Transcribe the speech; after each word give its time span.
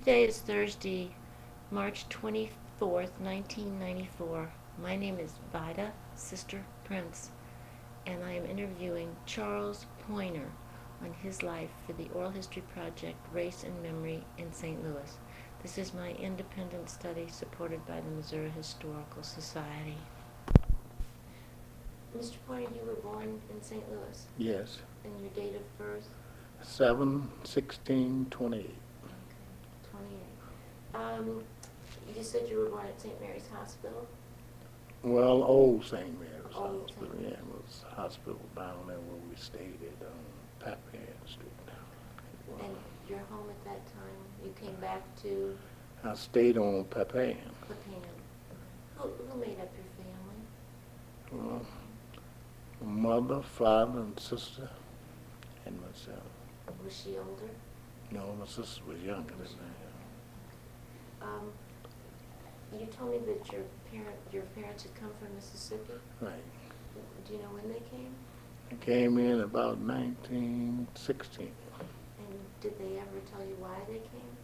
Today 0.00 0.24
is 0.24 0.38
Thursday, 0.38 1.10
March 1.70 2.08
24th, 2.08 3.20
1994. 3.20 4.50
My 4.80 4.96
name 4.96 5.18
is 5.18 5.34
Vida 5.52 5.92
Sister 6.14 6.64
Prince, 6.84 7.28
and 8.06 8.24
I 8.24 8.32
am 8.32 8.46
interviewing 8.46 9.14
Charles 9.26 9.84
Pointer 10.08 10.50
on 11.02 11.12
his 11.12 11.42
life 11.42 11.68
for 11.86 11.92
the 11.92 12.08
Oral 12.14 12.30
History 12.30 12.62
Project 12.72 13.18
Race 13.34 13.62
and 13.62 13.82
Memory 13.82 14.24
in 14.38 14.50
St. 14.54 14.82
Louis. 14.82 15.18
This 15.62 15.76
is 15.76 15.92
my 15.92 16.12
independent 16.12 16.88
study 16.88 17.26
supported 17.28 17.84
by 17.86 18.00
the 18.00 18.10
Missouri 18.12 18.48
Historical 18.56 19.22
Society. 19.22 19.98
Mr. 22.16 22.36
Pointer, 22.48 22.70
you 22.74 22.86
were 22.86 22.94
born 23.02 23.38
in 23.54 23.62
St. 23.62 23.84
Louis? 23.90 24.26
Yes. 24.38 24.78
And 25.04 25.20
your 25.20 25.30
date 25.32 25.56
of 25.56 25.78
birth? 25.78 26.08
7 26.62 27.28
16 27.44 28.28
28. 28.30 28.74
Um, 30.94 31.42
you 32.16 32.22
said 32.22 32.48
you 32.48 32.58
were 32.58 32.66
born 32.70 32.86
at 32.86 33.00
St. 33.00 33.20
Mary's 33.20 33.48
Hospital? 33.52 34.06
Well, 35.02 35.42
old 35.42 35.84
St. 35.84 36.18
Mary's 36.18 36.54
Old 36.54 36.90
Hospital, 36.90 37.14
St. 37.14 37.22
yeah, 37.22 37.36
it 37.38 37.46
was 37.46 37.84
a 37.90 37.94
hospital 37.94 38.40
down 38.56 38.76
there 38.86 38.96
where 38.96 39.20
we 39.28 39.36
stayed 39.36 39.78
at, 39.82 40.06
um, 40.06 40.76
Street. 41.26 41.46
It 41.46 42.52
was. 42.52 42.64
And 42.64 42.76
your 43.08 43.20
home 43.30 43.48
at 43.48 43.64
that 43.64 43.86
time, 43.86 44.20
you 44.44 44.52
came 44.60 44.74
back 44.76 45.02
to 45.22 45.56
I 46.02 46.14
stayed 46.14 46.56
on 46.56 46.84
Papin. 46.84 47.36
Pecan. 47.68 48.02
Who, 48.96 49.08
who 49.08 49.40
made 49.40 49.60
up 49.60 49.70
your 49.76 49.90
family? 50.00 51.60
Well, 51.60 51.66
mother, 52.82 53.42
father, 53.42 54.00
and 54.00 54.18
sister, 54.18 54.68
and 55.66 55.78
myself. 55.80 56.24
Was 56.82 57.02
she 57.04 57.16
older? 57.18 57.52
No, 58.10 58.34
my 58.38 58.46
sister 58.46 58.82
was 58.88 58.98
younger 59.00 59.34
than 59.34 59.46
Um, 61.22 61.52
you 62.78 62.86
told 62.86 63.10
me 63.12 63.18
that 63.18 63.52
your 63.52 63.62
parent, 63.92 64.16
your 64.32 64.42
parents 64.54 64.84
had 64.84 64.94
come 64.94 65.10
from 65.18 65.34
Mississippi. 65.34 65.94
Right. 66.20 66.32
Do 67.26 67.32
you 67.34 67.38
know 67.40 67.48
when 67.48 67.68
they 67.72 67.80
came? 67.90 68.14
I 68.70 68.74
came 68.84 69.18
in 69.18 69.40
about 69.40 69.80
nineteen 69.80 70.86
sixteen. 70.94 71.50
And 72.18 72.38
did 72.60 72.78
they 72.78 72.98
ever 72.98 73.20
tell 73.30 73.40
you 73.46 73.56
why 73.58 73.76
they 73.88 73.98
came? 73.98 74.36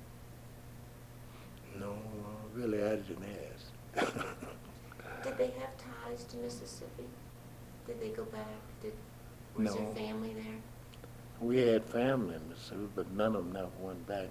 No, 1.78 1.90
uh, 1.92 1.96
really, 2.54 2.82
I 2.82 2.96
didn't 2.96 3.24
ask. 3.54 4.14
Did 5.24 5.36
they 5.38 5.46
have 5.58 5.70
ties 5.76 6.24
to 6.24 6.36
Mississippi? 6.38 7.04
Did 7.86 8.00
they 8.00 8.08
go 8.10 8.24
back? 8.24 8.46
Did, 8.82 8.92
was 9.56 9.74
No. 9.74 9.74
there 9.74 9.94
family 10.06 10.34
there? 10.34 10.60
We 11.40 11.58
had 11.58 11.84
family 11.84 12.36
in 12.36 12.48
Mississippi, 12.48 12.88
but 12.94 13.10
none 13.12 13.34
of 13.36 13.44
them 13.44 13.52
never 13.52 13.68
went 13.80 14.06
back. 14.06 14.28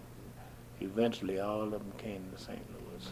Eventually, 0.82 1.40
all 1.40 1.62
of 1.64 1.72
them 1.72 1.92
came 1.98 2.30
to 2.36 2.42
St. 2.42 2.60
Louis. 2.72 3.12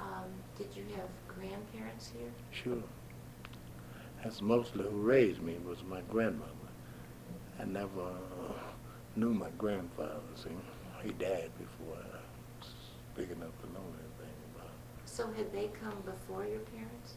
Um, 0.00 0.30
did 0.58 0.68
you 0.76 0.84
have 0.96 1.08
grandparents 1.28 2.10
here? 2.16 2.30
Sure. 2.50 2.82
That's 4.22 4.40
mostly 4.42 4.84
who 4.84 4.90
raised 5.02 5.42
me 5.42 5.56
was 5.66 5.78
my 5.88 6.00
grandmother. 6.10 6.50
I 7.60 7.64
never 7.64 8.00
uh, 8.02 8.52
knew 9.16 9.32
my 9.34 9.50
grandfather. 9.58 10.20
See, 10.34 10.50
he 11.02 11.10
died 11.12 11.50
before 11.58 11.96
I 11.96 12.18
was 12.60 12.70
big 13.14 13.30
enough 13.30 13.52
to 13.62 13.66
know 13.72 13.84
anything 13.98 14.34
about. 14.54 14.66
him. 14.68 14.72
So 15.04 15.26
had 15.36 15.52
they 15.52 15.70
come 15.80 15.96
before 16.04 16.44
your 16.46 16.60
parents? 16.60 17.14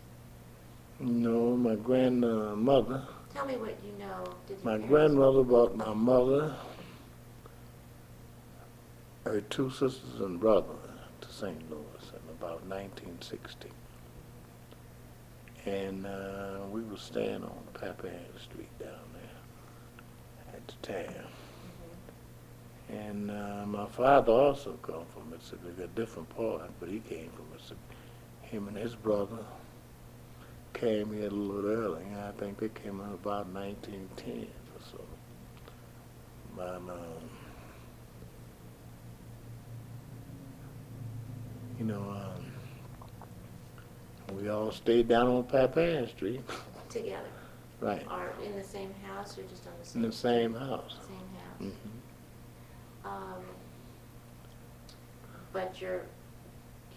No, 1.00 1.56
my 1.56 1.76
grandmother. 1.76 3.08
Tell 3.34 3.46
me 3.46 3.56
what 3.58 3.78
you 3.86 3.94
know. 4.00 4.24
Did 4.48 4.64
My 4.64 4.78
grandmother 4.78 5.44
brought 5.44 5.76
my 5.76 5.94
mother, 5.94 6.56
her 9.32 9.42
two 9.42 9.70
sisters 9.70 10.20
and 10.20 10.40
brother 10.40 10.76
to 11.22 11.28
St. 11.30 11.70
Louis 11.70 12.12
in 12.12 12.30
about 12.30 12.64
1960. 12.66 13.70
And 15.66 16.06
uh, 16.06 16.60
we 16.72 16.82
were 16.82 16.98
staying 16.98 17.44
on 17.44 17.64
Papin 17.74 18.12
Street 18.42 18.80
down 18.80 18.92
there 19.14 20.56
at 20.56 20.68
the 20.68 20.88
time. 20.88 21.26
And 22.90 23.30
uh, 23.30 23.66
my 23.66 23.86
father 23.88 24.32
also 24.32 24.74
come 24.82 25.04
from 25.14 25.30
Mississippi, 25.30 25.84
a 25.84 25.88
different 25.88 26.30
part, 26.30 26.70
but 26.80 26.88
he 26.88 27.00
came 27.00 27.30
from 27.32 27.46
Mississippi. 27.52 27.82
Him 28.44 28.70
and 28.70 28.78
his 28.78 28.96
brother 28.96 29.44
came 30.74 31.12
here 31.12 31.28
a 31.28 31.32
little 31.32 31.70
early. 31.70 32.06
I 32.18 32.32
think 32.40 32.60
they 32.60 32.70
came 32.70 33.02
in 33.02 33.14
about 33.14 33.48
1910 33.48 34.48
or 34.48 34.82
so. 34.90 35.02
But, 36.56 36.82
you 41.80 41.86
know, 41.86 42.02
um, 42.02 42.52
we 44.38 44.50
all 44.50 44.72
stayed 44.72 45.08
down 45.08 45.28
on 45.28 45.44
Papin 45.44 46.08
Street, 46.10 46.42
Together? 46.90 47.28
right, 47.82 48.06
Or 48.10 48.34
in 48.44 48.56
the 48.56 48.64
same 48.64 48.94
house 49.06 49.38
or 49.38 49.44
just 49.44 49.66
on 49.68 49.74
the 49.80 49.86
same 49.86 50.04
house? 50.04 50.06
in 50.06 50.12
same? 50.12 50.54
the 50.54 50.60
same 50.60 50.70
house. 50.70 50.96
Same 51.08 51.70
house? 51.70 51.74
hmm 53.04 53.08
Um, 53.08 53.44
but 55.54 55.80
your, 55.82 56.02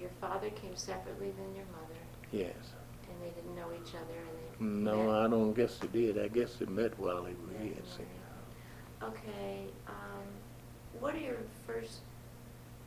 your 0.01 0.11
father 0.21 0.51
came 0.51 0.75
separately 0.77 1.33
than 1.33 1.55
your 1.55 1.67
mother, 1.67 2.01
Yes. 2.33 2.55
and 3.09 3.21
they 3.23 3.31
didn't 3.35 3.55
know 3.57 3.69
each 3.75 3.95
other, 3.95 4.19
and 4.59 4.85
they 4.87 4.91
No, 4.91 5.07
met? 5.07 5.21
I 5.21 5.29
don't 5.29 5.53
guess 5.55 5.77
they 5.79 5.89
did. 5.89 6.19
I 6.19 6.29
guess 6.29 6.55
they 6.57 6.67
met 6.67 6.99
while 6.99 7.23
they 7.25 7.31
were 7.33 7.63
here. 7.63 7.75
See. 7.97 8.03
Okay, 9.03 9.65
um, 9.89 10.25
what 11.01 11.15
are 11.15 11.19
your 11.21 11.39
first 11.67 12.01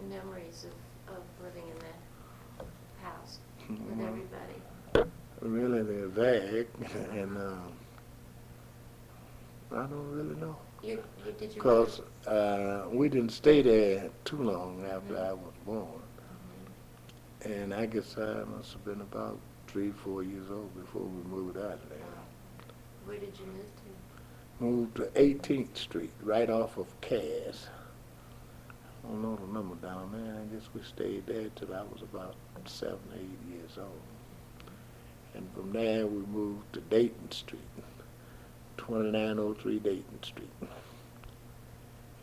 memories 0.10 0.66
of, 0.66 0.74
of 1.08 1.22
living 1.44 1.68
in 1.69 1.78
that 1.80 2.68
house 3.02 3.40
with 3.69 3.80
Well, 3.97 4.08
everybody? 4.08 5.09
Really, 5.41 5.84
they're 5.84 6.08
vague, 6.08 6.68
and 7.12 7.38
um, 7.38 7.74
I 9.72 9.86
don't 9.86 10.12
really 10.12 10.36
know. 10.36 10.56
You, 10.81 11.03
you, 11.25 11.31
did 11.34 11.50
you? 11.50 11.56
Because 11.56 12.02
uh, 12.28 12.86
we 12.92 13.09
didn't 13.09 13.31
stay 13.31 13.62
there 13.62 14.09
too 14.25 14.42
long 14.42 14.86
after 14.86 15.18
I 15.18 15.34
was 15.34 15.53
born. 15.66 15.88
And 17.46 17.74
I 17.74 17.86
guess 17.88 18.18
I 18.18 18.44
must 18.46 18.72
have 18.72 18.86
been 18.86 19.02
about 19.02 19.38
three, 19.68 19.92
four 19.92 20.24
years 20.24 20.50
old 20.50 20.74
before 20.75 21.02
we 21.02 21.24
moved 21.30 21.58
out 21.58 21.74
of 21.74 21.90
there. 21.90 22.00
Where 23.06 23.18
did 23.18 23.38
you 23.38 23.46
move 23.47 23.66
to? 23.75 24.63
Moved 24.63 24.96
to 24.97 25.03
18th 25.22 25.75
Street, 25.75 26.13
right 26.22 26.50
off 26.50 26.78
of 26.78 26.88
Cass. 27.02 27.68
I 29.03 29.08
don't 29.08 29.22
know 29.22 29.36
the 29.36 29.52
number 29.53 29.75
down 29.75 30.12
there. 30.14 30.36
I 30.36 30.46
guess 30.56 30.69
we 30.74 30.81
stayed 30.81 31.25
there 31.28 31.50
till 31.56 31.74
I 31.74 31.81
was 31.81 32.02
about 32.02 32.36
seven, 32.66 33.00
eight 33.16 33.53
years 33.53 33.78
old. 33.78 34.02
And 35.34 35.50
from 35.53 35.74
there, 35.74 36.08
we 36.08 36.25
moved 36.28 36.74
to 36.74 36.81
Dayton 36.81 37.31
Street, 37.31 37.62
2903 38.78 39.80
Dayton 39.80 40.24
Street. 40.24 40.50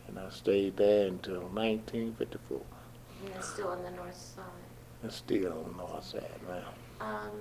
And 0.07 0.17
I 0.17 0.29
stayed 0.29 0.77
there 0.77 1.07
until 1.07 1.41
1954. 1.41 2.61
And 3.25 3.35
it's 3.35 3.49
still 3.49 3.67
on 3.67 3.83
the 3.83 3.91
north 3.91 4.15
side. 4.15 4.45
It's 5.03 5.15
still 5.17 5.51
on 5.51 5.71
the 5.71 5.77
north 5.77 6.03
side 6.03 6.23
now. 6.47 7.05
Um, 7.05 7.31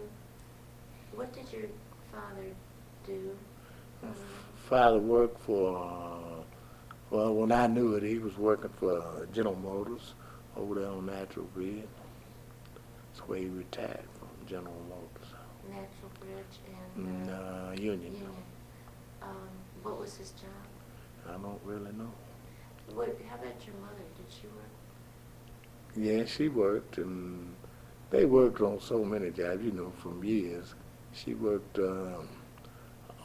what 1.15 1.33
did 1.33 1.51
your 1.53 1.69
father 2.13 2.47
do? 3.07 3.37
Um, 4.03 4.15
Father 4.69 4.99
worked 4.99 5.41
for, 5.43 5.77
uh, 5.77 6.43
well, 7.11 7.35
when 7.35 7.51
I 7.53 7.67
knew 7.67 7.95
it, 7.95 8.03
he 8.03 8.19
was 8.19 8.37
working 8.39 8.71
for 8.79 8.99
uh, 8.99 9.27
General 9.33 9.57
Motors 9.57 10.15
over 10.57 10.77
there 10.77 10.89
on 10.89 11.07
Natural 11.07 11.47
Bridge. 11.47 11.85
That's 13.13 13.29
where 13.29 13.39
he 13.39 13.47
retired 13.47 14.05
from, 14.19 14.29
General 14.47 14.81
Motors. 14.89 15.35
Natural 15.69 16.11
Bridge 16.21 16.77
and, 16.97 17.31
uh, 17.31 17.33
uh, 17.33 17.71
Union. 17.73 18.13
Union. 18.13 18.31
Um, 19.23 19.49
what 19.83 19.99
was 20.01 20.17
his 20.17 20.31
job? 20.33 20.51
I 21.29 21.33
don't 21.33 21.61
really 21.65 21.93
know. 21.93 22.13
What, 22.95 23.17
how 23.29 23.37
about 23.37 23.67
your 23.67 23.77
mother? 23.77 24.05
Did 24.17 24.27
she 24.29 24.47
work? 24.47 24.65
Yeah, 25.97 26.25
she 26.25 26.49
worked, 26.49 26.99
and 26.99 27.55
they 28.11 28.25
worked 28.25 28.61
on 28.61 28.81
so 28.81 29.05
many 29.05 29.31
jobs, 29.31 29.63
you 29.65 29.73
know, 29.73 29.93
from 29.99 30.23
years. 30.25 30.75
She 31.13 31.35
worked 31.35 31.79
um, 31.79 32.29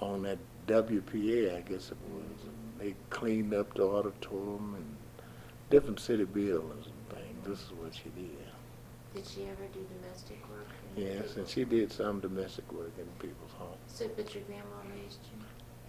on 0.02 0.24
that 0.24 0.40
WPA, 0.68 1.58
I 1.58 1.62
guess 1.62 1.92
it 1.92 1.98
was. 2.12 2.50
They 2.77 2.95
cleaned 3.10 3.54
up 3.54 3.74
the 3.74 3.83
auditorium 3.83 4.75
and 4.75 4.98
different 5.69 6.00
city 6.00 6.25
buildings 6.25 6.88
and 6.88 7.18
things. 7.19 7.48
This 7.48 7.60
is 7.60 7.72
what 7.72 7.94
she 7.94 8.10
did. 8.10 8.38
Did 9.13 9.25
she 9.25 9.44
ever 9.45 9.66
do 9.74 9.86
domestic 10.01 10.42
work? 10.50 10.68
in 10.95 11.04
Yes, 11.04 11.16
and 11.18 11.30
people's- 11.30 11.51
she 11.51 11.63
did 11.63 11.92
some 11.92 12.19
domestic 12.19 12.72
work 12.74 12.92
in 12.98 13.06
people's 13.19 13.51
homes. 13.54 13.77
So, 13.88 14.10
but 14.10 14.33
your 14.36 14.44
grandma 14.44 14.81
raised 14.94 15.19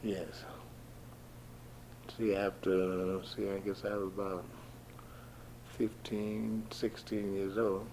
you? 0.03 0.11
Yes. 0.13 0.45
See, 2.17 2.35
after, 2.35 3.21
see, 3.25 3.51
I 3.51 3.59
guess 3.59 3.85
I 3.85 3.95
was 3.97 4.07
about 4.07 4.45
15, 5.77 6.67
16 6.71 7.35
years 7.35 7.59
old. 7.59 7.89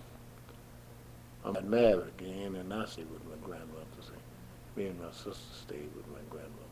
I 1.43 1.51
got 1.51 1.65
married 1.65 2.07
again, 2.19 2.55
and 2.55 2.73
I 2.73 2.85
stayed 2.85 3.09
with 3.11 3.25
my 3.25 3.35
grandmother. 3.45 3.85
See. 4.01 4.13
Me 4.75 4.87
and 4.87 4.99
my 5.01 5.11
sister 5.11 5.33
stayed 5.33 5.89
with 5.95 6.07
my 6.07 6.19
grandmother. 6.29 6.62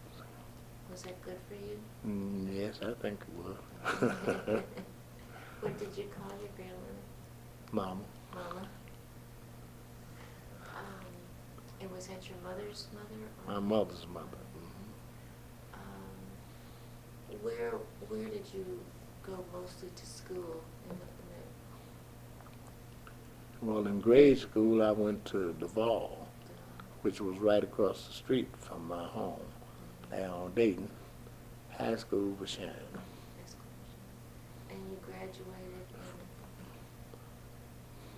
Was 0.91 1.01
that 1.03 1.21
good 1.23 1.37
for 1.47 1.55
you? 1.55 1.79
Mm, 2.05 2.47
yes, 2.55 2.79
I 2.81 2.93
think 3.01 3.21
it 3.21 3.33
was. 3.37 4.63
What 5.61 5.77
did 5.79 5.95
you 5.97 6.05
call 6.17 6.31
your 6.39 6.49
grandmother? 6.55 7.01
Mama. 7.71 8.01
Mama? 8.33 8.67
Um, 10.75 11.05
and 11.79 11.91
was 11.91 12.07
that 12.07 12.27
your 12.27 12.37
mother's 12.43 12.87
mother? 12.93 13.21
or- 13.47 13.53
My 13.53 13.59
mother's 13.59 14.05
mother. 14.13 14.25
mhm. 14.57 15.75
Um, 15.75 17.39
where 17.43 17.71
where 18.09 18.27
did 18.29 18.45
you 18.53 18.65
go 19.23 19.45
mostly 19.53 19.89
to 19.95 20.05
school 20.05 20.61
in 20.89 20.97
the, 20.97 21.05
in 23.67 23.69
Well, 23.73 23.85
in 23.87 24.01
grade 24.01 24.39
school, 24.39 24.81
I 24.81 24.91
went 24.91 25.23
to 25.25 25.53
Duval, 25.59 26.27
the, 26.47 26.53
which 27.03 27.21
was 27.21 27.37
right 27.37 27.63
across 27.63 28.07
the 28.07 28.13
street 28.13 28.49
from 28.57 28.87
my 28.87 29.05
home, 29.05 29.39
there 30.11 30.29
on 30.29 30.53
Dayton. 30.53 30.89
High 31.77 31.95
school 31.95 32.35
was 32.39 32.49
school? 32.49 32.73
And 34.69 34.79
you 34.91 34.97
graduated 35.05 35.87
in, 35.89 36.01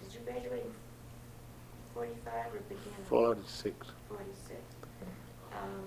did 0.03 0.13
you 0.13 0.19
graduate 0.25 0.65
in 0.65 0.71
forty-five 1.93 2.53
or 2.53 2.59
beginning? 2.67 3.05
Forty-six. 3.05 3.87
Forty-six. 4.09 4.59
Um, 5.53 5.85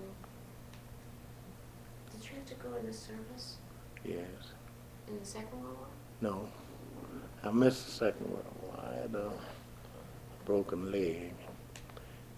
did 2.11 2.23
you 2.29 2.35
have 2.37 2.45
to 2.45 2.55
go 2.55 2.75
in 2.77 2.85
the 2.87 2.93
service 2.93 3.57
Yes. 4.05 4.25
in 5.07 5.19
the 5.19 5.25
Second 5.25 5.61
World 5.61 5.77
War? 5.77 5.87
No. 6.21 6.47
I 7.43 7.51
missed 7.51 7.85
the 7.85 7.91
Second 7.91 8.29
World 8.31 8.45
War. 8.63 8.79
I 8.91 8.95
had 9.01 9.13
a 9.15 9.31
broken 10.45 10.91
leg, 10.91 11.33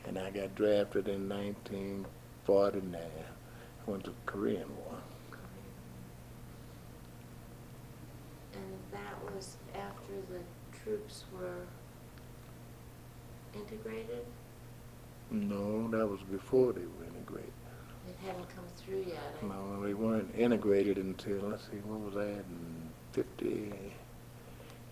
and 0.05 0.17
I 0.19 0.31
got 0.31 0.55
drafted 0.55 1.07
in 1.07 1.29
1949. 1.29 3.01
Went 3.89 4.03
to 4.03 4.11
the 4.11 4.15
Korean 4.27 4.69
War. 4.85 4.97
And 8.53 8.77
that 8.91 9.33
was 9.33 9.57
after 9.73 10.13
the 10.29 10.77
troops 10.83 11.23
were 11.33 11.65
integrated? 13.55 14.25
No, 15.31 15.87
that 15.87 16.07
was 16.07 16.19
before 16.31 16.71
they 16.71 16.81
were 16.81 17.05
integrated. 17.07 17.51
It 18.07 18.15
hadn't 18.23 18.47
come 18.55 18.65
through 18.77 19.05
yet. 19.07 19.17
I- 19.41 19.45
No, 19.47 19.81
they 19.81 19.95
weren't 19.95 20.35
integrated 20.35 20.97
until, 20.97 21.49
let's 21.49 21.63
see, 21.63 21.77
what 21.77 21.99
was 22.01 22.13
that, 22.13 22.27
in 22.45 22.89
50, 23.13 23.73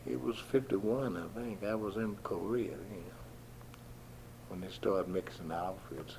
it 0.08 0.20
was 0.20 0.40
51, 0.40 1.18
I 1.18 1.28
think. 1.40 1.64
I 1.64 1.76
was 1.76 1.98
in 1.98 2.16
Korea 2.24 2.72
then, 2.72 3.04
when 4.50 4.62
they 4.62 4.70
started 4.70 5.08
mixing 5.08 5.52
outfits. 5.52 6.18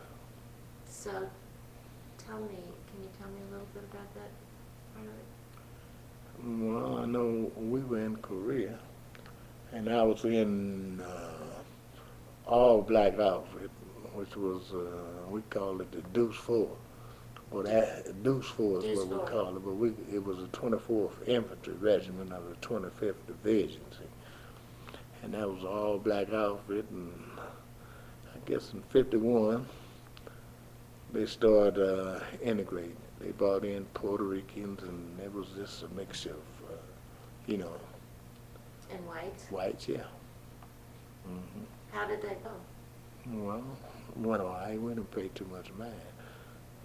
So, 0.89 1.29
tell 2.29 2.41
me, 2.41 2.49
can 2.93 3.03
you 3.03 3.09
tell 3.19 3.29
me 3.29 3.41
a 3.49 3.53
little 3.53 3.67
bit 3.73 3.85
about 3.91 4.15
that 4.15 4.31
part 4.95 5.07
of 5.07 5.13
it? 5.13 6.73
Well, 6.73 6.99
I 6.99 7.07
know 7.07 7.51
we 7.57 7.81
were 7.81 8.05
in 8.05 8.17
Korea, 8.17 8.79
and 9.73 9.89
I 9.89 10.03
was 10.03 10.25
in 10.25 11.01
uh, 11.01 11.63
all 12.47 12.83
black 12.83 13.19
outfit, 13.19 13.71
which 14.15 14.37
was 14.37 14.73
uh, 14.73 15.29
we 15.31 15.41
called 15.51 15.81
it 15.81 15.91
the 15.91 16.03
Deuce 16.13 16.37
Four. 16.37 16.69
Well, 17.51 17.63
that 17.65 18.23
Deuce 18.23 18.47
Four 18.47 18.79
is 18.79 18.85
Deuce 18.85 18.99
what 18.99 19.09
we 19.09 19.17
Four. 19.17 19.27
called 19.27 19.57
it, 19.57 19.65
but 19.65 19.75
we 19.75 19.89
it 20.13 20.23
was 20.25 20.37
the 20.39 20.49
24th 20.49 21.27
Infantry 21.27 21.75
Regiment 21.75 22.33
of 22.33 22.49
the 22.49 22.67
25th 22.67 23.15
Division, 23.27 23.81
see, 23.91 24.95
and 25.23 25.33
that 25.35 25.49
was 25.49 25.65
all 25.65 25.99
black 25.99 26.33
outfit, 26.33 26.85
and 26.91 27.13
I 28.35 28.39
guess 28.51 28.73
in 28.75 28.83
'51 28.93 29.67
they 31.13 31.27
started 31.27 31.79
uh, 31.83 32.21
integrating. 32.43 32.97
They 33.21 33.31
brought 33.33 33.65
in 33.65 33.85
Puerto 33.95 34.25
Ricans, 34.25 34.83
and 34.83 35.19
it 35.21 35.33
was 35.33 35.47
just 35.57 35.83
a 35.83 35.89
mixture 35.89 36.31
of, 36.31 36.71
uh, 36.71 36.77
you 37.47 37.57
know, 37.59 37.73
And 38.91 39.05
whites? 39.07 39.47
whites, 39.51 39.89
yeah. 39.89 40.05
hmm 41.25 41.65
How 41.93 42.07
did 42.07 42.23
that 42.23 42.43
go? 42.45 42.51
Well, 43.31 43.65
well, 44.17 44.49
I 44.49 44.77
wouldn't 44.77 45.11
pay 45.11 45.29
too 45.35 45.47
much 45.51 45.73
mind 45.79 45.93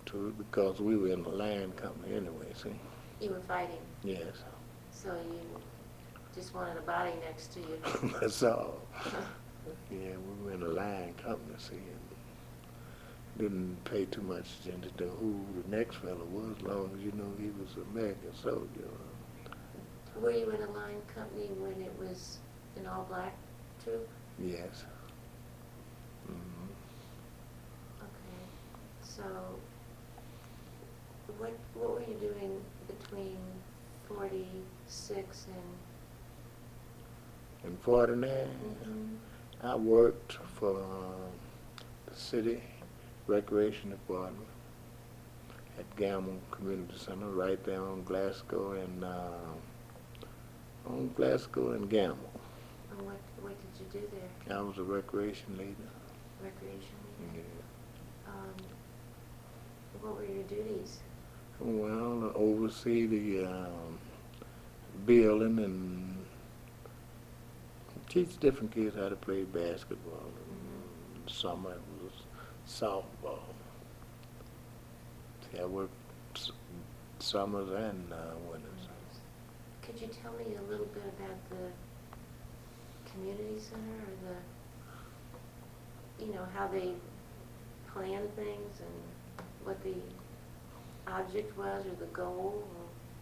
to 0.07 0.27
it 0.29 0.37
because 0.37 0.81
we 0.81 0.97
were 0.97 1.09
in 1.09 1.23
the 1.23 1.29
land 1.29 1.75
company 1.77 2.15
anyway, 2.15 2.51
see? 2.61 2.73
You 3.21 3.31
were 3.31 3.39
fighting, 3.47 3.77
Yes, 4.03 4.43
so 4.91 5.09
you 5.13 5.39
just 6.35 6.53
wanted 6.53 6.77
a 6.77 6.81
body 6.81 7.11
next 7.25 7.53
to 7.53 7.59
you. 7.59 7.77
that's 8.19 8.43
all. 8.43 8.81
Yeah, 9.89 10.15
we 10.17 10.43
were 10.45 10.51
in 10.51 10.59
the 10.59 10.67
line 10.67 11.13
company, 11.23 11.55
see, 11.57 11.75
and 11.75 12.02
didn't 13.37 13.77
pay 13.85 14.05
too 14.05 14.21
much 14.21 14.45
attention 14.61 14.91
to 14.97 15.05
who 15.05 15.39
the 15.63 15.75
next 15.75 15.97
fellow 15.97 16.25
was, 16.31 16.55
as 16.57 16.63
long 16.63 16.91
as 16.97 17.03
you 17.03 17.11
know 17.13 17.31
he 17.39 17.49
was 17.61 17.75
an 17.75 17.83
American 17.91 18.33
soldier. 18.35 18.89
Were 20.21 20.31
you 20.31 20.49
in 20.51 20.61
a 20.61 20.71
line 20.71 21.01
company 21.13 21.47
when 21.57 21.81
it 21.81 21.91
was 21.99 22.37
an 22.77 22.85
all-black 22.85 23.35
troop? 23.83 24.07
Yes. 24.39 24.83
hmm 26.27 26.33
Okay, 28.01 28.43
so 29.01 29.23
what, 31.37 31.57
what 31.73 31.91
were 31.93 32.01
you 32.01 32.15
doing 32.19 32.61
between 32.87 33.37
forty-six 34.07 35.47
and? 35.47 35.63
In 37.71 37.77
49, 37.77 38.29
Mhm. 38.85 39.17
I 39.61 39.75
worked 39.75 40.33
for 40.33 40.83
um, 40.83 41.31
the 42.05 42.15
city 42.15 42.61
recreation 43.27 43.91
department 43.91 44.47
at 45.79 45.95
Gamble 45.95 46.39
Community 46.51 46.97
Center, 46.97 47.27
right 47.27 47.63
there 47.63 47.81
on 47.81 48.03
Glasgow 48.03 48.73
and 48.73 49.03
um, 49.03 49.57
on 50.85 51.11
Glasgow 51.15 51.71
and 51.71 51.89
Gamble. 51.89 52.31
And 52.91 53.05
what, 53.05 53.17
what 53.41 53.53
did 53.59 53.79
you 53.79 54.01
do 54.01 54.07
there? 54.11 54.57
I 54.57 54.61
was 54.61 54.77
a 54.77 54.83
recreation 54.83 55.57
leader. 55.57 55.73
Recreation? 56.43 56.95
Leader. 57.33 57.45
Yeah. 58.25 58.31
Um, 58.31 58.53
what 60.01 60.17
were 60.17 60.25
your 60.25 60.43
duties? 60.43 60.99
Well, 61.59 62.31
to 62.31 62.33
oversee 62.35 63.05
the 63.05 63.45
um, 63.45 63.99
building 65.05 65.59
and 65.59 66.25
teach 68.09 68.37
different 68.39 68.71
kids 68.73 68.95
how 68.95 69.09
to 69.09 69.15
play 69.15 69.43
basketball. 69.43 70.31
Summer 71.27 71.77
it 72.65 72.71
was 72.71 72.81
softball. 72.81 73.39
See, 75.51 75.59
I 75.59 75.65
worked 75.65 75.91
s- 76.35 76.51
summers 77.19 77.69
and 77.69 78.11
uh, 78.11 78.17
winters. 78.49 78.69
Could 79.81 79.99
you 80.01 80.07
tell 80.07 80.31
me 80.33 80.55
a 80.55 80.61
little 80.69 80.85
bit 80.87 81.03
about 81.19 81.49
the 81.49 81.71
community 83.11 83.59
center 83.59 83.79
or 84.07 84.15
the, 86.19 86.25
you 86.25 86.33
know, 86.33 86.45
how 86.55 86.67
they 86.67 86.93
plan 87.93 88.27
things 88.35 88.79
and 88.79 89.45
what 89.63 89.81
the 89.83 89.93
object 91.11 91.57
was 91.57 91.85
or 91.85 91.95
the 91.99 92.05
goal? 92.13 92.63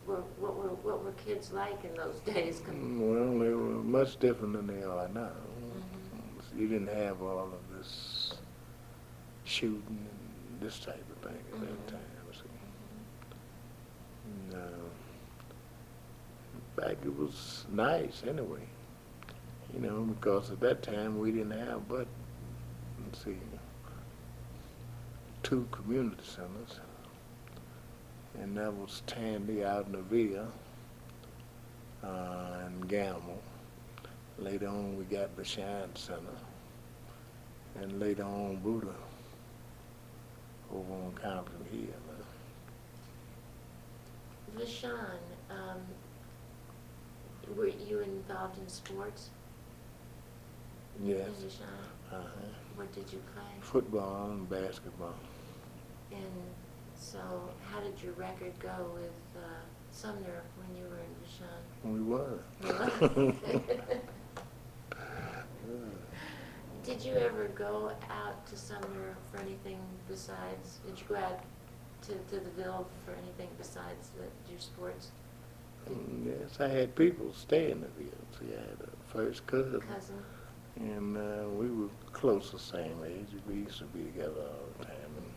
Or 0.07 0.15
were, 0.15 0.21
what 0.39 0.55
were, 0.55 0.69
what 0.69 1.03
were 1.03 1.11
kids 1.13 1.51
like 1.51 1.83
in 1.83 1.93
those 1.95 2.19
days? 2.25 2.61
Com- 2.65 2.99
Well, 3.01 3.39
they 3.39 3.53
were 3.53 3.83
much 3.83 4.17
different 4.19 4.53
than 4.53 4.67
they 4.67 4.83
are 4.83 5.07
now. 5.09 5.31
Mhm. 5.31 6.59
You 6.59 6.67
didn't 6.67 6.87
have 6.95 7.21
all 7.21 7.47
of 7.53 7.77
this 7.77 8.33
shooting 9.51 9.83
and 9.89 10.61
this 10.61 10.79
type 10.79 11.03
of 11.11 11.29
thing 11.29 11.39
at 11.53 11.59
that 11.59 11.87
time. 11.87 11.99
See. 12.33 12.39
And, 14.25 14.61
uh, 14.61 14.87
in 16.77 16.97
it 17.03 17.17
was 17.17 17.65
nice 17.71 18.23
anyway. 18.27 18.65
You 19.73 19.81
know, 19.81 20.01
because 20.03 20.51
at 20.51 20.59
that 20.61 20.81
time 20.81 21.19
we 21.19 21.31
didn't 21.31 21.51
have 21.51 21.87
but, 21.87 22.07
let's 23.05 23.23
see, 23.23 23.37
two 25.43 25.67
community 25.71 26.23
centers. 26.23 26.79
And 28.39 28.55
that 28.57 28.73
was 28.73 29.03
Tandy 29.07 29.65
out 29.65 29.87
in 29.87 29.91
the 29.91 30.01
Villa 30.01 30.47
uh, 32.03 32.65
and 32.65 32.87
Gamble. 32.87 33.41
Later 34.39 34.67
on, 34.67 34.97
we 34.97 35.03
got 35.03 35.35
Vashon 35.37 35.95
Center. 35.95 36.39
And 37.81 37.99
later 37.99 38.23
on, 38.23 38.57
Buddha 38.57 38.95
over 40.73 40.93
on 40.93 41.11
Compton 41.21 41.65
Hill. 41.71 41.89
Vashon, 44.57 45.19
um, 45.49 45.81
were 47.55 47.67
you 47.67 47.99
involved 47.99 48.57
in 48.57 48.67
sports? 48.67 49.29
Yes. 51.03 51.29
Uh-huh. 52.11 52.27
What 52.75 52.91
did 52.93 53.11
you 53.11 53.19
play? 53.33 53.43
Football 53.61 54.31
and 54.31 54.49
basketball. 54.49 55.15
And 56.11 56.21
so, 56.95 57.19
how 57.71 57.79
did 57.79 58.03
your 58.03 58.13
record 58.13 58.53
go 58.59 58.91
with 58.93 59.11
uh, 59.37 59.61
Sumner 59.91 60.43
when 60.57 60.75
you 60.77 60.83
were 60.89 60.99
in? 60.99 61.15
We 61.83 62.01
were. 62.01 62.43
Did 66.83 67.03
you 67.05 67.13
ever 67.13 67.47
go 67.49 67.91
out 68.09 68.45
to 68.47 68.57
Sumner 68.57 69.15
for 69.31 69.37
anything 69.39 69.79
besides, 70.09 70.79
did 70.85 70.97
you 70.99 71.05
go 71.09 71.15
out 71.15 71.39
to, 72.03 72.13
to 72.13 72.39
the 72.43 72.49
Ville 72.57 72.87
for 73.05 73.11
anything 73.11 73.49
besides 73.57 74.09
the, 74.17 74.23
your 74.51 74.59
sports? 74.59 75.11
And 75.85 76.25
yes, 76.25 76.59
I 76.59 76.67
had 76.67 76.95
people 76.95 77.33
stay 77.33 77.71
in 77.71 77.81
the 77.81 77.87
Ville. 77.87 78.09
See, 78.39 78.47
I 78.55 78.61
had 78.61 78.77
a 78.81 79.13
first 79.13 79.45
cousin, 79.45 79.81
Cousin? 79.81 80.15
and 80.77 81.17
uh, 81.17 81.47
we 81.49 81.69
were 81.69 81.89
close 82.13 82.51
the 82.51 82.59
same 82.59 82.97
age. 83.05 83.27
We 83.47 83.55
used 83.55 83.77
to 83.79 83.85
be 83.85 84.03
together 84.03 84.41
all 84.41 84.69
the 84.79 84.85
time. 84.85 84.95
And 85.17 85.31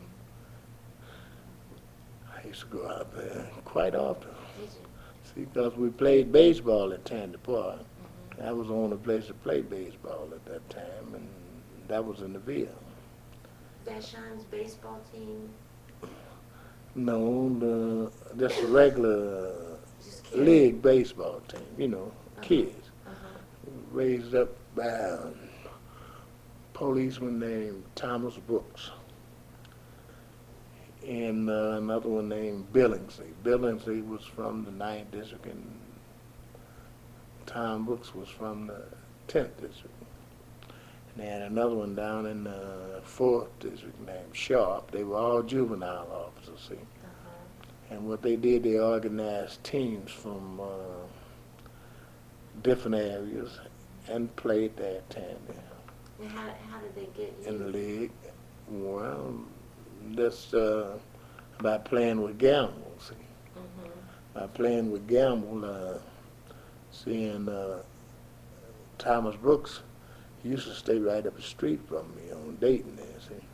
I 2.42 2.46
used 2.48 2.60
to 2.60 2.66
go 2.66 2.88
out 2.88 3.14
there 3.14 3.46
quite 3.66 3.94
often. 3.94 4.30
Did 4.58 4.68
you? 4.70 4.88
See, 5.34 5.44
because 5.44 5.76
we 5.76 5.90
played 5.90 6.32
baseball 6.32 6.92
at 6.92 7.04
Tandy 7.04 7.38
Park. 7.38 7.80
That 8.38 8.56
was 8.56 8.68
the 8.68 8.74
only 8.74 8.96
place 8.96 9.26
to 9.28 9.34
play 9.34 9.60
baseball 9.62 10.28
at 10.32 10.44
that 10.46 10.68
time, 10.70 11.14
and 11.14 11.28
that 11.88 12.04
was 12.04 12.20
in 12.20 12.32
the 12.32 12.38
Ville. 12.40 12.68
Vashon's 13.84 14.44
baseball 14.50 15.00
team, 15.12 15.48
No, 16.94 17.48
the 17.58 18.10
just 18.38 18.60
a 18.62 18.66
regular 18.66 19.76
just 20.02 20.34
league 20.34 20.80
baseball 20.82 21.40
team, 21.48 21.60
you 21.78 21.88
know, 21.88 22.10
Uh-huh. 22.36 22.42
kids. 22.42 22.90
Uh-huh. 23.06 23.70
Raised 23.92 24.34
up 24.34 24.48
by 24.74 24.86
a 24.86 25.28
policeman 26.72 27.38
named 27.38 27.84
Thomas 27.94 28.34
Brooks. 28.46 28.90
And 31.06 31.50
uh, 31.50 31.72
another 31.76 32.08
one 32.08 32.28
named 32.30 32.72
Billingsley. 32.72 33.32
Billingsley 33.44 34.06
was 34.08 34.24
from 34.24 34.64
the 34.64 34.70
ninth 34.70 35.10
district 35.10 35.44
and 35.44 35.62
Tom 37.54 37.84
Brooks 37.84 38.12
was 38.14 38.28
from 38.28 38.66
the 38.66 38.82
tenth 39.28 39.61
district. 39.61 39.94
And 41.14 41.23
they 41.25 41.26
had 41.30 41.42
another 41.42 41.76
one 41.76 41.94
down 41.94 42.26
in 42.26 42.42
the 42.44 43.00
fourth 43.04 43.56
district 43.61 44.00
named 44.04 44.34
Sharp. 44.34 44.90
They 44.90 45.04
were 45.04 45.16
all 45.16 45.42
juvenile 45.42 46.08
officers, 46.12 46.66
see. 46.68 46.75
Uh-huh. 46.75 47.94
And 47.94 48.08
what 48.08 48.23
they 48.23 48.34
did, 48.34 48.64
they 48.64 48.78
organized 48.80 49.62
teams 49.62 50.11
from 50.11 50.58
uh, 50.61 50.66
different 52.62 52.96
areas 52.96 53.61
and 54.08 54.34
played 54.34 54.76
there 54.76 54.96
at 54.96 55.11
Tandy 55.11 55.37
And 56.20 56.30
how, 56.30 56.49
how 56.70 56.80
did 56.80 56.94
they 56.96 57.06
get 57.16 57.32
you? 57.40 57.46
in 57.49 57.58
the 57.58 57.66
league. 57.68 58.11
Well, 58.68 59.34
that's 60.11 60.52
uh, 60.52 60.99
by 61.62 61.78
playing 61.78 62.20
with 62.20 62.37
Gamble, 62.38 62.92
see. 62.99 63.14
Mhm. 63.56 63.90
By 64.34 64.46
playing 64.49 64.90
with 64.90 65.06
Gamble, 65.06 65.64
uh, 65.64 65.99
seeing 66.94 67.48
uh, 67.48 67.82
Thomas 68.98 69.36
Brooks, 69.36 69.80
he 70.42 70.50
used 70.50 70.66
to 70.66 70.74
stay 70.74 70.98
right 70.98 71.26
up 71.26 71.36
the 71.36 71.42
street 71.42 71.80
from 71.88 72.14
me 72.16 72.30
on 72.32 72.56
Dayton 72.60 72.96
there, 72.96 73.06
see. 73.28 73.44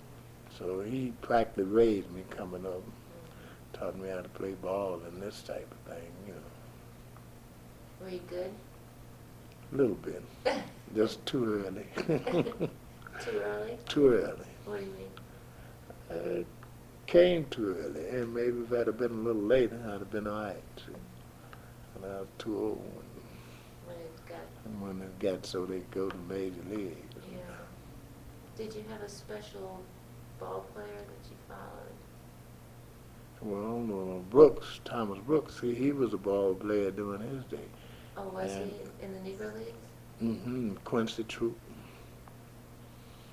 So 0.59 0.81
he 0.81 1.13
practically 1.23 1.65
raised 1.65 2.11
me 2.13 2.25
coming 2.31 2.67
up, 2.67 2.83
taught 3.73 3.99
me 3.99 4.09
how 4.09 4.21
to 4.21 4.29
play 4.31 4.53
ball 4.53 5.01
and 5.07 5.23
this 5.23 5.41
type 5.43 5.69
of 5.71 5.93
thing, 5.93 6.11
you 6.27 6.35
know. 6.35 6.41
Were 8.03 8.11
you 8.11 8.21
good? 8.29 8.51
A 9.73 9.77
little 9.77 9.97
bit, 9.97 10.23
just 10.95 11.25
too 11.27 11.65
early. 11.65 11.87
Too 13.25 13.43
early? 13.45 13.79
too 13.87 14.09
early. 14.09 14.47
What 14.65 14.81
do 14.81 14.87
you 14.87 14.93
mean? 14.93 16.41
Uh, 16.41 16.45
came 17.07 17.45
too 17.51 17.77
early, 17.79 18.09
and 18.09 18.33
maybe 18.33 18.61
if 18.61 18.73
I'd 18.73 18.87
have 18.87 18.97
been 18.97 19.11
a 19.11 19.15
little 19.15 19.43
later, 19.43 19.79
I'd 19.87 19.99
have 19.99 20.11
been 20.11 20.27
all 20.27 20.43
right. 20.43 20.57
See. 20.77 20.93
And 21.97 22.05
I 22.05 22.21
was 22.21 22.29
too 22.39 22.57
old 22.57 22.79
when, 22.79 23.05
When 23.95 23.97
it 23.97 24.27
got, 24.27 24.39
when 24.81 25.01
it 25.03 25.19
got 25.19 25.45
so 25.47 25.65
they 25.67 25.81
go 25.91 26.09
to 26.09 26.17
major 26.29 26.63
leagues. 26.71 26.97
yeah. 27.31 27.39
Did 28.57 28.75
you 28.75 28.85
have 28.91 29.03
a 29.03 29.09
special 29.09 29.81
ball 30.39 30.65
player 30.75 30.87
that 30.87 31.31
you 31.31 31.37
followed? 31.49 31.97
Well, 33.43 34.17
uh, 34.17 34.19
Brooks, 34.31 34.81
Thomas 34.85 35.19
Brooks, 35.27 35.59
he, 35.61 35.75
he 35.75 35.93
was 35.93 36.13
a 36.13 36.19
ball 36.19 36.55
player 36.55 36.91
during 36.91 37.23
his 37.23 37.43
day. 37.45 37.65
Oh, 38.17 38.29
was 38.29 38.53
And- 38.53 38.71
he 38.71 39.05
in 39.05 39.13
the 39.13 39.21
Negro 39.31 39.55
Leagues? 39.55 39.73
Mm-hmm. 40.23 40.75
Quincy 40.85 41.25
Trouppe, 41.25 41.55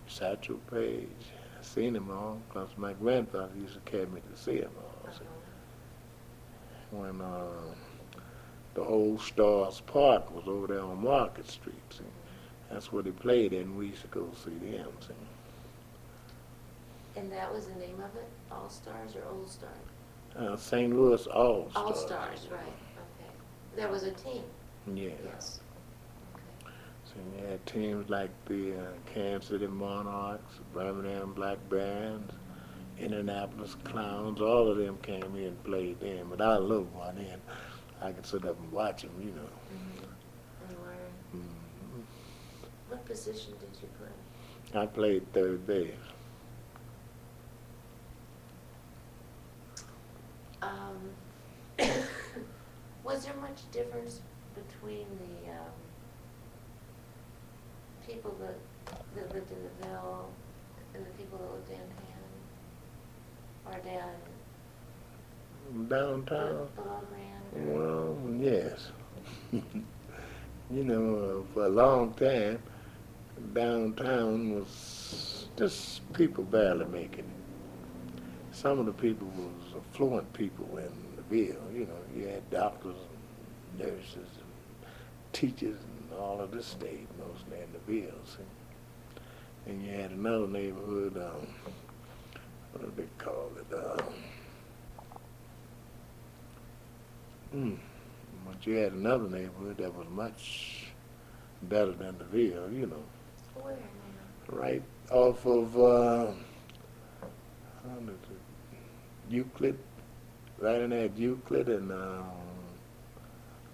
Satchel 0.08 0.60
Paige. 0.72 1.08
I 1.60 1.62
seen 1.64 1.96
him 1.96 2.10
all 2.10 2.40
because 2.48 2.70
my 2.78 2.94
grandfather 2.94 3.52
used 3.60 3.74
to 3.74 3.80
carry 3.82 4.06
me 4.06 4.22
to 4.34 4.38
see 4.42 4.58
him 4.60 4.72
all. 4.78 5.12
see. 5.12 5.20
Uh-huh. 5.26 6.98
when 6.98 7.20
uh, 7.20 7.76
the 8.78 8.84
old 8.84 9.20
Stars 9.20 9.82
Park 9.88 10.30
was 10.36 10.48
over 10.48 10.68
there 10.68 10.82
on 10.84 11.04
Market 11.04 11.50
Street. 11.50 11.74
See? 11.90 12.04
That's 12.70 12.92
where 12.94 13.02
they 13.02 13.10
played 13.10 13.52
in. 13.52 13.76
We 13.76 13.88
used 13.88 14.04
to 14.04 14.08
go 14.10 14.30
see 14.46 14.52
them. 14.52 14.90
See? 15.00 15.14
And 17.20 17.32
that 17.32 17.52
was 17.52 17.66
the 17.66 17.74
name 17.74 17.96
of 17.96 18.16
it? 18.16 18.28
All 18.52 18.70
Stars 18.70 19.16
or 19.16 19.24
Old 19.34 19.50
Stars? 19.50 19.72
Uh, 20.38 20.56
St. 20.56 20.96
Louis 20.96 21.26
All 21.26 21.72
Stars. 21.72 21.86
All 21.88 21.96
Stars, 21.96 22.48
right, 22.52 22.62
okay. 22.62 23.32
There 23.76 23.88
was 23.90 24.04
a 24.04 24.12
team, 24.12 24.44
Yeah. 24.94 25.10
yes. 25.26 25.60
Okay. 26.36 26.72
So 27.06 27.14
you 27.36 27.48
had 27.48 27.66
teams 27.66 28.08
like 28.12 28.30
the 28.46 28.74
uh, 28.76 28.92
Kansas 29.12 29.50
City 29.50 29.66
Monarchs, 29.66 30.60
Birmingham 30.72 31.34
Black 31.34 31.58
Barons, 31.68 32.32
Indianapolis 33.00 33.76
Clowns. 33.86 34.40
All 34.40 34.68
of 34.70 34.78
them 34.78 35.00
came 35.02 35.34
here 35.34 35.48
and 35.48 35.64
played 35.64 36.00
then. 36.00 36.28
But 36.30 36.42
I 36.42 36.58
loved 36.58 36.94
one 36.94 37.18
in. 37.18 37.42
I 38.02 38.12
could 38.12 38.26
sit 38.26 38.46
up 38.46 38.60
and 38.60 38.72
watch 38.72 39.02
them, 39.04 39.12
you 39.20 39.32
know. 39.32 39.50
Mhm. 39.74 40.08
And 40.70 40.78
learn. 40.86 41.14
Mhm. 41.34 42.04
What 42.90 43.06
position 43.06 43.54
did 43.60 43.70
you 43.82 43.88
play? 43.98 44.80
I 44.82 44.86
played 44.86 45.32
third 45.34 45.66
base. 45.66 45.94
Um, 50.62 51.12
was 53.04 53.26
there 53.26 53.36
much 53.36 53.70
difference 53.72 54.22
between 54.56 55.08
the, 55.20 55.52
um, 55.52 55.72
people 58.08 58.36
that, 58.40 58.58
that 59.16 59.34
lived 59.34 59.52
in 59.52 59.58
the 59.64 59.88
Ville 59.88 60.30
and 60.96 61.06
the 61.06 61.10
people 61.12 61.38
that 61.38 61.52
lived 61.54 61.70
in 61.72 61.78
downtown? 61.78 62.24
Or 63.66 63.80
down 63.86 64.16
Downtown? 65.90 66.68
below 66.76 67.02
Grand? 67.10 67.34
or- 67.34 67.37
Well, 67.66 68.18
yes. 68.40 68.92
you 69.52 70.84
know, 70.84 71.44
uh, 71.50 71.54
for 71.54 71.66
a 71.66 71.70
long 71.70 72.14
time, 72.14 72.62
downtown 73.54 74.54
was 74.54 75.48
just 75.58 76.14
people 76.14 76.44
barely 76.44 76.86
making 76.86 77.26
it. 77.26 78.24
Some 78.52 78.80
of 78.80 78.86
the 78.86 78.94
people 78.94 79.28
was 79.36 79.76
affluent 79.76 80.32
people 80.34 80.78
in 80.78 80.92
the 81.16 81.24
Ville. 81.24 81.72
You 81.74 81.86
know, 81.86 82.00
you 82.16 82.28
had 82.28 82.50
doctors 82.52 82.96
and 82.96 83.88
nurses 83.88 84.16
and 84.16 84.90
teachers 85.34 85.78
and 85.84 86.20
all 86.20 86.40
of 86.42 86.52
this 86.52 86.66
state 86.66 87.08
mostly 87.20 87.58
in 87.60 87.72
the 87.74 87.80
Ville. 87.92 88.26
See? 88.26 88.44
And 89.72 89.84
you 89.84 89.92
had 89.94 90.12
another 90.12 90.48
neighborhood, 90.48 91.18
um, 91.18 91.48
what 92.72 92.84
do 92.84 93.02
they 93.02 93.08
call 93.18 93.52
it? 93.58 93.76
Um, 93.76 94.14
Mm. 97.56 97.78
But 98.46 98.66
you 98.68 98.76
had 98.76 98.94
another 98.94 99.30
neighborhood 99.30 99.78
that 99.78 99.96
was 99.96 100.08
much 100.10 100.88
better 101.64 101.92
than 101.92 102.18
the 102.18 102.26
Ville, 102.26 102.72
you 102.72 102.88
know, 102.88 103.04
Where 103.62 103.78
right 104.50 104.84
off 105.12 105.46
of 105.46 105.78
uh, 105.78 106.32
how 107.84 107.98
is 108.00 108.10
it? 108.10 109.30
Euclid, 109.30 109.78
right 110.60 110.82
in 110.82 110.90
there 110.92 111.06
at 111.06 111.18
Euclid 111.18 111.68
and 111.70 111.92
uh, 111.92 112.22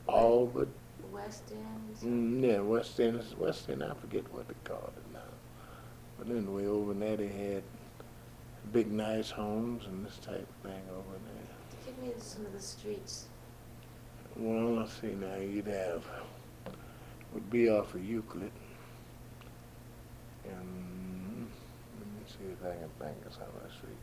Albert. 0.10 0.70
West 1.12 1.44
End? 1.52 2.42
Mm, 2.42 2.44
yeah, 2.44 2.60
West 2.60 3.00
End, 3.00 3.24
West 3.38 3.70
End, 3.70 3.84
I 3.84 3.94
forget 3.94 4.32
what 4.34 4.48
they 4.48 4.56
call 4.64 4.92
it 4.96 5.14
now. 5.14 5.20
But 6.18 6.30
anyway, 6.30 6.66
over 6.66 6.94
there 6.94 7.18
they 7.18 7.28
had 7.28 7.64
big 8.72 8.92
nice 8.92 9.30
homes 9.30 9.86
and 9.86 10.06
this 10.06 10.18
type 10.18 10.48
of 10.48 10.70
thing 10.72 10.82
over 10.92 11.18
there. 11.26 11.86
Give 11.86 12.04
me 12.04 12.14
some 12.18 12.46
of 12.46 12.54
the 12.54 12.62
streets. 12.62 13.28
Well, 14.36 14.78
let's 14.78 15.00
see 15.00 15.14
now, 15.14 15.36
you'd 15.36 15.68
have, 15.68 16.04
would 17.34 17.52
be 17.52 17.70
off 17.70 17.94
of 17.94 18.04
Euclid. 18.04 18.52
And, 20.50 21.48
let 22.00 22.08
me 22.08 22.24
see 22.26 22.52
if 22.52 22.66
I 22.66 22.76
can 22.76 22.90
think 23.00 23.26
of 23.28 23.34
some 23.34 23.44
of 23.44 23.64
the 23.64 23.74
street. 23.76 23.94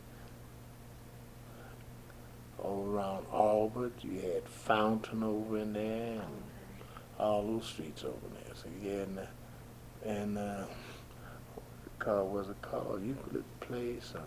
All 2.59 2.87
around 2.87 3.25
Albert, 3.33 3.93
you 4.01 4.21
had 4.21 4.47
Fountain 4.47 5.21
over 5.21 5.57
in 5.57 5.73
there, 5.73 6.21
and 6.21 6.43
all 7.19 7.43
those 7.43 7.65
streets 7.65 8.05
over 8.05 8.15
there. 8.33 8.55
So 8.55 8.69
you 8.81 8.89
had, 8.89 9.07
and, 9.07 9.27
and, 10.05 10.37
uh, 10.37 10.63
what 12.05 12.27
was 12.27 12.49
it 12.49 12.61
called, 12.61 13.03
Euclid 13.05 13.43
Place? 13.59 14.13
I'll 14.15 14.23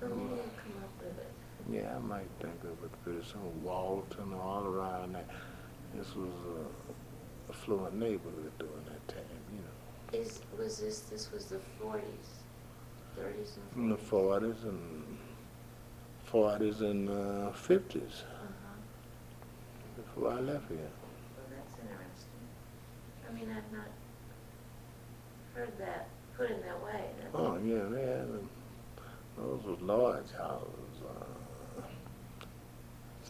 come 0.00 0.30
up 0.30 1.02
with 1.02 1.18
it. 1.18 1.31
Yeah, 1.70 1.94
I 1.96 1.98
might 2.00 2.28
think 2.40 2.62
of 2.64 2.70
it 2.84 3.02
pretty 3.04 3.22
soon. 3.24 3.62
Walton, 3.62 4.32
all 4.34 4.64
around 4.66 5.14
there. 5.14 5.24
This 5.94 6.14
was 6.14 6.28
a 6.28 7.52
affluent 7.52 7.94
neighborhood 7.94 8.50
during 8.58 8.84
that 8.86 9.08
time, 9.08 9.24
you 9.54 9.58
know. 9.60 10.20
Is, 10.24 10.40
was 10.58 10.78
this, 10.78 11.00
this 11.00 11.30
was 11.32 11.46
the 11.46 11.58
forties, 11.80 12.42
thirties 13.16 13.58
and 13.76 13.92
the 13.92 13.96
forties? 13.96 14.56
forties 14.56 14.64
and 14.64 15.18
forties 16.24 16.80
and 16.80 17.08
uh, 17.10 17.52
fifties. 17.52 18.24
Uh-huh. 18.34 20.02
before 20.02 20.32
I 20.32 20.40
left 20.40 20.68
here. 20.68 20.78
Well, 20.78 21.46
that's 21.50 21.76
interesting. 21.80 22.42
I 23.28 23.32
mean, 23.32 23.48
I've 23.50 23.72
not 23.76 23.88
heard 25.54 25.78
that 25.78 26.08
put 26.36 26.50
in 26.50 26.60
that 26.62 26.82
way. 26.82 27.04
That's- 27.18 27.34
Oh, 27.34 27.58
yeah, 27.64 27.84
they 27.90 28.06
had 28.06 28.28
them. 28.32 28.48
Those 29.38 29.62
was 29.64 29.80
large 29.80 30.30
houses. 30.36 30.81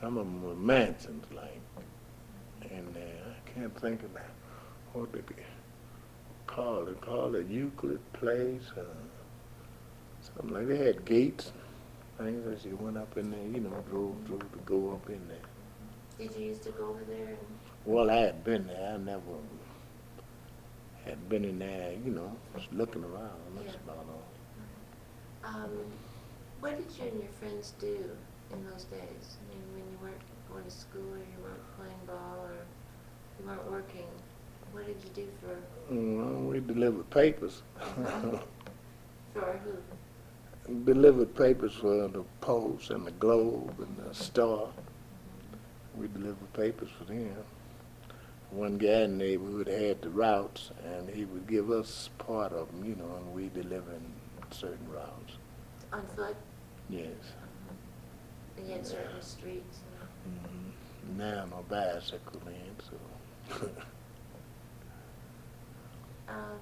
Some 0.03 0.19
of 0.19 0.27
them 0.27 0.43
were 0.43 0.57
mansions, 0.57 1.25
like. 1.33 1.61
And 2.71 2.97
uh, 2.97 3.01
I 3.01 3.51
can't 3.51 3.81
think 3.81 4.03
of 4.03 4.13
that. 4.15 4.31
What 4.93 5.13
they 5.13 5.21
call 6.47 6.89
it? 6.89 7.01
Called 7.01 7.37
it 7.37 7.47
Euclid 7.49 8.01
Place. 8.13 8.63
Uh, 8.77 8.83
something 10.21 10.53
like 10.55 10.67
that. 10.69 10.79
they 10.79 10.85
had 10.87 11.05
gates. 11.05 11.53
Things 12.19 12.47
as 12.49 12.65
you 12.65 12.77
went 12.77 12.99
up 12.99 13.17
in 13.17 13.31
there, 13.31 13.41
you 13.47 13.61
know, 13.61 13.83
drove 13.91 14.17
through 14.27 14.39
to 14.41 14.59
go 14.67 14.93
up 14.93 15.09
in 15.09 15.27
there. 15.29 15.39
Did 16.19 16.37
you 16.37 16.47
used 16.49 16.63
to 16.65 16.71
go 16.73 16.91
over 16.91 17.05
there 17.09 17.29
and 17.29 17.39
Well, 17.85 18.11
I 18.11 18.17
had 18.17 18.45
been 18.45 18.67
there. 18.67 18.95
I 18.95 18.97
never 18.99 19.21
had 21.05 21.29
been 21.29 21.45
in 21.45 21.59
there, 21.59 21.93
you 22.05 22.11
know, 22.11 22.37
just 22.57 22.73
looking 22.73 23.05
around. 23.05 23.41
That's 23.57 23.75
Yeah. 23.75 23.81
about 23.85 24.07
all. 24.09 24.25
Um, 25.45 25.71
what 26.61 26.77
did 26.77 26.91
you 26.99 27.11
and 27.11 27.23
your 27.23 27.33
friends 27.33 27.73
do 27.81 28.11
in 28.53 28.65
those 28.67 28.85
days? 28.85 29.01
I 29.01 29.49
mean, 29.49 29.59
when 29.59 29.59
you 29.59 29.72
weren't 29.72 29.72
going 30.53 30.65
to 30.65 30.71
school 30.71 31.03
or 31.13 31.19
you 31.19 31.39
weren't 31.43 31.77
playing 31.77 32.01
ball 32.07 32.45
or 32.47 32.55
you 33.41 33.47
weren't 33.47 33.71
working, 33.71 34.07
what 34.73 34.87
did 34.87 34.97
you 35.05 35.11
do 35.25 35.29
for, 35.41 35.93
mm, 35.95 36.17
Well, 36.19 36.51
we 36.51 36.61
delivered 36.61 37.09
papers. 37.11 37.63
Uh-huh. 37.81 38.39
for 39.35 39.61
who? 39.65 39.73
delivered 40.85 41.35
papers 41.35 41.75
for 41.75 42.07
the 42.09 42.23
Post 42.41 42.91
and 42.91 43.05
the 43.07 43.11
Globe 43.13 43.75
and 43.81 43.97
the 44.09 44.15
Star. 44.15 44.69
We 45.97 46.07
delivered 46.09 46.53
papers 46.53 46.89
for 46.97 47.05
them. 47.05 47.35
One 48.51 48.79
guy 48.79 49.03
in 49.03 49.19
the 49.19 49.25
neighborhood 49.25 49.67
had 49.67 50.03
the 50.03 50.11
routes, 50.11 50.71
and 50.85 51.09
he 51.09 51.25
would 51.25 51.49
give 51.49 51.71
us 51.71 52.11
part 52.19 52.53
of 52.53 52.71
them, 52.71 52.85
you 52.85 52.95
know, 52.95 53.17
and 53.17 53.35
we 53.35 53.49
deliver 53.49 53.93
in 53.93 54.13
certain 54.51 54.87
routes. 54.91 55.35
On 55.93 56.03
foot? 56.15 56.37
Yes. 56.89 57.09
Uh-huh. 57.09 57.75
And 58.59 58.67
you 58.69 58.73
had 58.75 58.87
certain 58.87 59.21
streets? 59.23 59.79
Hmm 60.25 61.19
Now 61.19 61.45
no 61.47 61.65
bicycle 61.69 62.41
so. 62.91 63.61
Um, 66.29 66.59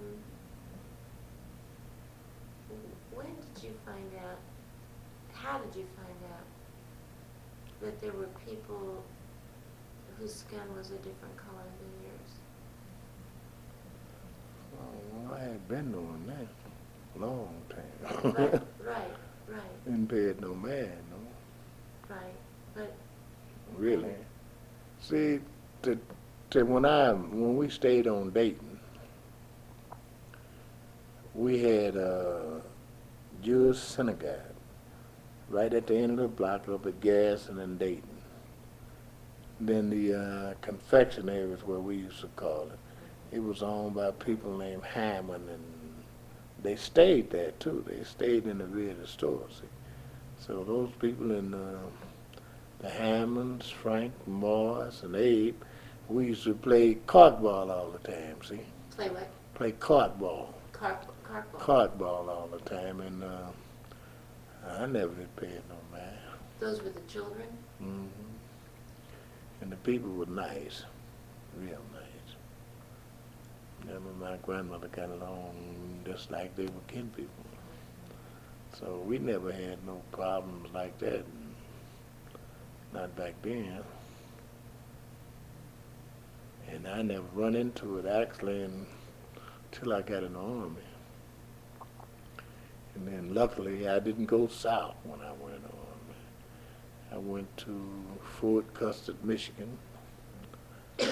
when 3.15 3.27
did 3.27 3.63
you 3.65 3.73
find 3.85 4.11
out, 4.25 4.39
how 5.33 5.59
did 5.59 5.75
you 5.77 5.87
find 5.97 6.19
out 6.33 6.47
that 7.83 8.01
there 8.01 8.13
were 8.13 8.29
people 8.47 9.03
whose 10.19 10.35
skin 10.35 10.61
was 10.77 10.91
a 10.91 10.97
different 10.99 11.37
color 11.37 11.65
than 11.79 12.05
yours? 12.05 12.33
oh, 14.79 15.35
I 15.35 15.41
had 15.41 15.69
been 15.69 15.93
doing 15.93 16.25
that 16.27 17.21
long 17.21 17.55
time. 17.71 18.33
Right, 18.35 18.55
right, 18.87 19.15
right, 19.49 19.77
Didn't 19.85 20.09
pay 20.09 20.25
it 20.33 20.41
no 20.41 20.55
man, 20.55 20.91
no. 21.11 21.19
right, 22.09 22.35
but, 22.75 22.93
Really? 23.77 24.15
See, 25.01 25.41
to, 25.83 25.99
to 26.51 26.63
when 26.65 26.85
I 26.85 27.13
when 27.13 27.57
we 27.57 27.69
stayed 27.69 28.07
on 28.07 28.31
Dayton, 28.31 28.79
we 31.35 31.63
had 31.63 31.97
a 31.97 32.61
Jewish 33.43 33.79
synagogue 33.79 34.41
right 35.49 35.73
at 35.73 35.87
the 35.87 35.97
end 35.97 36.13
of 36.13 36.19
the 36.19 36.29
block 36.29 36.69
up 36.69 36.87
at 36.87 37.01
Garrison 37.01 37.59
and 37.59 37.79
Dayton. 37.79 38.09
Then 39.59 39.91
the 39.91 40.15
uh, 40.15 40.55
confectionery 40.63 41.53
is 41.53 41.65
where 41.65 41.81
we 41.81 41.97
used 41.97 42.21
to 42.21 42.29
call 42.29 42.69
it. 42.73 42.79
It 43.37 43.43
was 43.43 43.63
owned 43.63 43.95
by 43.95 44.11
people 44.13 44.57
named 44.57 44.85
Hammond, 44.85 45.49
and 45.49 45.65
they 46.63 46.77
stayed 46.77 47.31
there 47.31 47.53
too. 47.53 47.85
They 47.87 48.03
stayed 48.05 48.47
in 48.47 48.59
the 48.59 48.65
the 48.65 49.07
store. 49.07 49.47
See, 49.51 49.67
so 50.47 50.65
those 50.65 50.91
people 51.01 51.33
in. 51.33 51.55
Uh, 51.55 51.79
the 52.81 52.89
Hammonds, 52.89 53.69
Frank, 53.71 54.13
Morris, 54.27 55.03
and 55.03 55.15
Abe, 55.15 55.55
we 56.09 56.27
used 56.27 56.45
to 56.45 56.55
play 56.55 56.95
cartball 57.07 57.71
all 57.71 57.91
the 57.91 57.99
time, 58.11 58.37
see? 58.43 58.61
play 58.97 59.09
what? 59.11 59.29
Play 59.55 59.73
cartball, 59.73 60.49
Carp, 60.73 61.05
carp 61.25 61.53
ball? 61.53 61.61
cartball 61.61 62.29
all 62.29 62.49
the 62.51 62.59
time, 62.69 63.01
and 63.01 63.23
uh, 63.23 63.49
I 64.69 64.87
never 64.87 65.13
did 65.15 65.37
pay 65.37 65.47
no 65.69 65.77
mind. 65.93 66.07
Those 66.59 66.83
were 66.83 66.91
the 66.91 67.01
children? 67.01 67.47
hmm 67.79 68.07
And 69.61 69.71
the 69.71 69.77
people 69.77 70.11
were 70.11 70.27
nice, 70.27 70.85
real 71.59 71.81
nice. 71.93 72.35
And 73.95 74.21
my 74.21 74.37
grandmother 74.43 74.89
got 74.89 75.11
along 75.11 75.55
just 76.07 76.31
like 76.31 76.55
they 76.57 76.65
were 76.65 76.85
kin 76.89 77.11
people. 77.17 77.45
So 78.79 79.03
we 79.07 79.19
never 79.19 79.53
had 79.53 79.85
no 79.87 80.01
problems 80.13 80.69
like 80.73 80.99
that. 80.99 81.25
Not 82.93 83.15
back 83.17 83.35
then. 83.43 83.83
And 86.69 86.87
I 86.87 87.03
never 87.03 87.25
run 87.35 87.55
into 87.55 87.99
it 87.99 88.07
actually 88.07 88.69
until 89.73 89.93
I 89.93 90.03
got 90.03 90.25
in 90.25 90.33
the 90.35 90.39
army. 90.39 90.77
And 92.95 93.07
then 93.07 93.35
luckily 93.35 93.89
I 93.89 93.99
didn't 93.99 94.27
go 94.27 94.47
south 94.49 94.95
when 95.05 95.21
I 95.21 95.33
went 95.33 95.57
in 95.57 95.63
the 95.63 95.69
army. 95.69 95.91
I 97.13 97.19
went 97.19 97.57
to 97.59 98.05
Fort 98.23 98.73
Custer, 98.75 99.15
Michigan. 99.23 99.79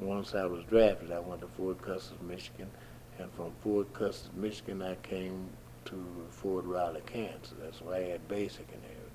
Once 0.00 0.34
I 0.34 0.44
was 0.46 0.64
drafted, 0.64 1.12
I 1.12 1.20
went 1.20 1.42
to 1.42 1.48
Fort 1.48 1.80
Custer, 1.82 2.14
Michigan. 2.22 2.70
And 3.18 3.30
from 3.32 3.52
Fort 3.62 3.92
Custer, 3.92 4.30
Michigan, 4.34 4.82
I 4.82 4.94
came 4.96 5.48
to 5.86 6.26
Fort 6.30 6.64
Riley, 6.64 7.02
Kansas. 7.06 7.52
That's 7.60 7.80
where 7.82 7.96
I 7.96 8.08
had 8.10 8.28
basic 8.28 8.66
and 8.72 8.82
everything. 8.84 9.11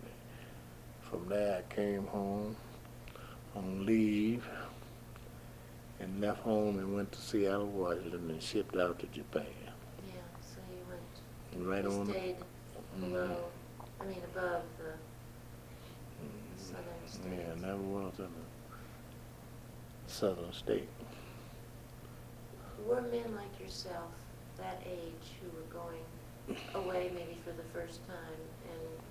From 1.09 1.27
there, 1.29 1.63
I 1.69 1.73
came 1.73 2.05
home 2.07 2.55
on 3.55 3.85
leave 3.85 4.45
and 5.99 6.21
left 6.21 6.41
home 6.41 6.79
and 6.79 6.95
went 6.95 7.11
to 7.13 7.21
Seattle, 7.21 7.67
Washington, 7.67 8.29
and 8.29 8.41
shipped 8.41 8.75
out 8.75 8.99
to 8.99 9.07
Japan. 9.07 9.45
Yeah, 10.05 10.13
so 10.41 10.59
you 10.69 10.83
went, 10.89 11.01
And 11.53 11.67
right 11.67 11.83
you 11.83 11.91
on. 11.91 12.05
stayed 12.09 12.35
Mhm. 12.97 12.99
below, 13.11 13.45
I 14.01 14.05
mean 14.05 14.21
above 14.35 14.63
the 14.77 14.93
southern 16.57 16.83
Yeah, 17.03 17.09
states. 17.09 17.61
never 17.61 17.77
was 17.77 18.19
in 18.19 18.25
a 18.25 20.09
southern 20.09 20.51
state. 20.53 20.89
Were 22.85 23.01
men 23.01 23.35
like 23.35 23.59
yourself, 23.59 24.11
that 24.57 24.81
age, 24.85 25.31
who 25.41 25.49
were 25.49 25.81
going 25.81 26.03
away 26.75 27.11
maybe 27.13 27.37
for 27.43 27.51
the 27.53 27.63
first 27.73 28.05
time 28.07 28.39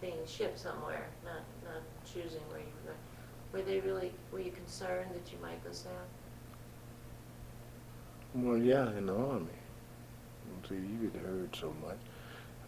being 0.00 0.18
shipped 0.26 0.58
somewhere, 0.58 1.08
not, 1.24 1.42
not 1.64 1.82
choosing 2.04 2.40
where 2.48 2.60
you 2.60 2.66
were 2.84 2.92
going, 2.92 2.98
were 3.52 3.62
they 3.62 3.80
really, 3.80 4.12
were 4.32 4.40
you 4.40 4.50
concerned 4.50 5.10
that 5.14 5.32
you 5.32 5.38
might 5.40 5.62
go 5.64 5.72
south? 5.72 5.92
Well, 8.34 8.58
yeah, 8.58 8.90
in 8.96 9.06
the 9.06 9.14
army. 9.14 9.46
See, 10.68 10.74
you 10.74 11.10
had 11.12 11.22
heard 11.22 11.56
so 11.56 11.72
much. 11.82 11.98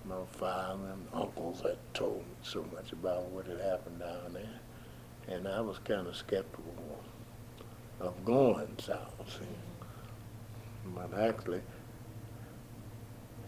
My 0.05 0.25
father 0.33 0.87
and 0.93 1.07
uncles 1.13 1.61
had 1.61 1.77
told 1.93 2.19
me 2.19 2.35
so 2.43 2.65
much 2.73 2.93
about 2.93 3.25
what 3.25 3.47
had 3.47 3.61
happened 3.61 3.99
down 3.99 4.33
there, 4.33 4.61
and 5.37 5.47
I 5.47 5.61
was 5.61 5.79
kind 5.81 6.07
of 6.07 6.17
skeptical 6.17 7.03
of 8.01 8.25
going 8.25 8.75
south. 8.79 9.11
See, 9.29 9.47
but 10.95 11.13
actually, 11.19 11.61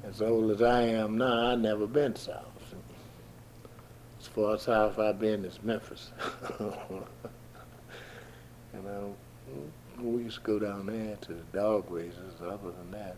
as 0.04 0.20
old 0.20 0.50
as 0.50 0.60
I 0.60 0.82
am 0.82 1.16
now, 1.16 1.52
I 1.52 1.54
never 1.54 1.86
been 1.86 2.16
south. 2.16 2.49
As 4.20 4.26
far 4.26 4.58
south 4.58 4.98
I've 4.98 5.18
been 5.18 5.46
is 5.46 5.62
Memphis. 5.62 6.12
and 8.74 9.14
we 9.98 10.22
used 10.24 10.36
to 10.36 10.42
go 10.42 10.58
down 10.58 10.84
there 10.86 11.16
to 11.22 11.32
the 11.32 11.58
dog 11.58 11.90
races. 11.90 12.34
Other 12.42 12.70
than 12.70 12.90
that, 12.90 13.16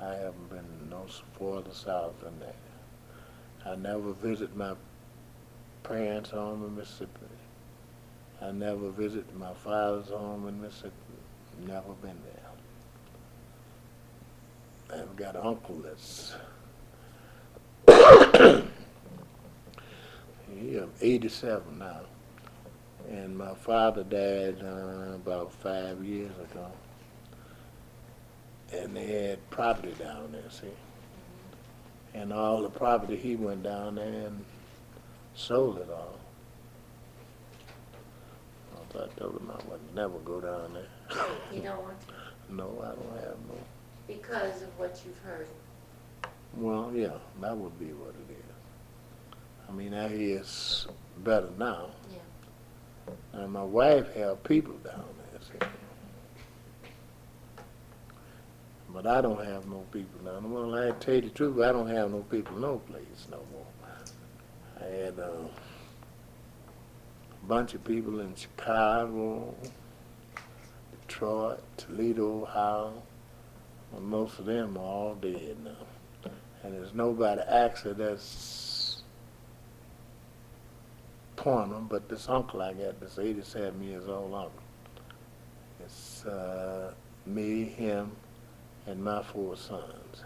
I 0.00 0.14
haven't 0.14 0.50
been 0.50 0.90
no 0.90 1.06
further 1.38 1.72
south 1.72 2.20
than 2.20 2.36
that. 2.40 2.56
I 3.64 3.76
never 3.76 4.12
visit 4.12 4.56
my 4.56 4.74
parents' 5.84 6.30
home 6.30 6.64
in 6.64 6.74
Mississippi. 6.76 7.26
I 8.42 8.50
never 8.50 8.90
visit 8.90 9.24
my 9.36 9.54
father's 9.54 10.08
home 10.08 10.48
in 10.48 10.60
Mississippi. 10.60 10.94
Never 11.64 11.92
been 12.02 12.18
there. 14.88 15.00
I've 15.00 15.16
got 15.16 15.36
an 15.36 15.42
uncle 15.44 15.76
that's 15.76 16.34
he 20.58 20.80
87 21.00 21.78
now. 21.78 22.00
And 23.08 23.36
my 23.36 23.54
father 23.54 24.04
died 24.04 24.58
uh, 24.62 25.14
about 25.14 25.52
five 25.52 26.04
years 26.04 26.32
ago. 26.50 26.70
And 28.72 28.94
they 28.94 29.06
had 29.06 29.50
property 29.50 29.94
down 29.98 30.32
there, 30.32 30.50
see? 30.50 30.66
And 32.12 32.32
all 32.32 32.62
the 32.62 32.68
property, 32.68 33.16
he 33.16 33.36
went 33.36 33.62
down 33.62 33.94
there 33.94 34.26
and 34.26 34.44
sold 35.34 35.78
it 35.78 35.88
all. 35.90 36.18
So 38.92 39.04
I 39.04 39.20
told 39.20 39.34
him 39.40 39.50
I 39.50 39.70
would 39.70 39.94
never 39.94 40.18
go 40.18 40.40
down 40.40 40.74
there. 40.74 41.24
You 41.52 41.62
don't 41.62 41.82
want 41.82 42.00
to? 42.00 42.14
No, 42.50 42.64
I 42.82 42.94
don't 42.94 43.20
have 43.20 43.36
no. 43.46 43.58
Because 44.06 44.62
of 44.62 44.78
what 44.78 44.98
you've 45.04 45.18
heard. 45.18 45.46
Well, 46.56 46.90
yeah, 46.94 47.12
that 47.42 47.54
would 47.54 47.78
be 47.78 47.92
what 47.92 48.14
it 48.14 48.27
is. 48.27 48.27
I 49.68 49.72
mean, 49.72 49.92
out 49.94 50.10
here 50.10 50.38
it's 50.38 50.86
better 51.18 51.50
now. 51.58 51.90
Yeah. 52.10 53.40
And 53.40 53.52
my 53.52 53.62
wife 53.62 54.14
have 54.14 54.42
people 54.44 54.74
down 54.78 55.04
there, 55.18 55.40
see. 55.42 55.66
But 58.90 59.06
I 59.06 59.20
don't 59.20 59.44
have 59.44 59.66
no 59.66 59.84
people 59.92 60.20
now. 60.24 60.40
Well, 60.42 60.74
I 60.74 60.90
tell 60.92 61.16
you 61.16 61.20
the 61.22 61.28
truth, 61.28 61.60
I 61.60 61.72
don't 61.72 61.88
have 61.88 62.10
no 62.10 62.20
people 62.22 62.56
no 62.58 62.78
place 62.78 63.26
no 63.30 63.40
more. 63.52 63.66
I 64.80 64.84
had 64.84 65.18
uh, 65.18 65.24
a 67.42 67.46
bunch 67.46 67.74
of 67.74 67.84
people 67.84 68.20
in 68.20 68.34
Chicago, 68.34 69.54
Detroit, 71.06 71.60
Toledo, 71.76 72.42
Ohio. 72.42 73.02
Well, 73.92 74.02
most 74.02 74.38
of 74.38 74.46
them 74.46 74.76
are 74.76 74.80
all 74.80 75.14
dead 75.16 75.56
now. 75.64 76.30
And 76.62 76.74
there's 76.74 76.94
nobody 76.94 77.40
actually 77.42 77.94
that's 77.94 78.67
pointing, 81.38 81.86
but 81.88 82.08
this 82.08 82.28
uncle 82.28 82.60
I 82.60 82.72
got, 82.72 83.00
this 83.00 83.18
87 83.18 83.82
years 83.82 84.08
old 84.08 84.34
uncle. 84.34 84.52
It's 85.80 86.26
uh, 86.26 86.92
me, 87.24 87.64
him, 87.64 88.10
and 88.86 89.02
my 89.02 89.22
four 89.22 89.56
sons. 89.56 90.24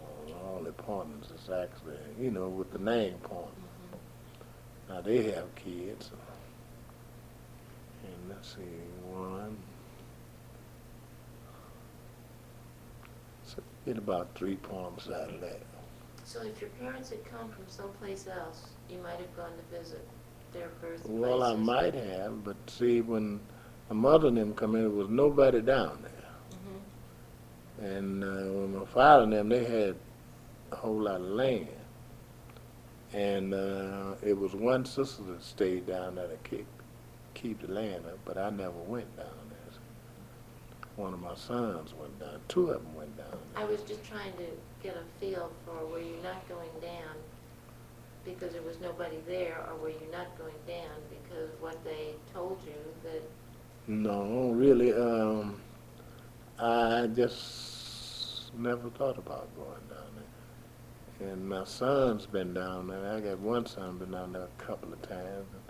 Well, 0.00 0.38
all 0.44 0.62
the 0.64 0.72
pointers 0.72 1.30
is 1.30 1.50
actually, 1.50 1.98
you 2.18 2.30
know, 2.30 2.48
with 2.48 2.72
the 2.72 2.78
name 2.78 3.14
pointing. 3.22 3.52
Now 4.88 5.02
they 5.02 5.30
have 5.32 5.54
kids. 5.54 6.10
And 8.04 8.30
let's 8.30 8.54
see, 8.54 8.62
one. 9.12 9.56
So 13.44 13.62
get 13.84 13.98
about 13.98 14.34
three 14.34 14.56
poems 14.56 15.08
out 15.08 15.28
of 15.34 15.40
that. 15.42 15.60
So 16.28 16.42
if 16.42 16.60
your 16.60 16.68
parents 16.78 17.08
had 17.08 17.24
come 17.24 17.48
from 17.48 17.64
someplace 17.68 18.26
else, 18.26 18.68
you 18.90 18.98
might 18.98 19.18
have 19.18 19.34
gone 19.34 19.50
to 19.56 19.78
visit 19.78 20.06
their 20.52 20.68
birthplaces. 20.78 21.08
Well, 21.08 21.42
I 21.42 21.56
might 21.56 21.94
have, 21.94 22.44
but 22.44 22.56
see, 22.66 23.00
when 23.00 23.40
my 23.88 23.96
mother 23.96 24.28
and 24.28 24.36
them 24.36 24.52
come 24.52 24.74
in, 24.74 24.82
there 24.82 24.90
was 24.90 25.08
nobody 25.08 25.62
down 25.62 26.02
there. 26.02 26.28
Mhm. 27.80 27.96
And 27.96 28.24
uh, 28.24 28.52
when 28.52 28.78
my 28.78 28.84
father 28.84 29.22
and 29.22 29.32
them, 29.32 29.48
they 29.48 29.64
had 29.64 29.96
a 30.70 30.76
whole 30.76 31.00
lot 31.00 31.14
of 31.22 31.28
land. 31.28 31.68
And 33.14 33.54
uh, 33.54 34.16
it 34.22 34.36
was 34.36 34.54
one 34.54 34.84
sister 34.84 35.22
that 35.22 35.42
stayed 35.42 35.86
down 35.86 36.16
there 36.16 36.28
to 36.28 36.36
keep, 36.46 36.66
keep 37.32 37.62
the 37.62 37.72
land 37.72 38.04
up, 38.04 38.18
but 38.26 38.36
I 38.36 38.50
never 38.50 38.78
went 38.86 39.16
down 39.16 39.28
there. 39.48 39.58
One 40.96 41.14
of 41.14 41.20
my 41.20 41.36
sons 41.36 41.94
went 41.94 42.20
down, 42.20 42.40
two 42.48 42.68
of 42.68 42.82
them 42.82 42.94
went 42.94 43.16
down 43.16 43.38
I 43.56 43.64
was 43.64 43.80
just 43.82 44.04
trying 44.04 44.32
to 44.32 44.46
get 44.82 44.96
a 44.96 45.04
feel 45.20 45.52
for 45.64 45.86
were 45.86 46.00
you 46.00 46.16
not 46.22 46.48
going 46.48 46.80
down 46.80 47.16
because 48.24 48.52
there 48.52 48.62
was 48.62 48.80
nobody 48.80 49.18
there, 49.26 49.64
or 49.68 49.76
were 49.76 49.90
you 49.90 50.06
not 50.12 50.36
going 50.38 50.58
down 50.66 50.96
because 51.08 51.50
what 51.60 51.82
they 51.84 52.14
told 52.32 52.62
you 52.64 52.74
that, 53.02 53.22
No, 53.86 54.50
really, 54.50 54.92
um, 54.92 55.60
I 56.58 57.06
just 57.08 58.54
never 58.54 58.90
thought 58.90 59.18
about 59.18 59.54
going 59.56 59.86
down 59.88 60.12
there. 61.18 61.30
And 61.32 61.48
my 61.48 61.64
son's 61.64 62.26
been 62.26 62.54
down 62.54 62.88
there. 62.88 63.06
I 63.12 63.20
got 63.20 63.38
one 63.40 63.66
son 63.66 63.98
been 63.98 64.12
down 64.12 64.32
there 64.32 64.44
a 64.44 64.62
couple 64.62 64.92
of 64.92 65.02
times. 65.02 65.48
And 65.52 65.62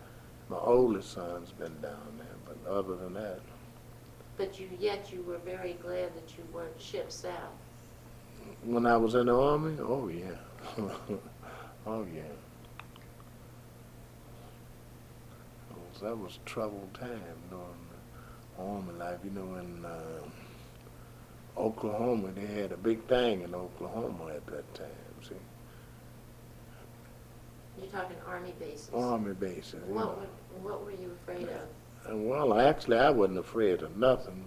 my 0.48 0.58
oldest 0.58 1.12
son's 1.12 1.52
been 1.52 1.80
down 1.80 2.18
there, 2.18 2.36
but 2.44 2.70
other 2.70 2.96
than 2.96 3.14
that, 3.14 3.40
but 4.36 4.58
you, 4.58 4.68
yet 4.78 5.12
you 5.12 5.22
were 5.22 5.38
very 5.38 5.74
glad 5.74 6.14
that 6.14 6.36
you 6.38 6.44
weren't 6.52 6.80
shipped 6.80 7.12
south. 7.12 7.67
When 8.64 8.86
I 8.86 8.96
was 8.96 9.14
in 9.14 9.26
the 9.26 9.34
army, 9.34 9.76
oh 9.80 10.08
yeah, 10.08 10.36
oh 11.86 12.06
yeah. 12.14 12.22
That 15.68 15.78
was- 15.78 16.00
That 16.02 16.16
was 16.18 16.38
troubled 16.46 16.92
time 16.94 17.20
during 17.50 17.64
the 18.56 18.62
army 18.62 18.92
life. 18.98 19.18
You 19.24 19.30
know, 19.30 19.54
in 19.56 19.84
uh, 19.84 21.60
Oklahoma, 21.60 22.28
they 22.34 22.46
had 22.46 22.72
a 22.72 22.76
big 22.76 23.02
thing 23.06 23.42
in 23.42 23.54
Oklahoma 23.54 24.28
at 24.34 24.46
that 24.46 24.74
time. 24.74 24.86
See, 25.22 25.34
You're 27.80 27.90
talking 27.90 28.16
army 28.26 28.54
bases. 28.58 28.90
army 28.94 29.34
bases. 29.34 29.82
What, 29.86 30.04
know. 30.04 30.10
were- 30.10 30.70
what 30.70 30.84
were 30.84 30.92
you 30.92 31.16
afraid 31.22 31.48
of? 31.48 31.68
And 32.10 32.28
well, 32.28 32.58
actually, 32.58 32.98
I 32.98 33.10
wasn't 33.10 33.38
afraid 33.38 33.82
of 33.82 33.96
nothing. 33.96 34.44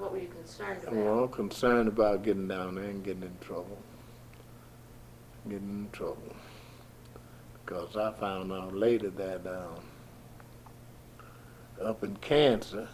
What 0.00 0.12
were 0.12 0.18
you 0.18 0.28
concerned 0.28 0.82
about? 0.82 0.94
Well, 0.94 1.28
concerned 1.28 1.88
about 1.88 2.22
getting 2.22 2.48
down 2.48 2.76
there 2.76 2.84
and 2.84 3.04
getting 3.04 3.22
in 3.22 3.36
trouble. 3.42 3.76
Getting 5.46 5.68
in 5.68 5.88
trouble. 5.92 6.34
Because 7.66 7.98
I 7.98 8.10
found 8.18 8.50
out 8.50 8.74
later 8.74 9.10
that 9.10 9.46
um, 9.46 9.74
up 11.84 12.02
in 12.02 12.16
Kansas, 12.16 12.88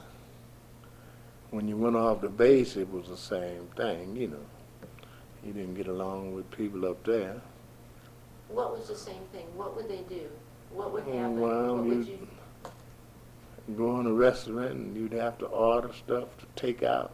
when 1.51 1.69
you 1.69 1.77
went 1.77 1.95
off 1.95 2.23
the 2.23 2.29
base, 2.29 2.77
it 2.77 2.91
was 2.91 3.07
the 3.09 3.17
same 3.17 3.69
thing, 3.77 4.17
you 4.17 4.27
know. 4.27 4.45
You 5.45 5.53
didn't 5.53 5.75
get 5.75 5.87
along 5.87 6.35
with 6.35 6.51
people 6.51 6.87
up 6.91 7.05
there. 7.05 7.41
What 8.49 8.77
was 8.77 8.89
the 8.89 8.97
same 8.97 9.23
thing? 9.33 9.47
What 9.55 9.77
would 9.77 9.89
they 9.89 10.03
do? 10.09 10.29
What 10.73 10.93
would 10.93 11.05
happen? 11.05 11.39
well, 11.41 11.77
What 11.77 11.85
would 11.85 12.07
you- 12.07 12.15
you, 12.15 12.29
Go 13.75 13.99
in 13.99 14.07
a 14.07 14.13
restaurant 14.13 14.73
and 14.73 14.97
you'd 14.97 15.13
have 15.13 15.39
to 15.39 15.47
order 15.47 15.93
stuff 15.93 16.29
to 16.39 16.47
take 16.55 16.83
out. 16.85 17.13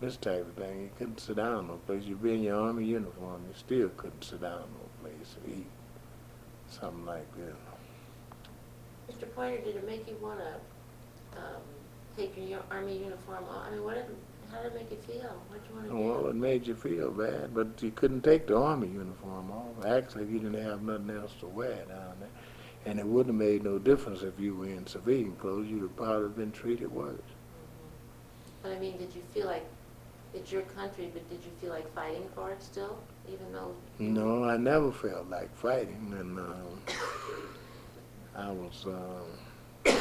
This 0.00 0.16
type 0.16 0.40
of 0.40 0.54
thing. 0.54 0.82
You 0.82 0.90
couldn't 0.98 1.20
sit 1.20 1.36
down 1.36 1.68
no 1.68 1.74
place. 1.86 2.02
You'd 2.04 2.22
be 2.22 2.34
in 2.34 2.42
your 2.42 2.60
army 2.60 2.84
uniform, 2.84 3.42
you 3.46 3.54
still 3.54 3.88
couldn't 3.90 4.24
sit 4.24 4.40
down 4.40 4.60
no 4.60 5.08
place 5.08 5.36
and 5.44 5.58
eat. 5.58 5.66
Something 6.68 7.04
like 7.04 7.26
that. 7.36 7.54
Mr. 9.10 9.32
Pointer, 9.34 9.58
did 9.58 9.76
it 9.76 9.86
make 9.86 10.08
you 10.08 10.16
want 10.22 10.40
to 10.40 11.38
um, 11.38 11.62
take 12.16 12.34
your 12.36 12.60
army 12.70 12.98
uniform 12.98 13.44
off? 13.44 13.66
I 13.66 13.70
mean, 13.70 13.84
what 13.84 13.94
did, 13.94 14.06
how 14.50 14.62
did 14.62 14.72
it 14.72 14.74
make 14.74 14.90
you 14.90 14.96
feel? 15.06 15.36
What 15.48 15.62
did 15.62 15.68
you 15.68 15.76
want 15.76 15.86
to 15.86 15.92
do? 15.92 15.98
Well, 15.98 16.26
it 16.30 16.36
made 16.36 16.66
you 16.66 16.74
feel 16.74 17.10
bad, 17.10 17.54
but 17.54 17.82
you 17.82 17.90
couldn't 17.90 18.22
take 18.22 18.46
the 18.46 18.56
army 18.56 18.88
uniform 18.88 19.50
off. 19.50 19.84
Actually, 19.86 20.26
you 20.26 20.38
didn't 20.38 20.62
have 20.62 20.82
nothing 20.82 21.10
else 21.10 21.32
to 21.40 21.46
wear 21.46 21.84
down 21.84 22.14
there. 22.18 22.28
And 22.84 22.98
it 22.98 23.06
wouldn't 23.06 23.34
have 23.40 23.48
made 23.48 23.62
no 23.62 23.78
difference 23.78 24.22
if 24.22 24.38
you 24.40 24.56
were 24.56 24.66
in 24.66 24.86
civilian 24.86 25.36
clothes. 25.36 25.68
You'd 25.68 25.82
have 25.82 25.96
probably 25.96 26.28
been 26.30 26.50
treated 26.50 26.90
worse. 26.90 27.20
But 28.62 28.72
I 28.72 28.78
mean, 28.78 28.96
did 28.98 29.14
you 29.14 29.22
feel 29.32 29.46
like 29.46 29.64
it's 30.34 30.50
your 30.50 30.62
country, 30.62 31.10
but 31.12 31.28
did 31.28 31.38
you 31.44 31.50
feel 31.60 31.70
like 31.70 31.92
fighting 31.94 32.26
for 32.34 32.50
it 32.50 32.62
still, 32.62 32.98
even 33.28 33.52
though? 33.52 33.74
No, 33.98 34.44
I 34.44 34.56
never 34.56 34.90
felt 34.90 35.28
like 35.28 35.54
fighting, 35.56 36.14
and 36.18 36.38
um, 36.38 36.80
I 38.34 38.50
was 38.50 38.86
um, 38.86 39.92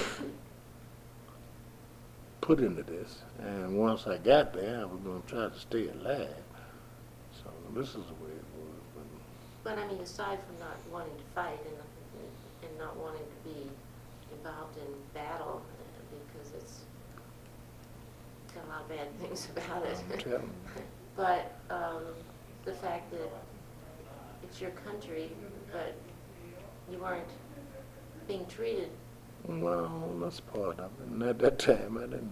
put 2.39 2.59
into 2.59 2.83
this. 2.83 3.19
And 3.39 3.77
once 3.77 4.07
I 4.07 4.17
got 4.17 4.53
there, 4.53 4.81
I 4.81 4.85
was 4.85 4.99
going 5.03 5.21
to 5.21 5.27
try 5.27 5.49
to 5.49 5.59
stay 5.59 5.89
alive. 5.89 6.35
So 7.43 7.51
this 7.73 7.89
is 7.89 7.95
the 7.95 8.23
way 8.23 8.31
it 8.31 8.45
was. 8.57 8.81
But 8.95 9.75
But 9.75 9.83
I 9.83 9.87
mean, 9.87 9.99
aside 10.01 10.39
from 10.45 10.59
not 10.59 10.77
wanting 10.91 11.17
to 11.17 11.23
fight 11.35 11.59
and, 11.65 11.75
not 12.81 12.97
wanting 12.97 13.21
to 13.21 13.49
be 13.49 13.69
involved 14.35 14.77
in 14.77 14.91
battle, 15.13 15.61
uh, 15.61 16.15
because 16.33 16.51
it's 16.53 16.81
got 18.53 18.65
a 18.65 18.67
lot 18.67 18.81
of 18.81 18.89
bad 18.89 19.19
things 19.21 19.47
about 19.55 19.85
it. 19.85 19.97
I'm 20.11 20.19
telling 20.19 20.41
you. 20.41 20.83
But 21.15 21.53
um, 21.69 22.03
the 22.65 22.73
fact 22.73 23.11
that 23.11 23.29
it's 24.43 24.59
your 24.59 24.71
country, 24.71 25.31
but 25.71 25.95
you 26.91 27.03
aren't 27.03 27.29
being 28.27 28.45
treated, 28.47 28.89
well, 29.47 30.13
that's 30.21 30.39
part 30.39 30.79
of 30.79 30.91
it. 31.01 31.07
And 31.09 31.23
at 31.23 31.39
that 31.39 31.59
time, 31.59 31.97
I 31.97 32.01
didn't 32.01 32.31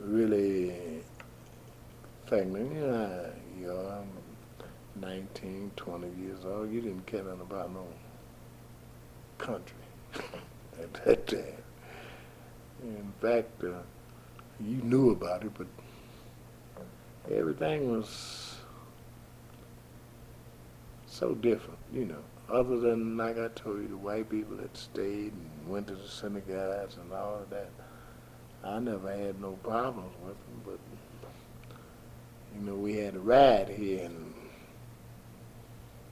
really 0.00 1.02
think, 2.26 2.56
you 2.56 2.64
know, 2.64 3.30
you're 3.60 4.04
19, 5.00 5.72
20 5.76 6.06
years 6.20 6.44
old. 6.44 6.72
You 6.72 6.80
didn't 6.80 7.06
care 7.06 7.20
about 7.20 7.72
no 7.72 7.86
country 9.38 9.76
at 10.80 10.94
that 11.04 11.26
time. 11.26 11.62
In 12.82 13.12
fact, 13.20 13.64
uh, 13.64 13.82
you 14.60 14.76
knew 14.82 15.10
about 15.10 15.42
it, 15.42 15.52
but 15.56 15.66
everything 17.30 17.90
was 17.90 18.56
so 21.06 21.34
different, 21.34 21.78
you 21.92 22.04
know. 22.04 22.22
Other 22.50 22.78
than, 22.78 23.16
like 23.16 23.38
I 23.38 23.48
told 23.48 23.80
you, 23.80 23.88
the 23.88 23.96
white 23.96 24.28
people 24.28 24.56
that 24.56 24.76
stayed 24.76 25.32
and 25.32 25.68
went 25.68 25.86
to 25.86 25.94
the 25.94 26.08
synagogues 26.08 26.96
and 26.96 27.10
all 27.12 27.36
of 27.36 27.50
that, 27.50 27.70
I 28.62 28.78
never 28.80 29.10
had 29.10 29.40
no 29.40 29.52
problems 29.62 30.12
with 30.26 30.36
them. 30.36 30.62
But 30.64 30.78
you 32.54 32.66
know, 32.66 32.74
we 32.74 32.96
had 32.96 33.14
a 33.14 33.20
ride 33.20 33.68
here 33.68 34.04
in 34.04 34.34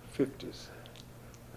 the 0.02 0.08
fifties. 0.08 0.68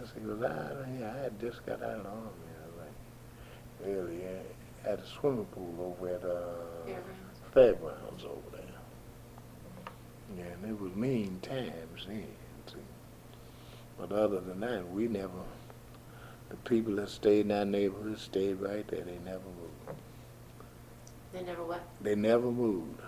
I 0.02 0.06
said, 0.08 0.28
"Was 0.28 0.42
I? 0.42 1.00
Yeah, 1.00 1.14
I 1.14 1.24
had 1.24 1.40
just 1.40 1.66
got 1.66 1.82
out 1.82 1.98
of 1.98 2.04
the 2.04 2.10
army." 2.10 2.30
I 2.62 2.66
was 2.68 2.78
like, 2.86 3.98
earlier 3.98 4.42
at 4.86 5.00
a 5.00 5.08
swimming 5.08 5.46
pool 5.46 5.96
over 6.02 6.14
at 6.14 6.24
uh, 6.24 6.86
Fairgrounds. 6.86 7.40
Fairgrounds 7.54 8.24
over 8.26 8.58
there. 8.58 10.36
Yeah, 10.38 10.54
and 10.54 10.70
it 10.70 10.82
was 10.82 10.96
mean 10.96 11.40
times 11.42 12.06
then. 12.08 12.28
See. 12.68 12.78
But 13.98 14.12
other 14.12 14.42
than 14.42 14.60
that, 14.62 14.90
we 14.92 15.08
never. 15.08 15.32
The 16.50 16.56
people 16.58 16.96
that 16.98 17.10
stayed 17.10 17.46
in 17.46 17.52
our 17.52 17.66
neighborhood 17.66 18.20
stayed 18.20 18.60
right 18.60 18.88
there. 18.88 19.02
They 19.02 19.18
never 19.24 19.40
moved. 19.40 20.00
They 21.34 21.44
never 21.44 21.64
what? 21.64 21.84
They 22.02 22.16
never 22.16 22.52
moved, 22.52 23.02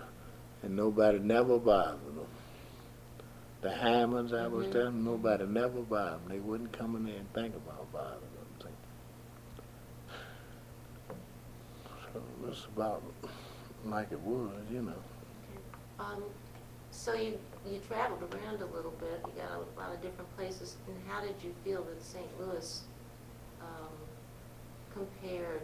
and 0.62 0.76
nobody 0.76 1.18
never 1.18 1.58
bothered 1.58 2.00
them. 2.16 2.26
The 3.60 3.70
Hammonds, 3.70 4.32
I 4.32 4.46
was 4.46 4.66
Mhm. 4.66 4.72
telling, 4.72 5.04
nobody 5.04 5.44
never 5.46 5.82
bothered 5.82 6.20
them. 6.22 6.28
They 6.28 6.38
wouldn't 6.38 6.72
come 6.72 6.94
in 6.96 7.04
there 7.04 7.16
and 7.16 7.32
think 7.34 7.56
about 7.56 7.90
bothering 7.92 8.20
them. 8.20 8.48
So 12.12 12.22
it's 12.48 12.64
about 12.66 13.02
like 13.84 14.12
it 14.12 14.20
was, 14.20 14.50
you 14.70 14.82
know. 14.82 15.02
Um, 15.98 16.22
so 16.90 17.12
you, 17.14 17.38
you 17.68 17.80
traveled 17.80 18.22
around 18.34 18.60
a 18.62 18.66
little 18.66 18.92
bit, 18.92 19.20
you 19.26 19.32
got 19.42 19.52
a 19.52 19.78
lot 19.78 19.92
of 19.94 20.00
different 20.02 20.34
places, 20.36 20.76
and 20.86 20.96
how 21.08 21.20
did 21.20 21.34
you 21.42 21.54
feel 21.64 21.82
that 21.84 22.02
St. 22.02 22.26
Louis, 22.40 22.82
um, 23.60 23.88
compared, 24.92 25.62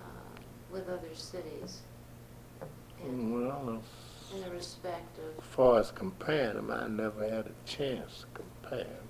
um, 0.00 0.42
with 0.72 0.88
other 0.88 1.14
cities? 1.14 1.82
In, 3.02 3.32
Well, 3.32 3.82
in 4.34 4.42
the 4.42 4.50
respect 4.50 5.18
as 5.18 5.38
of, 5.38 5.44
far 5.44 5.78
as 5.80 5.90
comparing 5.90 6.54
them, 6.56 6.70
I 6.70 6.88
never 6.88 7.22
had 7.22 7.46
a 7.46 7.52
chance 7.64 8.20
to 8.20 8.26
compare 8.34 8.80
'em 8.80 9.08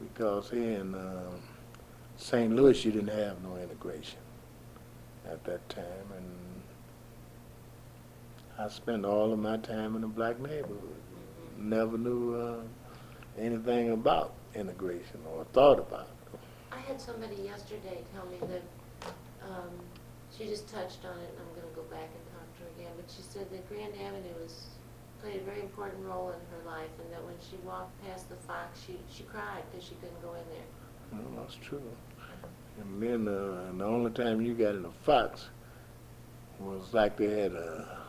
because 0.00 0.50
here 0.50 0.80
in 0.80 0.94
um, 0.94 1.40
St. 2.16 2.54
Louis, 2.54 2.84
you 2.84 2.92
didn't 2.92 3.16
have 3.16 3.42
no 3.42 3.56
integration 3.56 4.18
at 5.26 5.42
that 5.44 5.66
time, 5.68 6.12
and 6.16 6.62
I 8.58 8.68
spent 8.68 9.04
all 9.04 9.32
of 9.32 9.38
my 9.38 9.56
time 9.58 9.96
in 9.96 10.04
a 10.04 10.08
black 10.08 10.38
neighborhood. 10.40 10.96
Never 11.56 11.96
knew 11.98 12.34
uh, 12.34 12.62
anything 13.38 13.90
about 13.92 14.34
integration 14.54 15.20
or 15.34 15.44
thought 15.52 15.78
about 15.78 16.08
it. 16.32 16.38
I 16.72 16.80
had 16.80 17.00
somebody 17.00 17.36
yesterday 17.36 18.02
tell 18.14 18.26
me 18.26 18.38
that, 18.40 18.62
um, 19.42 19.70
she 20.36 20.46
just 20.46 20.68
touched 20.68 21.04
on 21.04 21.18
it, 21.18 21.30
and 21.30 21.38
I'm 21.38 21.54
gonna 21.60 21.74
go 21.74 21.82
back 21.82 22.08
and 22.14 22.24
talk 22.32 22.46
to 22.46 22.49
her 22.60 22.68
again, 22.78 22.92
but 22.96 23.10
she 23.10 23.22
said 23.22 23.50
that 23.50 23.68
Grand 23.68 23.94
Avenue 23.94 24.34
was, 24.42 24.68
played 25.20 25.40
a 25.40 25.44
very 25.44 25.60
important 25.60 26.04
role 26.04 26.28
in 26.28 26.40
her 26.56 26.70
life, 26.70 26.88
and 27.02 27.12
that 27.12 27.22
when 27.24 27.34
she 27.50 27.56
walked 27.66 27.92
past 28.06 28.28
the 28.28 28.36
Fox, 28.36 28.80
she, 28.86 28.96
she 29.12 29.22
cried 29.24 29.62
because 29.70 29.86
she 29.86 29.94
couldn't 29.96 30.20
go 30.22 30.32
in 30.34 30.44
there. 30.48 30.68
Well, 31.12 31.42
that's 31.42 31.56
true. 31.56 31.82
And 32.80 33.02
then 33.02 33.28
uh, 33.28 33.68
and 33.68 33.80
the 33.80 33.84
only 33.84 34.10
time 34.12 34.40
you 34.40 34.54
got 34.54 34.74
in 34.74 34.84
a 34.84 34.92
Fox 35.04 35.50
was 36.58 36.94
like 36.94 37.16
they 37.16 37.28
had 37.40 37.52
a 37.52 38.00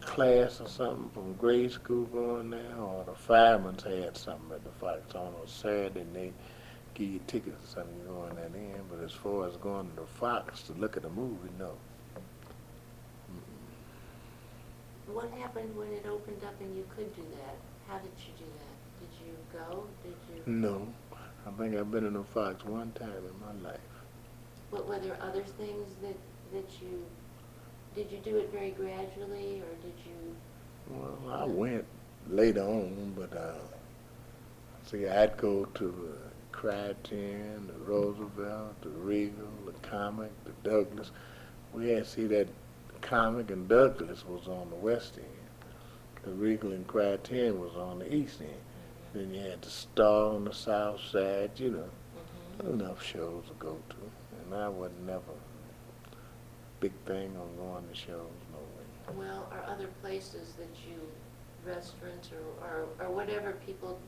class 0.00 0.60
or 0.60 0.68
something 0.68 1.10
from 1.14 1.34
grade 1.34 1.72
school 1.72 2.04
going 2.06 2.50
there, 2.50 2.76
or 2.78 3.04
the 3.04 3.14
firemen's 3.14 3.82
had 3.82 4.16
something 4.16 4.52
at 4.52 4.64
the 4.64 4.70
Fox 4.72 5.14
on 5.14 5.34
a 5.44 5.48
Saturday, 5.48 6.00
and 6.00 6.14
they 6.14 6.32
give 6.94 7.08
you 7.08 7.20
tickets 7.26 7.62
or 7.64 7.80
something, 7.80 7.94
you 7.96 8.08
go 8.08 8.26
in 8.26 8.36
that 8.36 8.54
in. 8.54 8.80
But 8.90 9.04
as 9.04 9.12
far 9.12 9.46
as 9.46 9.56
going 9.56 9.90
to 9.90 9.96
the 9.96 10.06
Fox 10.06 10.62
to 10.62 10.72
look 10.74 10.96
at 10.96 11.04
a 11.04 11.10
movie, 11.10 11.50
no. 11.58 11.72
What 15.06 15.30
happened 15.32 15.76
when 15.76 15.88
it 15.92 16.04
opened 16.06 16.42
up 16.44 16.60
and 16.60 16.76
you 16.76 16.84
could 16.96 17.14
do 17.14 17.22
that? 17.22 17.56
How 17.88 17.98
did 17.98 18.10
you 18.18 18.32
do 18.38 18.44
that? 18.44 18.76
Did 19.00 19.26
you 19.26 19.34
go? 19.52 19.84
Did 20.02 20.16
you, 20.28 20.52
No. 20.52 20.88
I 21.46 21.50
think 21.52 21.76
I've 21.76 21.92
been 21.92 22.04
in 22.04 22.16
a 22.16 22.24
Fox 22.24 22.64
one 22.64 22.90
time 22.92 23.08
in 23.08 23.62
my 23.62 23.68
life. 23.68 23.78
But 24.72 24.88
were 24.88 24.98
there 24.98 25.16
other 25.22 25.44
things 25.44 25.88
that, 26.02 26.16
that 26.52 26.68
you, 26.82 27.04
did 27.94 28.10
you 28.10 28.18
do 28.18 28.36
it 28.38 28.50
very 28.50 28.72
gradually, 28.72 29.60
or 29.60 29.74
did 29.80 29.94
you? 30.04 30.34
Well, 30.90 31.18
I 31.32 31.44
went 31.44 31.84
later 32.28 32.62
on, 32.62 33.14
but 33.16 33.36
uh, 33.36 33.52
see, 34.90 35.06
I'd 35.06 35.36
go 35.36 35.66
to 35.66 35.84
the 35.84 36.18
Crichton, 36.50 37.68
the 37.68 37.84
Roosevelt, 37.84 38.80
the 38.82 38.88
Regal, 38.88 39.46
the 39.66 39.88
Comic, 39.88 40.32
the 40.44 40.68
Douglas. 40.68 41.12
We 41.72 41.90
had 41.90 42.04
to 42.04 42.10
see 42.10 42.26
that 42.26 42.48
Comic 43.06 43.52
and 43.52 43.68
Douglas 43.68 44.26
was 44.26 44.48
on 44.48 44.68
the 44.68 44.74
west 44.76 45.14
end. 45.16 45.26
The 46.24 46.32
Regal 46.32 46.72
and 46.72 46.84
Crichton 46.88 47.60
was 47.60 47.76
on 47.76 48.00
the 48.00 48.12
east 48.12 48.40
end. 48.40 48.50
Then 49.12 49.32
you 49.32 49.40
had 49.40 49.62
the 49.62 49.70
Star 49.70 50.34
on 50.34 50.44
the 50.44 50.52
south 50.52 51.00
side, 51.00 51.52
you 51.54 51.70
know, 51.70 51.88
Mhm. 52.64 52.70
enough 52.74 53.00
shows 53.00 53.44
to 53.46 53.54
go 53.60 53.80
to. 53.90 53.96
And 54.42 54.54
I 54.54 54.68
was 54.68 54.90
never 55.06 55.22
big 56.80 56.92
thing 57.06 57.36
on 57.36 57.56
going 57.56 57.88
to 57.88 57.94
shows, 57.94 58.32
no 58.52 58.58
way. 58.58 59.16
Well, 59.16 59.48
are 59.52 59.64
other 59.72 59.86
places 60.02 60.54
that 60.54 60.68
you, 60.88 61.00
restaurants 61.64 62.30
or, 62.32 62.66
or, 62.66 62.86
or 63.06 63.10
whatever 63.14 63.52
people 63.64 64.00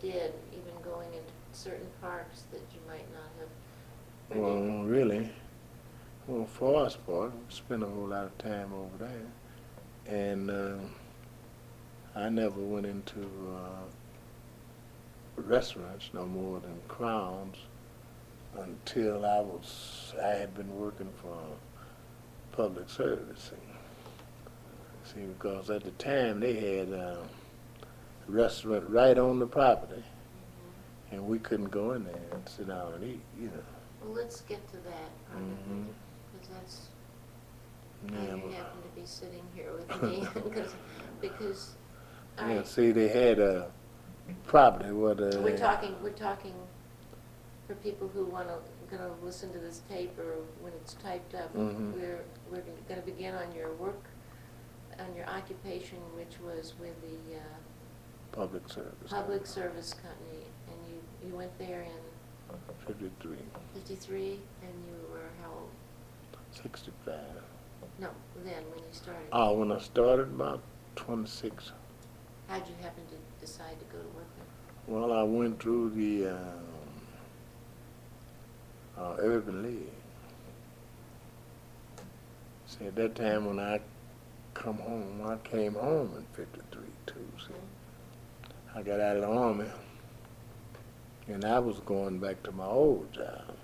did, 0.00 0.32
even 0.52 0.72
going 0.82 1.08
into 1.12 1.32
certain 1.52 1.88
parks 2.00 2.44
that 2.50 2.62
you 2.72 2.80
might 2.88 3.06
not 3.12 3.28
have? 3.38 4.38
Well, 4.40 4.84
really, 4.84 5.30
well, 6.28 6.46
for 6.46 6.84
us 6.84 6.94
part, 6.94 7.32
we 7.32 7.40
spent 7.48 7.82
a 7.82 7.86
whole 7.86 8.08
lot 8.08 8.26
of 8.26 8.38
time 8.38 8.70
over 8.74 9.06
there, 9.06 10.26
and 10.30 10.50
uh, 10.50 10.76
I 12.14 12.28
never 12.28 12.60
went 12.60 12.84
into 12.84 13.20
uh, 13.20 13.86
restaurants 15.36 16.10
no 16.12 16.26
more 16.26 16.60
than 16.60 16.78
Crowns 16.86 17.56
until 18.58 19.24
I 19.24 19.40
was 19.40 20.14
I 20.22 20.28
had 20.28 20.54
been 20.54 20.78
working 20.78 21.10
for 21.22 21.38
public 22.52 22.90
service. 22.90 23.52
See, 25.04 25.20
because 25.20 25.70
at 25.70 25.84
the 25.84 25.92
time 25.92 26.40
they 26.40 26.54
had 26.54 26.92
uh, 26.92 27.22
a 28.26 28.30
restaurant 28.30 28.84
right 28.90 29.16
on 29.16 29.38
the 29.38 29.46
property, 29.46 30.04
and 31.10 31.26
we 31.26 31.38
couldn't 31.38 31.70
go 31.70 31.92
in 31.92 32.04
there 32.04 32.20
and 32.32 32.46
sit 32.46 32.68
down 32.68 32.92
and 32.92 33.04
eat, 33.04 33.22
you 33.40 33.46
know. 33.46 33.62
Well, 34.02 34.12
let's 34.12 34.42
get 34.42 34.68
to 34.72 34.76
that 34.76 35.10
Mhm. 35.34 35.88
it, 35.88 35.94
because 36.40 36.54
that's 36.54 36.88
Yeah, 38.12 38.18
how 38.30 38.36
you 38.36 38.42
but- 38.42 38.52
happen 38.52 38.82
to 38.82 39.00
be 39.00 39.06
sitting 39.06 39.42
here 39.54 39.72
with 39.72 40.02
me, 40.02 40.26
because, 40.34 40.74
because, 41.20 41.74
all 42.38 42.48
Yeah, 42.48 42.56
right. 42.56 42.66
see, 42.66 42.92
they 42.92 43.08
had 43.08 43.38
a 43.38 43.70
property 44.46 44.92
where 44.92 45.14
the. 45.14 45.40
We're 45.40 45.56
talking, 45.56 45.94
we're 46.02 46.10
talking 46.10 46.54
for 47.66 47.74
people 47.76 48.08
who 48.08 48.24
wanna, 48.24 48.58
gonna 48.90 49.10
listen 49.22 49.52
to 49.52 49.58
this 49.58 49.82
tape 49.90 50.18
or 50.18 50.36
when 50.60 50.72
it's 50.74 50.94
typed 50.94 51.34
up. 51.34 51.54
Mhm. 51.54 51.92
We're, 51.94 52.20
we're 52.50 52.62
gonna 52.88 53.02
begin 53.02 53.34
on 53.34 53.52
your 53.54 53.72
work, 53.74 54.02
on 54.98 55.14
your 55.14 55.26
occupation, 55.26 55.98
which 56.16 56.38
was 56.44 56.74
with 56.80 56.94
the, 57.02 57.36
uh, 57.36 57.40
Public 58.32 58.68
service. 58.68 59.10
Public 59.10 59.46
Service 59.46 59.94
Company, 59.94 60.44
and 60.68 60.76
you, 60.92 61.28
you 61.30 61.34
went 61.36 61.56
there 61.58 61.80
in 61.82 61.90
Fifty-three, 62.86 63.36
fifty-three, 63.74 64.40
and 64.62 64.72
you 64.86 64.92
were 64.92 64.97
how 64.97 64.97
old? 64.97 64.97
Sixty-five. 66.62 67.42
No, 67.98 68.08
then, 68.44 68.62
when 68.70 68.78
you 68.78 68.92
started. 68.92 69.26
Oh, 69.32 69.54
when 69.54 69.72
I 69.72 69.78
started, 69.78 70.28
about 70.28 70.60
twenty-six. 70.96 71.72
How'd 72.48 72.66
you 72.66 72.74
happen 72.80 73.02
to 73.06 73.44
decide 73.44 73.78
to 73.78 73.84
go 73.86 74.00
to 74.00 74.08
work 74.16 74.26
there? 74.36 74.46
Well, 74.86 75.12
I 75.12 75.22
went 75.22 75.60
through 75.60 75.90
the, 75.90 76.28
um, 76.28 76.64
uh, 78.96 79.16
Urban 79.18 79.62
League. 79.62 79.92
See, 82.66 82.86
at 82.86 82.96
that 82.96 83.14
time 83.14 83.46
when 83.46 83.58
I 83.58 83.80
come 84.54 84.78
home, 84.78 85.22
I 85.26 85.36
came 85.48 85.74
home 85.74 86.12
in 86.16 86.24
fifty-three 86.32 86.92
too, 87.06 87.28
see. 87.38 87.54
I 88.74 88.82
got 88.82 89.00
out 89.00 89.16
of 89.16 89.22
the 89.22 89.28
army, 89.28 89.66
and 91.26 91.44
I 91.44 91.58
was 91.58 91.80
going 91.80 92.18
back 92.18 92.42
to 92.44 92.52
my 92.52 92.66
old 92.66 93.12
job. 93.12 93.54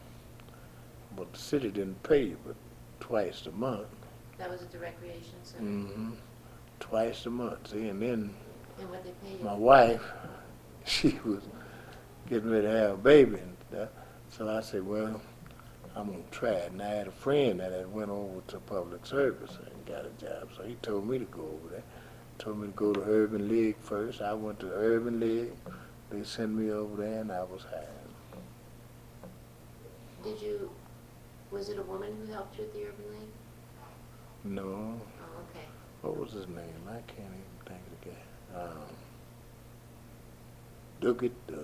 But 1.17 1.33
the 1.33 1.39
city 1.39 1.71
didn't 1.71 2.03
pay 2.03 2.35
but 2.45 2.57
twice 3.05 3.45
a 3.47 3.53
month. 3.53 3.87
That 4.39 4.51
was 4.51 4.63
at 4.63 4.73
the 4.73 4.79
recreation 4.79 5.35
center, 5.43 5.65
hmm 5.65 6.13
Twice 6.81 7.27
a 7.27 7.31
month, 7.31 7.69
see, 7.71 7.89
and 7.89 8.01
then 8.01 8.35
and 8.79 8.91
what 8.91 9.05
they 9.05 9.11
pay 9.23 9.37
you? 9.39 9.45
my 9.45 9.55
wife, 9.55 10.03
she 10.87 11.19
was 11.25 11.43
getting 12.29 12.51
ready 12.51 12.67
to 12.67 12.73
have 12.73 12.91
a 12.93 12.97
baby 12.97 13.37
and 13.37 13.57
stuff. 13.71 13.89
So 14.31 14.49
I 14.49 14.61
said, 14.63 14.87
well, 14.87 15.21
I'm 15.95 16.07
gonna 16.13 16.23
try 16.31 16.51
it. 16.51 16.73
And 16.73 16.81
I 16.83 16.89
had 16.89 17.07
a 17.07 17.13
friend 17.13 17.61
that 17.61 17.73
had 17.73 17.93
went 17.93 18.11
over 18.11 18.41
to 18.49 18.59
public 18.61 19.05
service 19.05 19.59
and 19.65 19.87
got 19.87 20.07
a 20.07 20.11
job. 20.25 20.49
So 20.57 20.65
he 20.65 20.75
told 20.77 21.07
me 21.07 21.19
to 21.19 21.25
go 21.27 21.43
over 21.43 21.69
there. 21.71 21.85
Told 22.39 22.59
me 22.59 22.67
to 22.69 22.73
go 22.73 22.93
to 22.95 23.01
Urban 23.03 23.49
League 23.49 23.77
first. 23.81 24.23
I 24.23 24.33
went 24.33 24.61
to 24.61 24.73
Urban 24.73 25.21
League. 25.21 25.53
They 26.11 26.25
sent 26.25 26.53
me 26.55 26.71
over 26.71 27.03
there 27.03 27.21
and 27.21 27.31
I 27.31 27.43
was 27.43 27.65
hired. 27.71 27.87
Did 30.25 30.41
you, 30.41 30.71
was 31.55 31.69
it 31.69 31.79
a 31.79 31.83
woman 31.83 32.13
who 32.27 32.33
helped 32.33 32.59
you 32.59 32.65
at 32.65 32.73
the 32.73 32.81
Urban 32.85 33.05
League? 33.13 33.29
No, 34.45 34.63
Oh, 34.63 35.41
okay. 35.51 35.65
what 36.03 36.17
was 36.19 36.33
his 36.33 36.47
name? 36.49 36.83
I 36.89 37.01
can't 37.11 37.31
even 37.33 37.45
think 37.65 37.81
of 37.87 38.01
the 38.01 38.11
guy. 38.11 38.61
Um, 38.61 38.79
Duggett, 41.01 41.33
uh, 41.49 41.57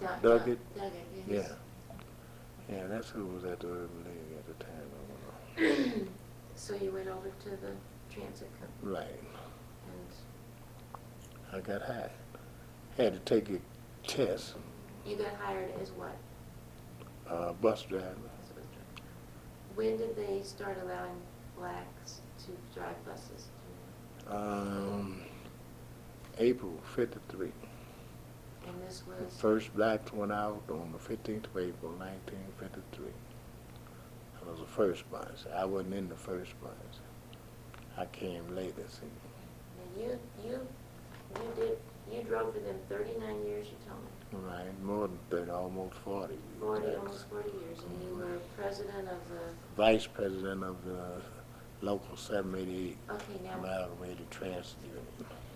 Doug- 0.00 0.22
Duggett. 0.22 0.58
Doug- 0.74 0.92
Doug, 0.92 0.92
Yeah. 1.28 1.48
Yeah, 2.68 2.86
that's 2.88 3.10
who 3.10 3.26
was 3.26 3.44
at 3.44 3.60
the 3.60 3.68
Urban 3.68 4.04
League 4.04 4.38
at 4.38 4.46
the 4.58 4.64
time. 4.64 4.90
I 5.58 5.60
don't 5.60 5.98
know. 6.00 6.06
So 6.58 6.74
you 6.74 6.90
went 6.90 7.06
over 7.06 7.28
to 7.28 7.50
the 7.50 7.72
transit 8.10 8.48
company 8.58 8.94
Right. 8.96 9.20
and 9.92 10.08
I 11.52 11.60
got 11.60 11.82
hired. 11.82 12.10
Had 12.96 13.12
to 13.12 13.18
take 13.20 13.50
a 13.50 13.58
test, 14.08 14.54
you 15.04 15.16
got 15.16 15.34
hired 15.34 15.70
as 15.82 15.90
what? 15.92 16.16
uh, 17.28 17.52
bus 17.52 17.82
driver. 17.82 18.06
As 18.06 18.12
a 18.14 18.16
bus 18.16 18.22
driver. 18.22 18.35
When 19.76 19.98
did 19.98 20.16
they 20.16 20.42
start 20.42 20.78
allowing 20.82 21.20
blacks 21.58 22.20
to 22.46 22.78
drive 22.78 22.96
buses? 23.04 23.48
Um, 24.28 25.22
April 26.38 26.72
53. 26.94 27.52
And 28.66 28.82
this 28.82 29.02
The 29.18 29.24
was, 29.24 29.34
first 29.38 29.74
blacks 29.76 30.12
went 30.12 30.32
out 30.32 30.62
on 30.70 30.92
the 30.92 30.98
15th 30.98 31.44
of 31.44 31.56
April, 31.58 31.92
1953. 31.92 33.06
That 34.34 34.50
was 34.50 34.60
the 34.60 34.66
first 34.66 35.08
bunch. 35.12 35.40
I 35.54 35.64
wasn't 35.66 35.94
in 35.94 36.08
the 36.08 36.16
first 36.16 36.52
bunch. 36.62 36.96
I 37.98 38.06
came 38.06 38.54
later, 38.56 38.82
see. 38.88 39.06
now 39.76 40.02
you, 40.02 40.18
you, 40.44 40.60
you 41.34 41.52
did, 41.54 41.78
you 42.12 42.22
drove 42.22 42.52
for 42.54 42.60
them 42.60 42.76
thirty-nine 42.88 43.46
years, 43.46 43.66
you 43.68 43.76
told 43.88 44.02
me. 44.02 44.10
Right, 44.44 44.82
more 44.84 45.08
than 45.08 45.18
30, 45.30 45.50
almost 45.50 45.94
40. 46.04 46.34
Forty, 46.60 46.82
blacks. 46.82 46.98
almost 46.98 47.28
forty 47.30 47.50
years, 47.50 47.78
and 47.88 48.02
you 48.08 48.14
were 48.16 48.38
president 48.56 49.08
of 49.08 49.18
the, 49.30 49.40
Vice 49.76 50.06
president 50.06 50.62
of 50.62 50.84
the 50.84 51.22
local 51.80 52.16
788 52.16 52.96
okay, 53.10 53.22
now, 53.44 53.58
Amalgamated 53.58 54.30
Transit 54.30 54.76
Union. 54.84 55.06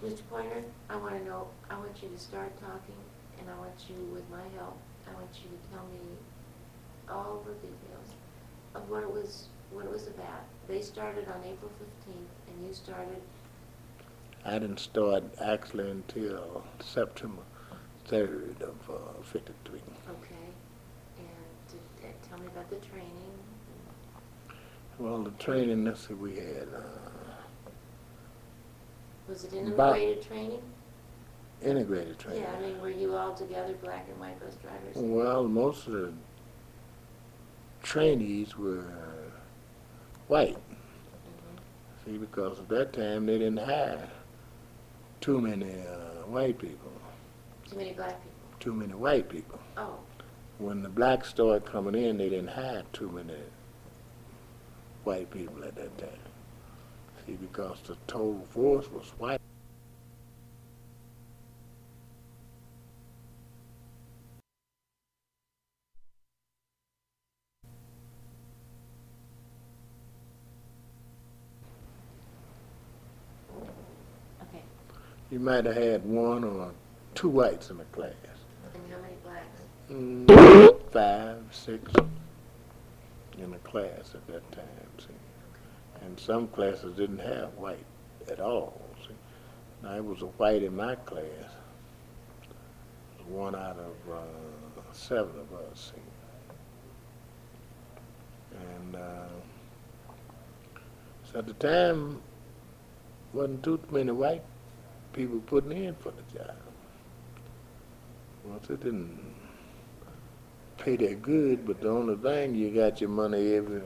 Mr. 0.05 0.23
Poiner, 0.33 0.62
I 0.88 0.97
want 0.97 1.19
to 1.19 1.25
know, 1.25 1.49
I 1.69 1.77
want 1.79 2.03
you 2.03 2.09
to 2.09 2.19
start 2.19 2.53
talking, 2.61 2.97
and 3.38 3.49
I 3.51 3.59
want 3.59 3.75
you, 3.88 3.97
with 4.14 4.29
my 4.31 4.43
help, 4.57 4.79
I 5.09 5.14
want 5.14 5.29
you 5.43 5.51
to 5.51 5.75
tell 5.77 5.87
me 5.87 6.01
all 7.09 7.43
the 7.47 7.53
details 7.55 8.14
of 8.75 8.88
what 8.88 9.03
it 9.03 9.11
was, 9.12 9.49
what 9.73 9.85
it 9.85 9.90
was 9.90 10.07
about. 10.07 10.45
They 10.69 10.81
started 10.81 11.27
on 11.29 11.40
April 11.45 11.71
fifteenth, 11.79 12.29
and 12.49 12.66
you 12.66 12.73
started, 12.73 13.21
I 14.45 14.59
didn't 14.59 14.81
start 14.81 15.25
actually 15.40 15.90
until 15.90 16.64
September 16.83 17.43
3rd 18.11 18.61
of 18.62 18.90
uh, 18.90 19.23
53. 19.23 19.79
okay, 19.79 20.35
and 21.18 21.27
to, 21.68 21.77
uh, 22.07 22.11
tell 22.29 22.38
me 22.38 22.46
about 22.46 22.68
the 22.70 22.77
training. 22.77 23.11
Well, 24.99 25.23
the 25.23 25.31
training, 25.33 25.85
let's 25.85 26.07
see, 26.09 26.14
we 26.14 26.37
had 26.37 26.68
uh, 26.77 26.81
Was 29.29 29.44
it 29.44 29.53
About- 29.53 29.96
integrated 29.96 30.23
training? 30.27 30.62
integrated 31.62 32.18
training. 32.18 32.42
Yeah, 32.42 32.57
I 32.57 32.61
mean, 32.61 32.81
were 32.81 32.90
you 32.90 33.14
all 33.14 33.35
together, 33.35 33.75
black 33.83 34.09
and 34.11 34.18
white 34.18 34.40
bus 34.40 34.57
drivers? 34.57 34.96
Well, 34.96 35.44
most 35.46 35.87
of 35.87 35.92
the 35.92 36.12
trainees 37.83 38.57
were 38.57 38.85
white. 40.29 40.57
Mhm. 40.57 41.59
See, 42.05 42.18
because 42.18 42.59
at 42.59 42.68
that 42.70 42.92
time 42.92 43.27
they 43.27 43.38
didn't 43.38 43.59
hire 43.59 44.09
too 45.20 45.40
many 45.40 45.70
uh, 45.87 46.27
white 46.27 46.59
people, 46.59 46.89
Too 47.71 47.77
many 47.77 47.93
black 47.93 48.21
people? 48.23 48.31
too 48.59 48.75
many 48.75 48.93
white 48.93 49.29
people. 49.29 49.59
Oh, 49.77 49.99
When 50.59 50.83
the 50.83 50.89
blacks 50.89 51.29
started 51.31 51.65
coming 51.65 51.95
in, 51.95 52.19
they 52.19 52.29
didn't 52.29 52.49
have 52.49 52.91
too 52.93 53.09
many 53.09 53.39
white 55.05 55.31
people 55.31 55.65
at 55.65 55.77
that 55.77 55.97
time. 55.97 56.11
See, 57.27 57.33
because 57.35 57.79
the 57.87 57.97
total 58.07 58.45
force 58.51 58.91
was 58.91 59.09
white. 59.19 59.41
okay. 74.43 74.63
You 75.31 75.39
might 75.41 75.65
have 75.65 75.77
had 75.77 76.05
one 76.05 76.45
or 76.45 76.73
two 77.14 77.29
whites 77.29 77.70
in 77.70 77.79
the 77.79 77.85
class. 77.85 78.12
And 78.75 78.83
how 78.92 79.01
many 79.01 79.14
blacks? 79.25 79.62
Mm, 79.90 80.90
Five, 80.92 81.42
six 81.51 81.92
in 83.38 83.51
the 83.51 83.59
class 83.59 84.14
at 84.14 84.27
that 84.27 84.53
time, 84.53 84.64
see. 84.99 85.07
And 86.05 86.18
some 86.18 86.49
classes 86.49 86.96
didn't 86.96 87.18
have 87.20 87.55
white 87.55 87.85
at 88.31 88.40
all, 88.40 88.81
see. 89.07 89.14
Now, 89.83 89.96
it 89.96 90.05
was 90.05 90.23
a 90.23 90.27
white 90.27 90.62
in 90.62 90.77
my 90.77 90.94
class. 90.96 91.25
One 93.29 93.55
out 93.55 93.79
of 93.79 94.12
uh, 94.12 94.83
seven 94.92 95.33
of 95.38 95.53
us, 95.70 95.92
see. 95.94 96.03
And 98.77 98.96
uh, 98.96 99.29
so 101.33 101.38
at 101.38 101.46
the 101.46 101.55
time, 101.55 102.20
wasn't 103.33 103.62
too 103.62 103.79
many 103.90 104.11
white 104.11 104.42
people 105.12 105.38
putting 105.46 105.85
in 105.85 105.94
for 105.94 106.11
the 106.11 106.38
job. 106.38 106.57
Once 108.44 108.70
it 108.70 108.81
didn't 108.83 109.35
pay 110.79 110.96
that 110.96 111.22
good, 111.22 111.66
but 111.66 111.81
the 111.81 111.88
only 111.88 112.16
thing 112.16 112.55
you 112.55 112.70
got 112.70 113.00
your 113.00 113.11
money 113.11 113.55
every 113.55 113.83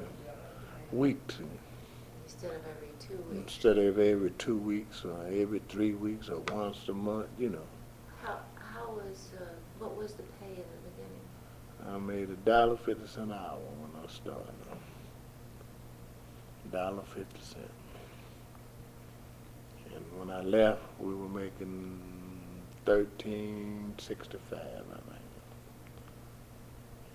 week 0.93 1.19
see, 1.29 1.45
Instead 2.25 2.51
of 2.53 2.63
every 2.67 2.89
two 3.01 3.17
weeks? 3.17 3.37
instead 3.53 3.79
of 3.79 3.99
every 3.99 4.31
two 4.31 4.57
weeks 4.57 5.05
or 5.05 5.27
every 5.33 5.61
three 5.69 5.93
weeks 5.95 6.29
or 6.29 6.41
once 6.53 6.89
a 6.89 6.93
month, 6.93 7.27
you 7.39 7.51
know. 7.51 7.67
How, 8.23 8.39
how 8.57 8.91
was, 8.93 9.31
uh, 9.41 9.45
what 9.79 9.97
was 9.97 10.13
the 10.15 10.23
pay 10.41 10.47
in 10.47 10.57
the 10.57 10.91
beginning? 10.91 11.95
I 11.95 11.99
made 11.99 12.31
a 12.31 12.37
dollar 12.49 12.77
fifty 12.77 13.07
cent 13.09 13.31
an 13.31 13.39
hour 13.39 13.59
when 13.81 14.05
I 14.05 14.07
started. 14.09 14.55
Dollar 16.73 17.03
fifty 17.03 17.41
cent. 17.41 17.71
And 19.95 20.05
when 20.19 20.31
I 20.31 20.43
left, 20.43 20.81
we 20.99 21.15
were 21.15 21.29
making 21.29 22.01
thirteen 22.85 23.95
sixty-five, 23.99 24.61
I 24.61 24.95
think. 24.95 25.23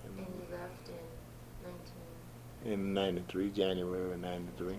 And 0.05 0.17
you 0.17 0.47
left 0.51 0.89
in 0.89 0.95
nineteen, 1.63 2.73
In 2.73 2.93
ninety-three, 2.93 3.49
January 3.51 4.17
ninety-three. 4.17 4.75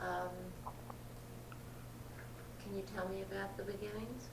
um, 0.00 0.30
can 2.62 2.76
you 2.76 2.82
tell 2.96 3.08
me 3.08 3.22
about 3.30 3.56
the 3.56 3.62
beginnings? 3.64 4.28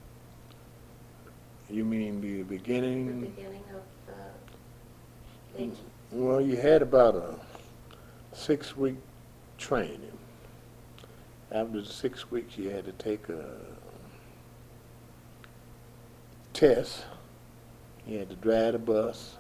You 1.70 1.86
mean 1.86 2.20
the 2.22 2.44
beginning? 2.44 3.22
The 3.22 3.28
beginning? 3.28 3.64
of, 3.72 4.14
uh, 4.14 4.14
they, 5.56 5.70
Well, 6.12 6.42
you 6.42 6.56
had 6.58 6.82
about 6.82 7.16
a 7.16 7.36
six-week 8.36 8.96
training. 9.60 10.18
After 11.52 11.82
the 11.82 11.88
six 11.88 12.32
weeks, 12.32 12.58
you 12.58 12.70
had 12.70 12.86
to 12.86 12.92
take 12.94 13.28
a 13.30 13.46
test. 16.54 17.06
You 18.08 18.20
had 18.20 18.30
to 18.30 18.36
drive 18.36 18.74
the 18.74 18.80
bus 18.80 19.38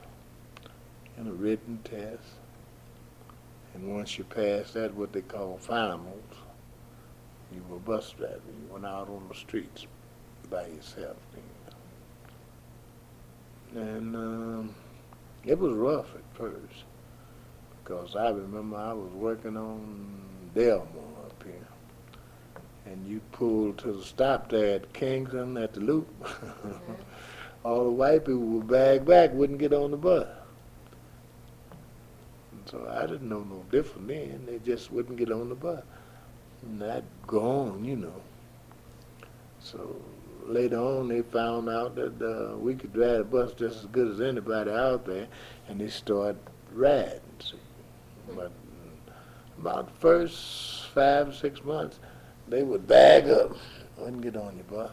and 1.18 1.28
a 1.28 1.32
written 1.32 1.80
test. 1.84 2.24
And 3.74 3.94
once 3.94 4.18
you 4.18 4.24
passed 4.24 4.74
that, 4.74 4.94
what 4.94 5.14
they 5.14 5.22
call 5.22 5.58
finals, 5.58 6.24
you 7.54 7.64
were 7.70 7.80
bus 7.80 8.12
driver. 8.12 8.42
You 8.48 8.74
went 8.74 8.86
out 8.86 9.10
on 9.10 9.28
the 9.28 9.36
streets 9.36 9.86
by 10.50 10.68
yourself. 10.68 11.18
And 13.76 14.16
um, 14.16 14.76
it 15.46 15.58
was 15.58 15.74
rough 15.74 16.16
at 16.16 16.38
first 16.38 16.84
because 17.84 18.16
I 18.16 18.30
remember 18.30 18.78
I 18.78 18.94
was 18.94 19.12
working 19.14 19.58
on 19.58 20.22
Delmar. 20.56 21.09
And 22.90 23.08
you 23.08 23.22
pulled 23.32 23.78
to 23.80 23.92
the 23.92 24.04
stop 24.04 24.50
there 24.50 24.78
at 24.78 24.94
Kingston 24.94 25.58
at 25.58 25.74
the 25.74 25.80
loop. 25.80 26.08
All 27.64 27.84
the 27.84 27.92
white 27.92 28.26
people 28.26 28.40
would 28.40 28.68
bag 28.68 29.06
back, 29.06 29.32
wouldn't 29.32 29.60
get 29.60 29.74
on 29.74 29.92
the 29.92 29.98
bus. 29.98 30.28
And 32.52 32.62
so 32.66 32.90
I 32.92 33.06
didn't 33.06 33.30
know 33.30 33.42
no 33.44 33.64
different 33.70 34.08
then. 34.08 34.44
They 34.48 34.58
just 34.60 34.92
wouldn't 34.92 35.18
get 35.18 35.32
on 35.32 35.50
the 35.50 35.56
bus. 35.56 35.84
And 36.64 36.82
that 36.82 37.04
gone, 37.28 37.86
you 37.86 37.96
know. 37.96 38.22
So 39.60 39.96
later 40.48 40.80
on, 40.80 41.10
they 41.10 41.22
found 41.22 41.70
out 41.70 41.96
that 41.96 42.22
uh, 42.22 42.58
we 42.58 42.74
could 42.74 42.94
drive 42.94 43.20
a 43.20 43.24
bus 43.24 43.54
just 43.54 43.82
as 43.82 43.86
good 43.88 44.12
as 44.14 44.22
anybody 44.22 44.72
out 44.72 45.06
there, 45.06 45.28
and 45.68 45.80
they 45.80 45.90
started 45.90 46.40
riding. 46.74 47.22
See. 47.40 47.58
But 48.36 48.52
about 49.60 49.88
the 49.88 50.00
first 50.00 50.88
five, 50.94 51.36
six 51.36 51.64
months, 51.64 52.00
they 52.50 52.64
would 52.64 52.88
bag 52.88 53.30
up, 53.30 53.56
wouldn't 53.98 54.22
get 54.22 54.36
on 54.36 54.56
your 54.56 54.66
bus. 54.66 54.92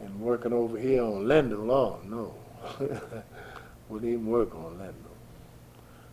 And 0.00 0.20
working 0.20 0.52
over 0.52 0.78
here 0.78 1.02
on 1.02 1.26
Linden 1.26 1.66
Law, 1.66 1.98
no. 2.04 2.34
wouldn't 3.88 4.10
even 4.10 4.26
work 4.26 4.54
on 4.54 4.78
Linden. 4.78 4.94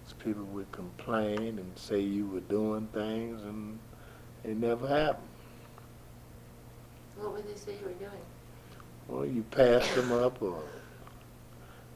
So 0.07 0.15
people 0.23 0.43
would 0.45 0.71
complain 0.71 1.59
and 1.59 1.77
say 1.77 1.99
you 1.99 2.27
were 2.27 2.41
doing 2.41 2.87
things, 2.93 3.41
and 3.43 3.79
it 4.43 4.57
never 4.57 4.87
happened. 4.87 5.27
what 7.17 7.33
would 7.33 7.47
they 7.47 7.55
say 7.55 7.73
you 7.79 7.85
were 7.85 7.93
doing? 7.93 8.21
Well, 9.07 9.25
you 9.25 9.43
passed 9.51 9.93
them 9.95 10.11
up, 10.11 10.41
or 10.41 10.61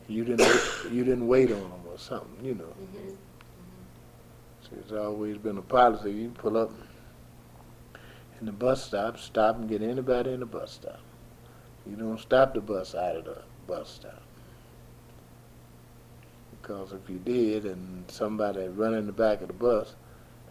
you 0.08 0.24
didn't 0.24 0.50
you 0.92 1.04
didn't 1.04 1.28
wait 1.28 1.52
on 1.52 1.62
them 1.62 1.82
or 1.90 1.98
something, 1.98 2.46
you 2.46 2.56
know. 2.56 2.74
Mhm. 2.82 3.16
So 4.62 4.70
it's 4.80 4.92
always 4.92 5.38
been 5.38 5.58
a 5.58 5.62
policy. 5.62 6.12
You 6.12 6.30
pull 6.30 6.58
up 6.58 6.72
in 8.40 8.46
the 8.46 8.52
bus 8.52 8.86
stop, 8.86 9.18
stop 9.18 9.58
and 9.58 9.70
get 9.70 9.82
anybody 9.82 10.32
in 10.32 10.40
the 10.40 10.46
bus 10.46 10.72
stop. 10.72 11.00
You 11.90 11.96
don't 11.96 12.20
stop 12.20 12.54
the 12.54 12.62
bus 12.62 12.96
out 12.96 13.16
of 13.16 13.26
the 13.26 13.42
bus 13.66 13.90
stop. 13.90 14.22
Because 16.52 16.94
if 16.94 17.10
you 17.10 17.18
did 17.20 17.66
and 17.66 18.10
somebody 18.10 18.68
run 18.68 18.94
in 18.94 19.06
the 19.06 19.14
back 19.14 19.42
of 19.42 19.48
the 19.48 19.54
bus, 19.54 19.96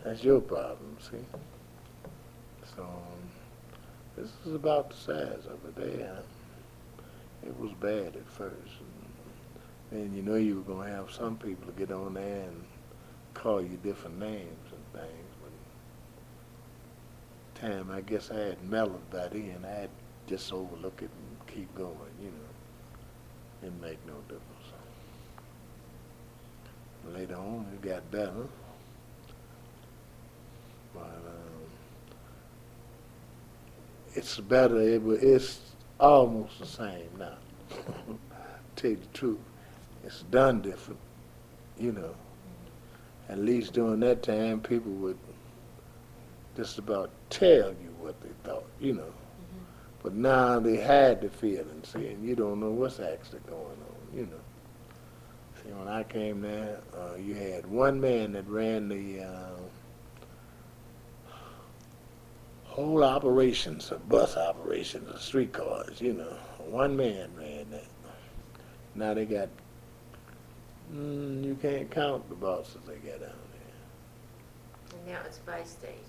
that's 0.03 0.25
your 0.25 0.41
problem, 0.41 0.97
see? 1.01 1.19
So 2.75 2.87
this 4.17 4.31
is 4.47 4.55
about 4.55 4.91
the 4.91 4.97
size 4.97 5.47
of 5.47 5.65
it 5.65 5.77
there. 5.77 6.13
Uh, 6.19 7.03
it 7.47 7.61
was 7.61 7.73
bad 7.81 8.17
at 8.17 8.29
first. 8.29 8.55
And 9.91 10.17
you 10.17 10.23
know 10.23 10.37
you 10.37 10.57
were 10.57 10.75
going 10.75 10.89
to 10.89 10.97
have 10.97 11.13
some 11.13 11.37
people 11.37 11.67
to 11.67 11.79
get 11.79 11.93
on 11.93 12.15
there 12.15 12.43
and 12.43 12.65
call 13.35 13.63
you 13.63 13.79
different 13.83 14.19
names 14.19 14.73
and 14.73 15.03
things. 15.03 15.26
Time, 17.61 17.91
I 17.91 18.01
guess 18.03 18.31
I 18.31 18.39
had 18.39 18.69
mellowed 18.69 19.11
by 19.11 19.29
then. 19.29 19.65
I 19.65 19.81
had 19.81 19.91
just 20.27 20.53
overlook 20.53 21.01
it 21.03 21.11
and 21.11 21.47
keep 21.47 21.75
going, 21.75 21.97
you 22.21 22.27
know. 22.27 22.53
Didn't 23.63 23.81
make 23.81 23.99
no 24.07 24.15
difference. 24.29 24.43
Later 27.15 27.37
on, 27.37 27.67
it 27.73 27.83
got 27.83 28.11
better. 28.11 28.47
But 30.93 31.01
um, 31.01 31.71
it's 34.15 34.39
better. 34.41 34.81
It, 34.81 35.03
it's 35.23 35.61
almost 35.99 36.59
the 36.59 36.67
same 36.67 37.09
now. 37.19 37.39
Tell 38.77 38.91
you 38.91 38.97
the 38.97 39.19
truth, 39.19 39.39
it's 40.05 40.23
done 40.25 40.61
different, 40.61 41.01
you 41.79 41.93
know 41.93 42.15
at 43.29 43.39
least 43.39 43.73
during 43.73 44.01
that 44.01 44.23
time, 44.23 44.61
people 44.61 44.93
would 44.93 45.19
just 46.57 46.79
about 46.79 47.11
tell 47.31 47.69
you 47.71 47.95
what 47.99 48.21
they 48.21 48.31
thought, 48.45 48.67
you 48.81 48.95
know. 48.95 49.13
But 50.03 50.15
now 50.15 50.61
they 50.61 50.81
hide 50.81 51.21
the 51.21 51.29
feeling, 51.29 51.83
see, 51.83 52.07
and 52.07 52.25
you 52.27 52.35
don't 52.37 52.61
know 52.61 52.71
what's 52.71 53.01
actually 53.01 53.41
going 53.49 53.65
on, 53.65 54.17
you 54.17 54.27
know. 54.27 54.41
See, 55.63 55.73
when 55.73 55.89
I 55.89 56.05
came 56.05 56.41
there, 56.41 56.81
uh, 56.97 57.17
you 57.17 57.35
had 57.35 57.67
one 57.67 58.01
man 58.01 58.33
that 58.33 58.47
ran 58.47 58.89
the 58.89 59.23
uh, 59.23 59.57
whole 62.65 63.03
operations, 63.03 63.91
of 63.91 64.09
bus 64.09 64.37
operations, 64.37 65.09
of 65.11 65.21
streetcars, 65.21 66.01
you 66.01 66.13
know. 66.13 66.37
One 66.69 66.97
man 66.97 67.31
ran 67.37 67.71
that. 67.71 67.85
Now 68.95 69.13
they 69.15 69.25
got 69.25 69.49
Mm, 70.95 71.45
you 71.45 71.57
can't 71.61 71.91
count 71.91 72.29
the 72.29 72.37
bosses 72.37 72.79
they 72.87 72.95
got 72.97 73.21
down 73.21 73.33
there. 73.53 74.99
And 74.99 75.07
now 75.07 75.19
it's 75.27 75.39
Bi-State. 75.39 76.05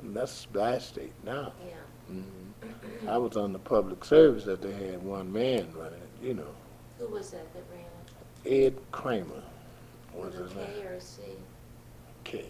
And 0.00 0.14
that's 0.14 0.46
Bi-State 0.46 1.12
now. 1.24 1.52
Yeah. 1.66 1.74
hmm 2.08 3.08
I 3.08 3.16
was 3.16 3.36
on 3.36 3.52
the 3.52 3.58
public 3.58 4.04
service 4.04 4.44
that 4.44 4.60
they 4.60 4.72
had 4.72 5.02
one 5.02 5.32
man 5.32 5.68
running 5.74 6.00
it, 6.00 6.26
you 6.26 6.34
know. 6.34 6.54
Who 6.98 7.06
was 7.06 7.30
that 7.30 7.52
that 7.54 7.62
ran 7.70 7.84
it? 8.44 8.66
Ed 8.66 8.76
Kramer 8.92 9.42
was 10.14 10.34
his 10.34 10.52
it 10.52 10.56
name. 10.56 10.66
K 10.80 10.86
or 10.86 10.92
a 10.94 11.00
C? 11.00 11.22
K. 12.24 12.44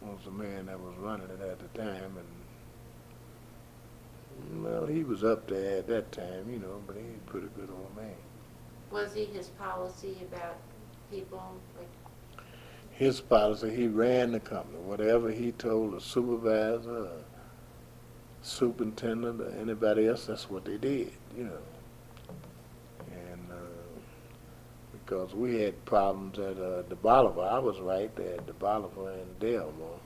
Was 0.00 0.18
the 0.24 0.30
man 0.30 0.66
that 0.66 0.80
was 0.80 0.94
running 0.98 1.28
it 1.28 1.40
at 1.40 1.58
the 1.58 1.78
time, 1.80 2.16
and 2.16 2.26
well, 4.64 4.86
he 4.86 5.04
was 5.04 5.24
up 5.24 5.48
there 5.48 5.78
at 5.78 5.86
that 5.88 6.12
time, 6.12 6.50
you 6.50 6.58
know, 6.58 6.80
but 6.86 6.96
he 6.96 7.02
was 7.02 7.16
a 7.26 7.30
pretty 7.30 7.48
good 7.56 7.70
old 7.70 7.96
man. 7.96 8.14
Was 8.90 9.14
he 9.14 9.24
his 9.24 9.48
policy 9.48 10.16
about 10.30 10.56
people, 11.10 11.42
like, 11.78 11.88
his 12.92 13.20
policy, 13.20 13.74
he 13.74 13.88
ran 13.88 14.32
the 14.32 14.40
company. 14.40 14.78
Whatever 14.78 15.30
he 15.30 15.52
told 15.52 15.94
the 15.94 16.00
supervisor, 16.00 17.06
or 17.06 17.10
superintendent, 18.42 19.40
or 19.40 19.50
anybody 19.60 20.06
else, 20.08 20.26
that's 20.26 20.48
what 20.50 20.64
they 20.64 20.76
did, 20.76 21.12
you 21.36 21.44
know. 21.44 21.58
And 23.10 23.50
uh, 23.50 24.00
because 24.92 25.34
we 25.34 25.60
had 25.60 25.84
problems 25.84 26.38
at 26.38 26.58
uh, 26.58 26.82
DeBaliviere, 26.90 27.52
I 27.52 27.58
was 27.58 27.80
right 27.80 28.14
there 28.16 28.34
at 28.34 28.46
DeBaliviere 28.46 29.14
and 29.22 29.38
Delmar. 29.40 29.98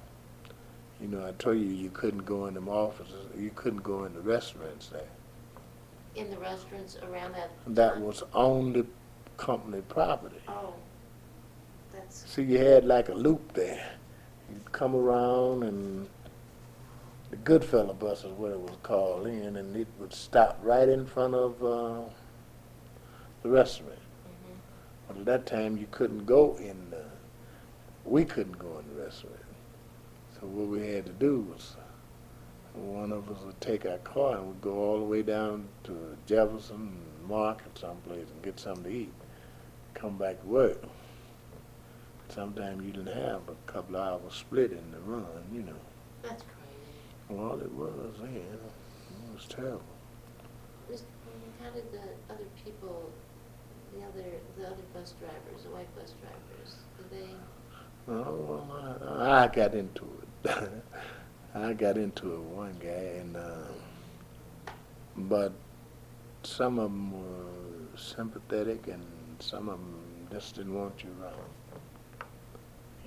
You 1.01 1.09
know, 1.09 1.27
I 1.27 1.33
told 1.33 1.59
you 1.59 1.67
you 1.67 1.91
couldn't 1.91 2.25
go 2.25 2.47
in 2.47 2.55
them 2.55 2.69
offices, 2.69 3.27
you 3.39 3.51
couldn't 3.55 3.83
go 3.83 4.05
in 4.05 4.15
the 4.15 4.21
restaurants 4.21 4.89
there. 4.89 5.03
in 6.15 6.31
the 6.31 6.39
restaurants 6.39 6.97
around 7.03 7.35
that? 7.35 7.51
That 7.67 8.01
was 8.01 8.23
on 8.33 8.73
the 8.73 8.87
company 9.37 9.83
property. 9.89 10.39
Oh, 10.49 10.73
that's, 11.97 12.31
See, 12.31 12.43
you 12.43 12.59
had 12.59 12.85
like 12.85 13.09
a 13.09 13.15
loop 13.15 13.53
there. 13.55 13.93
You'd 14.51 14.73
come 14.73 14.95
around 14.95 15.63
and 15.65 16.09
the 17.31 17.37
Goodfellow 17.37 17.95
bus 17.95 18.25
is 18.25 18.33
what 18.33 18.53
it 18.53 18.61
was 18.61 18.77
called 18.83 19.27
in, 19.27 19.57
and 19.57 19.77
it 19.77 19.89
would 19.99 20.13
stop 20.13 20.59
right 20.63 20.89
in 20.89 21.07
front 21.07 21.35
of 21.35 21.63
uh, 21.65 22.03
the 23.43 23.49
restaurant. 23.49 23.99
mhm. 23.99 24.57
But 25.09 25.17
at 25.19 25.25
that 25.25 25.47
time, 25.47 25.77
you 25.77 25.89
couldn't 25.91 26.25
go 26.25 26.57
in 26.57 26.91
the, 26.91 27.05
we 28.05 28.25
couldn't 28.25 28.59
go 28.59 28.79
in 28.79 28.97
the 28.97 29.03
restaurant. 29.05 29.37
So 30.39 30.47
what 30.47 30.69
we 30.69 30.87
had 30.87 31.07
to 31.07 31.13
do 31.13 31.41
was, 31.53 31.77
one 32.75 33.11
of 33.11 33.31
us 33.31 33.43
would 33.45 33.61
take 33.61 33.87
our 33.87 33.99
car 33.99 34.37
and 34.37 34.49
we'd 34.49 34.61
go 34.61 34.75
all 34.75 34.99
the 34.99 35.05
way 35.05 35.23
down 35.23 35.67
to 35.85 36.17
Jefferson, 36.27 36.97
Market, 37.27 37.77
someplace, 37.77 38.27
and 38.31 38.43
get 38.43 38.61
something 38.61 38.85
to 38.85 38.91
eat. 38.91 39.13
Come 39.95 40.17
back 40.19 40.41
to 40.43 40.47
work. 40.47 40.83
Sometimes 42.29 42.85
you 42.85 42.93
didn't 42.93 43.15
have 43.15 43.43
a 43.49 43.71
couple 43.71 43.97
of 43.97 44.23
hours 44.23 44.35
split 44.35 44.73
in 44.73 44.91
the 44.91 44.99
run, 45.01 45.25
you 45.53 45.63
know. 45.63 45.73
that's 46.23 46.43
crazy. 46.43 46.51
Well, 47.29 47.61
it 47.61 47.73
was 47.73 48.17
then. 48.21 48.35
It 48.35 49.35
was 49.35 49.47
terrible. 49.47 49.83
How 51.63 51.71
did 51.71 51.91
the 51.91 52.33
other 52.33 52.45
people, 52.65 53.11
the 53.93 54.05
other, 54.07 54.29
the 54.57 54.67
other 54.67 54.83
bus 54.95 55.15
drivers, 55.19 55.65
the 55.65 55.71
white 55.71 55.93
bus 55.97 56.15
drivers, 56.21 56.77
did 56.99 57.11
they, 57.11 57.35
Oh, 58.09 58.37
well, 58.69 59.19
I, 59.19 59.45
I 59.45 59.49
got 59.49 59.75
into 59.75 60.05
it. 60.45 60.71
I 61.55 61.73
got 61.73 61.97
into 61.97 62.35
it 62.35 62.41
one 62.41 62.77
guy, 62.79 63.19
and 63.19 63.37
uh, 63.37 64.73
but 65.17 65.53
some 66.45 66.79
of 66.79 66.93
them 66.93 67.11
were 67.11 67.99
sympathetic, 67.99 68.87
and 68.87 69.03
some 69.41 69.69
of 69.69 69.79
them 69.79 70.29
just 70.31 70.55
didn't 70.55 70.75
want 70.75 71.03
you 71.03 71.11
around. 71.21 71.35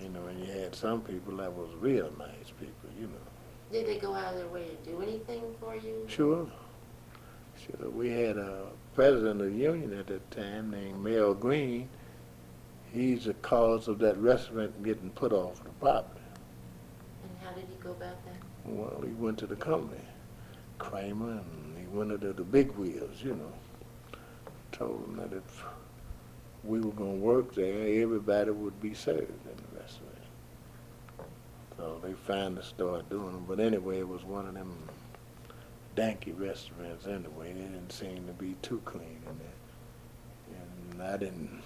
You 0.02 0.10
know, 0.10 0.26
and 0.28 0.40
you 0.46 0.52
had 0.52 0.76
some 0.76 1.02
people 1.02 1.36
that 1.38 1.52
was 1.52 1.70
real 1.80 2.12
nice 2.18 2.52
people. 2.60 2.90
You 3.00 3.08
know, 3.08 3.14
did 3.72 3.86
they 3.88 3.98
go 3.98 4.14
out 4.14 4.34
of 4.34 4.40
their 4.40 4.48
way 4.48 4.66
to 4.66 4.90
do 4.90 5.02
anything 5.02 5.42
for 5.60 5.76
you? 5.76 6.06
sure, 6.08 6.48
sure. 7.58 7.90
We 7.90 8.10
had 8.10 8.38
a 8.38 8.68
president 8.96 9.42
of 9.42 9.52
the 9.52 9.58
union 9.58 9.98
at 9.98 10.08
that 10.08 10.32
time 10.32 10.72
named 10.72 11.04
Mel 11.04 11.34
Green. 11.34 11.90
He's 12.94 13.26
the 13.26 13.34
cause 13.36 13.88
of 13.88 14.00
that 14.00 14.18
restaurant 14.18 14.84
getting 14.84 15.12
put 15.12 15.32
off 15.32 15.64
the 15.64 15.70
property. 15.82 16.22
And 17.24 17.32
how 17.44 17.54
did 17.54 17.66
he 17.70 17.76
go 17.84 17.92
about 17.92 18.16
that? 18.26 18.36
Well, 18.66 19.02
he 19.04 19.12
went 19.14 19.38
to 19.40 19.48
the 19.48 19.56
company, 19.56 20.02
Kramer, 20.80 21.32
and 21.32 21.78
he 21.78 21.86
went 21.88 22.12
into 22.12 22.34
the 22.34 22.44
big 22.44 22.72
wheels, 22.72 23.22
you 23.24 23.36
know. 23.36 23.54
Told 24.72 25.04
them 25.04 25.18
that 25.18 25.36
if 25.36 25.64
we 26.64 26.80
were 26.80 26.92
going 26.92 27.20
to 27.20 27.26
work 27.26 27.54
there, 27.54 28.02
everybody 28.02 28.52
would 28.52 28.82
be 28.82 28.94
served 28.94 29.22
in 29.22 29.56
the 29.56 29.69
restaurant. 29.69 29.69
So 31.80 31.98
they 32.04 32.12
finally 32.12 32.62
started 32.62 33.10
doing 33.10 33.32
them. 33.32 33.46
But 33.48 33.62
anyway, 33.62 34.00
it 34.00 34.08
was 34.08 34.26
one 34.26 34.48
of 34.48 34.54
them 34.54 34.76
danky 35.96 36.38
restaurants 36.38 37.08
anyway. 37.08 37.54
They 37.54 37.62
didn't 37.62 37.92
seem 37.92 38.28
to 38.28 38.34
be 38.34 38.56
too 38.62 38.82
clean 38.84 39.22
in 39.26 39.40
there. 39.40 40.60
And 40.60 41.02
I 41.02 41.16
didn't 41.16 41.62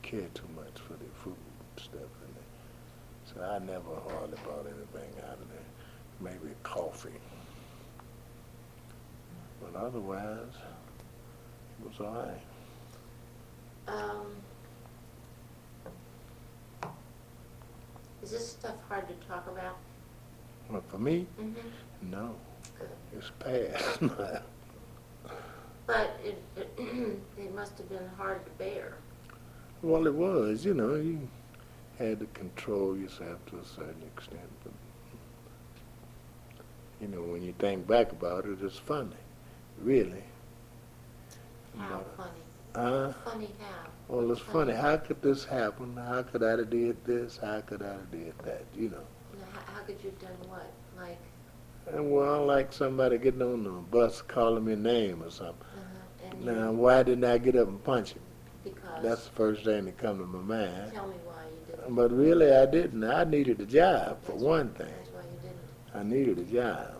care 0.00 0.28
too 0.32 0.48
much 0.56 0.80
for 0.86 0.94
the 0.94 1.04
food 1.22 1.36
stuff 1.76 1.92
in 1.94 2.34
there. 2.34 3.34
So 3.34 3.42
I 3.42 3.58
never 3.58 3.94
hardly 4.08 4.38
bought 4.46 4.64
anything 4.66 5.12
out 5.28 5.34
of 5.34 5.48
there 5.50 5.60
maybe 6.20 6.54
coffee. 6.62 7.10
But 9.60 9.78
otherwise, 9.78 10.54
it 11.78 11.86
was 11.86 12.00
all 12.00 12.26
right. 12.26 12.40
Um, 13.88 14.26
is 18.22 18.30
this 18.30 18.48
stuff 18.48 18.74
hard 18.88 19.08
to 19.08 19.14
talk 19.26 19.46
about? 19.46 19.76
But 20.70 20.88
for 20.88 20.98
me, 20.98 21.26
Mm-hmm. 21.40 22.10
no, 22.10 22.36
it's 23.16 23.30
past. 23.38 24.00
But 25.86 26.18
it, 26.24 26.42
it, 26.56 26.70
it 27.38 27.54
must 27.54 27.76
have 27.78 27.88
been 27.88 28.08
hard 28.16 28.44
to 28.44 28.50
bear. 28.52 28.94
well, 29.82 30.06
it 30.06 30.14
was, 30.14 30.64
you 30.64 30.74
know, 30.74 30.94
you 30.94 31.28
had 31.98 32.20
to 32.20 32.26
control 32.26 32.96
yourself 32.96 33.44
to 33.46 33.58
a 33.58 33.64
certain 33.64 34.02
extent. 34.16 34.48
But, 34.62 34.72
you 37.00 37.08
know, 37.08 37.22
when 37.22 37.42
you 37.42 37.52
think 37.58 37.86
back 37.86 38.12
about 38.12 38.44
it, 38.46 38.58
it's 38.62 38.78
funny, 38.78 39.16
really. 39.82 40.24
How 41.78 41.98
But, 41.98 42.16
funny. 42.16 42.40
Uh, 42.74 43.12
Funny 43.24 43.50
how? 43.60 43.88
well, 44.08 44.30
it's 44.30 44.40
funny. 44.40 44.72
How 44.72 44.96
could 44.96 45.20
this 45.22 45.44
happen? 45.44 45.96
How 45.96 46.22
could 46.22 46.42
I 46.42 46.50
have 46.50 46.70
did 46.70 47.04
this? 47.04 47.38
How 47.38 47.60
could 47.62 47.82
I 47.82 47.92
have 47.92 48.10
did 48.10 48.32
that? 48.44 48.64
You 48.76 48.90
know. 48.90 48.98
Now, 49.34 49.44
how, 49.52 49.72
how 49.74 49.80
could 49.82 49.96
you 50.02 50.10
have 50.10 50.20
done 50.20 50.48
what? 50.48 50.70
Like, 50.96 51.18
And 51.92 52.10
well, 52.12 52.46
like 52.46 52.72
somebody 52.72 53.18
getting 53.18 53.42
on 53.42 53.64
the 53.64 53.70
bus 53.70 54.22
calling 54.22 54.64
me 54.64 54.74
a 54.74 54.76
name 54.76 55.22
or 55.22 55.30
something. 55.30 55.56
uh 55.76 56.26
and 56.30 56.44
Now, 56.44 56.70
you, 56.70 56.76
why 56.76 57.02
didn't 57.02 57.24
I 57.24 57.38
get 57.38 57.56
up 57.56 57.66
and 57.68 57.82
punch 57.82 58.12
him? 58.12 58.22
because, 58.62 59.02
That's 59.02 59.24
the 59.24 59.30
first 59.32 59.64
thing 59.64 59.86
that 59.86 59.98
come 59.98 60.18
to 60.18 60.24
my 60.26 60.38
mind. 60.56 60.92
tell 60.92 61.08
me 61.08 61.14
why 61.24 61.42
you 61.50 61.76
didn't. 61.76 61.94
But 61.96 62.12
really, 62.12 62.52
I 62.54 62.66
didn't. 62.66 63.02
I 63.02 63.24
needed 63.24 63.60
a 63.60 63.66
job 63.66 64.18
for 64.22 64.32
That's- 64.32 64.42
one 64.44 64.68
thing. 64.74 64.86
That's 64.96 65.10
why 65.10 65.22
you 65.22 65.38
didn't. 65.42 65.58
I 65.94 66.02
needed 66.04 66.38
a 66.38 66.44
job, 66.44 66.94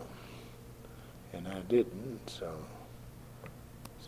and 1.33 1.47
I 1.47 1.59
didn't. 1.61 2.29
So, 2.29 2.51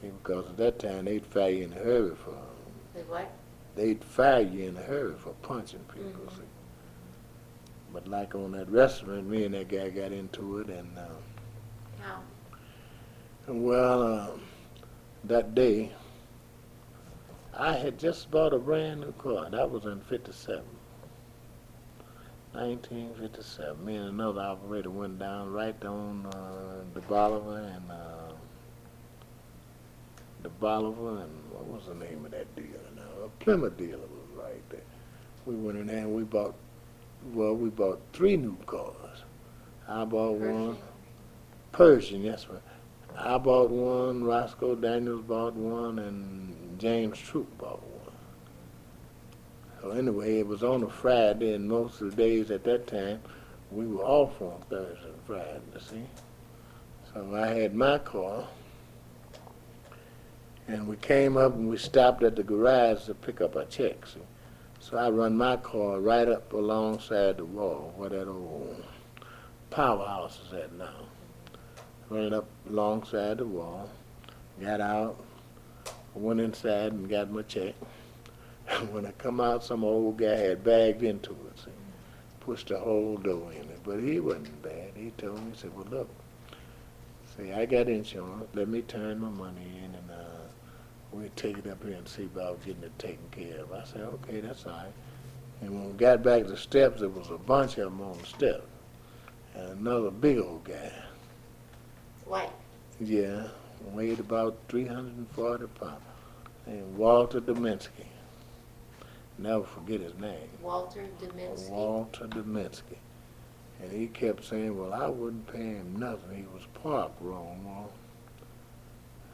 because 0.10 0.48
at 0.50 0.58
that 0.58 0.80
time 0.80 1.06
they'd 1.06 1.26
fire 1.26 1.50
you 1.50 1.66
in 1.66 1.74
a 1.74 1.78
hurry 1.78 2.16
for 2.16 2.36
They 2.94 3.02
what? 3.04 3.32
they'd 3.76 4.04
fire 4.04 4.42
you 4.42 4.68
in 4.70 4.78
a 4.78 4.82
hurry 4.82 5.16
for 5.18 5.34
punching 5.42 5.84
people. 5.94 6.22
Mhm. 6.26 6.38
See. 6.38 6.44
But 7.94 8.08
like 8.08 8.34
on 8.36 8.52
that 8.54 8.70
restaurant, 8.70 9.28
me 9.28 9.46
and 9.46 9.54
that 9.54 9.68
guy 9.70 9.90
got 9.90 10.12
into 10.12 10.60
it, 10.60 10.68
and 10.70 10.98
uh, 10.98 11.06
How? 12.02 12.20
well, 13.48 14.02
uh, 14.04 14.30
that 15.26 15.54
day 15.54 15.92
I 17.56 17.74
had 17.74 18.00
just 18.00 18.32
bought 18.32 18.54
a 18.54 18.58
brand 18.58 19.02
new 19.02 19.12
car. 19.14 19.50
That 19.50 19.70
was 19.70 19.86
in 19.86 20.02
'57. 20.02 20.64
1957. 22.54 23.84
Me 23.84 23.96
and 23.96 24.10
another 24.10 24.42
operator 24.42 24.90
went 24.90 25.18
down 25.20 25.52
right 25.52 25.84
on 25.86 26.26
uh, 26.28 26.84
DeBaliviere 26.94 27.76
and 27.78 27.92
uh, 27.92 28.23
DeBaliviere 30.44 31.24
and 31.24 31.52
what 31.52 31.68
was 31.68 31.86
the 31.88 31.96
name 31.96 32.26
of 32.26 32.32
that 32.32 32.54
dealer 32.56 32.68
now? 32.96 33.02
Uh, 33.22 33.26
a 33.26 33.30
Plymouth 33.44 33.78
dealer 33.78 33.98
was 33.98 34.46
right 34.46 34.70
there. 34.70 34.82
We 35.46 35.56
went 35.56 35.78
in 35.78 35.88
there 35.88 36.00
and 36.00 36.14
we 36.14 36.24
bought, 36.24 36.56
well, 37.34 37.56
we 37.56 37.70
bought 37.70 38.02
three 38.14 38.38
new 38.38 38.58
cars. 38.66 39.24
I 39.88 40.06
bought 40.06 40.38
one. 40.38 40.78
Persian, 41.72 42.22
yes, 42.24 42.44
sir. 42.44 42.62
I 43.18 43.38
bought 43.38 43.70
one, 43.70 44.24
Roscoe 44.24 44.76
Daniels 44.76 45.24
bought 45.24 45.54
one, 45.54 46.00
and 46.00 46.80
James 46.80 47.18
Troop 47.20 47.58
bought 47.58 47.82
one. 47.84 48.16
So 49.82 49.92
anyway, 49.92 50.40
it 50.40 50.48
was 50.48 50.64
on 50.64 50.84
a 50.84 50.90
Friday, 50.90 51.54
and 51.54 51.68
most 51.68 52.02
of 52.02 52.12
the 52.12 52.16
days 52.16 52.52
at 52.52 52.64
that 52.64 52.88
time, 52.88 53.22
we 53.72 53.86
were 53.86 54.04
off 54.04 54.42
on 54.42 54.62
Thursday 54.70 55.06
and 55.06 55.22
Friday, 55.26 55.62
you 55.74 55.80
see. 55.80 56.04
So 57.14 57.36
I 57.36 57.48
had 57.48 57.76
my 57.76 58.00
car, 58.00 58.48
and 60.68 60.88
we 60.88 60.96
came 60.98 61.38
up 61.38 61.56
and 61.56 61.70
we 61.70 61.78
stopped 61.78 62.24
at 62.24 62.36
the 62.36 62.44
garage 62.44 63.06
to 63.06 63.14
pick 63.14 63.42
up 63.42 63.56
our 63.56 63.66
checks. 63.66 64.16
So 64.80 64.98
I 64.98 65.10
run 65.10 65.38
my 65.38 65.58
car 65.58 66.00
right 66.00 66.28
up 66.28 66.52
alongside 66.54 67.38
the 67.38 67.46
wall 67.46 67.94
where 67.96 68.10
that 68.10 68.28
old 68.28 68.84
powerhouse 69.70 70.40
is 70.46 70.54
at 70.54 70.74
now 70.74 71.08
running 72.14 72.34
up 72.34 72.46
alongside 72.70 73.40
the 73.40 73.46
wall, 73.46 73.90
got 74.62 74.82
out, 74.82 75.18
went 76.14 76.40
inside 76.40 76.92
and 76.92 77.10
got 77.10 77.32
my 77.32 77.42
check. 77.44 77.74
when 78.92 79.06
I 79.06 79.12
come 79.14 79.42
out, 79.42 79.64
some 79.64 79.84
old 79.84 80.18
guy 80.18 80.36
had 80.36 80.64
bagged 80.64 81.04
into 81.04 81.32
it, 81.32 81.60
see, 81.60 81.72
pushed 82.40 82.72
a 82.72 82.78
whole 82.78 83.18
door 83.18 83.52
in 83.52 83.62
it. 83.62 83.80
But 83.84 84.00
he 84.00 84.20
wasn't 84.20 84.62
bad. 84.62 84.92
He 84.96 85.12
told 85.18 85.44
me, 85.44 85.52
he 85.52 85.58
said, 85.58 85.76
well, 85.76 85.88
look, 85.90 86.10
see, 87.36 87.52
I 87.52 87.66
got 87.66 87.90
insurance. 87.90 88.48
Let 88.54 88.68
me 88.68 88.82
turn 88.82 89.20
my 89.20 89.30
money 89.30 89.82
in 89.84 89.93
we'll 91.14 91.30
take 91.36 91.58
it 91.58 91.68
up 91.68 91.84
here 91.84 91.94
and 91.94 92.08
see 92.08 92.24
about 92.24 92.64
getting 92.66 92.84
it 92.84 92.98
taken 93.00 93.24
care 93.32 93.60
of. 93.60 93.72
I 93.72 93.84
said, 93.86 94.02
okay, 94.02 94.42
that's 94.42 94.66
all 94.66 94.72
right. 94.72 94.92
And 95.62 95.72
when 95.72 95.88
we 95.88 95.94
got 95.94 96.24
back 96.24 96.44
to 96.44 96.50
the 96.50 96.58
steps, 96.58 97.00
there 97.00 97.10
was 97.10 97.30
a 97.30 97.38
bunch 97.38 97.78
of 97.78 97.86
them 97.86 98.02
on 98.02 98.18
the 98.18 98.26
steps. 98.26 98.66
And 99.56 99.80
another 99.80 100.12
big 100.12 100.40
old 100.40 100.64
guy. 100.64 100.92
White. 102.26 102.50
Yeah, 103.00 103.48
weighed 103.92 104.20
about 104.20 104.58
340 104.70 105.68
pounds. 105.80 106.02
And 106.66 106.98
Walter 106.98 107.42
Dominski. 107.42 108.08
Never 109.38 109.64
forget 109.64 110.00
his 110.00 110.16
name. 110.16 110.50
Walter 110.62 111.06
Dominski. 111.22 111.70
Walter 111.70 112.28
Dominski. 112.28 112.98
And 113.82 113.92
he 113.92 114.08
kept 114.08 114.46
saying, 114.46 114.78
well, 114.78 114.94
I 114.94 115.08
wouldn't 115.08 115.52
pay 115.52 115.60
him 115.60 115.96
nothing. 115.98 116.38
He 116.38 116.46
was 116.54 116.64
parked 116.82 117.22
wrong. 117.22 117.64
Well, 117.66 117.92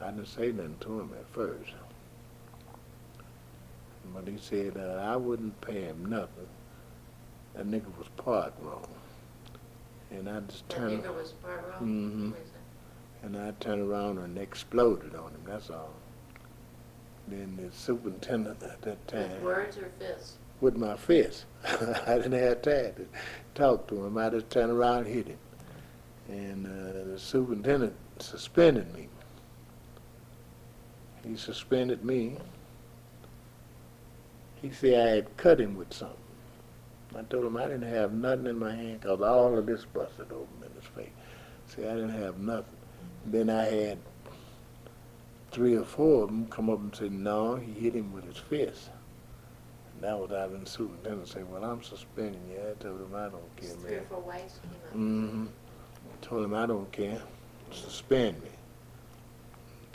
I 0.02 0.10
didn't 0.10 0.26
say 0.26 0.52
nothing 0.52 0.76
to 0.80 1.00
him 1.00 1.10
at 1.18 1.28
first. 1.34 1.70
But 4.14 4.26
he 4.26 4.38
said, 4.38 4.76
uh, 4.76 5.00
I 5.02 5.16
wouldn't 5.16 5.60
pay 5.60 5.82
him 5.82 6.06
nothing. 6.06 6.48
That 7.54 7.66
nigga 7.66 7.86
was 7.98 8.08
parked 8.16 8.60
wrong. 8.62 8.86
And 10.10 10.28
I 10.28 10.40
just 10.40 10.68
That 10.68 10.76
turned... 10.76 11.02
nigger 11.04 11.14
was 11.16 11.32
part 11.42 11.64
wrong? 11.68 11.88
Mhm. 11.88 12.32
That? 12.32 13.26
And 13.26 13.36
I 13.36 13.52
turned 13.60 13.82
around 13.82 14.18
and 14.18 14.38
exploded 14.38 15.14
on 15.14 15.30
him, 15.30 15.42
that's 15.46 15.70
all. 15.70 15.92
Then 17.28 17.56
the 17.62 17.70
superintendent 17.76 18.62
at 18.62 18.80
that 18.82 19.06
time. 19.06 19.30
With 19.34 19.42
words 19.42 19.76
or 19.78 19.90
fists? 19.98 20.38
with 20.60 20.76
my 20.76 20.96
fist, 20.96 21.44
I 21.64 22.16
didn't 22.16 22.32
have 22.32 22.62
time 22.62 22.94
to 22.96 23.06
talk 23.54 23.86
to 23.88 24.04
him. 24.04 24.18
I 24.18 24.30
just 24.30 24.50
turned 24.50 24.72
around 24.72 25.06
and 25.06 25.06
hit 25.06 25.28
him. 25.28 25.38
And 26.28 26.66
uh, 26.66 27.04
the 27.12 27.18
superintendent 27.18 27.94
suspended 28.18 28.92
me. 28.94 29.08
He 31.26 31.36
suspended 31.36 32.04
me. 32.04 32.36
He 34.62 34.70
said 34.70 35.06
I 35.06 35.10
had 35.10 35.36
cut 35.36 35.60
him 35.60 35.76
with 35.76 35.92
something. 35.92 36.16
I 37.16 37.22
told 37.22 37.44
him 37.46 37.56
I 37.56 37.64
didn't 37.64 37.82
have 37.82 38.12
nothing 38.12 38.46
in 38.46 38.58
my 38.58 38.74
hand 38.74 39.00
because 39.00 39.20
all 39.20 39.56
of 39.58 39.66
this 39.66 39.84
busted 39.84 40.30
open 40.30 40.64
in 40.64 40.72
his 40.80 40.88
face. 40.94 41.08
See, 41.66 41.82
I 41.86 41.94
didn't 41.94 42.10
have 42.20 42.38
nothing. 42.38 42.76
Then 43.26 43.50
I 43.50 43.64
had 43.64 43.98
three 45.50 45.76
or 45.76 45.84
four 45.84 46.22
of 46.24 46.28
them 46.28 46.46
come 46.46 46.70
up 46.70 46.78
and 46.78 46.94
say, 46.94 47.08
no, 47.08 47.56
he 47.56 47.72
hit 47.72 47.94
him 47.94 48.12
with 48.12 48.24
his 48.26 48.36
fist. 48.36 48.90
And 49.94 50.04
that 50.04 50.18
was 50.18 50.30
out 50.30 50.52
in 50.52 50.62
the 50.62 50.70
superintendent 50.70 51.28
say, 51.28 51.42
well, 51.42 51.64
I'm 51.64 51.82
suspending 51.82 52.40
you. 52.50 52.58
I 52.60 52.80
told 52.82 53.00
him 53.00 53.14
I 53.14 53.28
don't 53.28 53.56
care, 53.56 53.70
Three 53.70 53.90
or 53.94 53.96
man. 53.98 54.06
four 54.08 54.20
whites 54.20 54.60
came 54.62 54.70
up. 54.72 54.96
Mm-hmm. 54.96 55.46
Told 56.22 56.44
him 56.44 56.54
I 56.54 56.66
don't 56.66 56.92
care. 56.92 57.20
Suspend 57.72 58.40
me. 58.42 58.49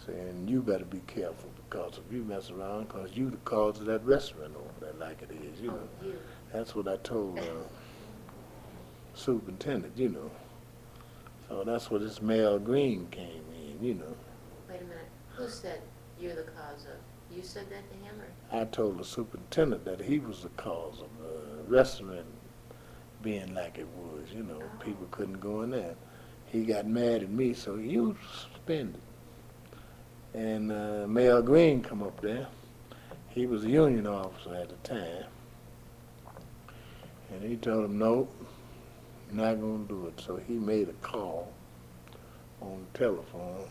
Saying 0.05 0.47
you 0.47 0.61
better 0.61 0.85
be 0.85 1.01
careful 1.07 1.49
because 1.55 1.97
if 1.97 2.13
you 2.13 2.23
mess 2.23 2.51
around, 2.51 2.87
because 2.87 3.15
you 3.17 3.29
the 3.29 3.37
cause 3.37 3.79
of 3.79 3.85
that 3.87 4.05
restaurant 4.05 4.53
over 4.55 4.69
there 4.79 4.93
like 4.99 5.21
it 5.23 5.31
is, 5.31 5.59
you 5.59 5.69
know. 5.69 5.79
Oh, 6.01 6.05
you. 6.05 6.13
That's 6.53 6.75
what 6.75 6.87
I 6.87 6.97
told 6.97 7.39
uh, 7.39 7.43
superintendent, 9.15 9.97
you 9.97 10.09
know. 10.09 10.29
So 11.47 11.63
that's 11.63 11.89
where 11.89 11.99
this 11.99 12.21
Mel 12.21 12.59
Green 12.59 13.07
came 13.09 13.43
in, 13.55 13.83
you 13.83 13.95
know. 13.95 14.15
Wait 14.69 14.81
a 14.81 14.83
minute. 14.83 15.09
Who 15.37 15.49
said 15.49 15.81
you're 16.19 16.35
the 16.35 16.43
cause 16.43 16.85
of? 16.85 17.35
You 17.35 17.41
said 17.41 17.69
that 17.71 17.89
to 17.89 17.97
him 17.97 18.21
or? 18.21 18.61
I 18.61 18.65
told 18.65 18.99
the 18.99 19.03
superintendent 19.03 19.85
that 19.85 20.01
he 20.01 20.19
was 20.19 20.43
the 20.43 20.49
cause 20.49 21.01
of 21.01 21.09
the 21.17 21.63
restaurant 21.63 22.25
being 23.23 23.55
like 23.55 23.79
it 23.79 23.87
was, 23.97 24.31
you 24.31 24.43
know. 24.43 24.61
People 24.83 25.07
couldn't 25.09 25.39
go 25.39 25.63
in 25.63 25.71
there. 25.71 25.95
He 26.45 26.63
got 26.63 26.85
mad 26.85 27.23
at 27.23 27.31
me, 27.31 27.53
so 27.53 27.73
was 27.73 28.15
suspended. 28.53 29.01
And 30.35 30.69
uh, 30.69 31.07
Mel 31.07 31.41
Green 31.41 31.81
come 31.81 32.03
up 32.03 32.19
there. 32.19 32.45
He 33.29 33.45
was 33.45 33.63
a 33.63 33.69
union 33.69 34.05
officer 34.05 34.53
at 34.53 34.67
the 34.67 34.75
time. 34.87 35.23
And 37.31 37.41
he 37.41 37.55
told 37.55 37.85
him, 37.85 37.97
nope, 37.97 38.29
not 39.31 39.61
going 39.61 39.87
to 39.87 39.93
do 39.93 40.07
it. 40.07 40.19
So 40.19 40.35
he 40.35 40.55
made 40.55 40.89
a 40.89 40.93
call 40.93 41.53
on 42.61 42.85
the 42.91 42.99
telephone. 42.99 43.69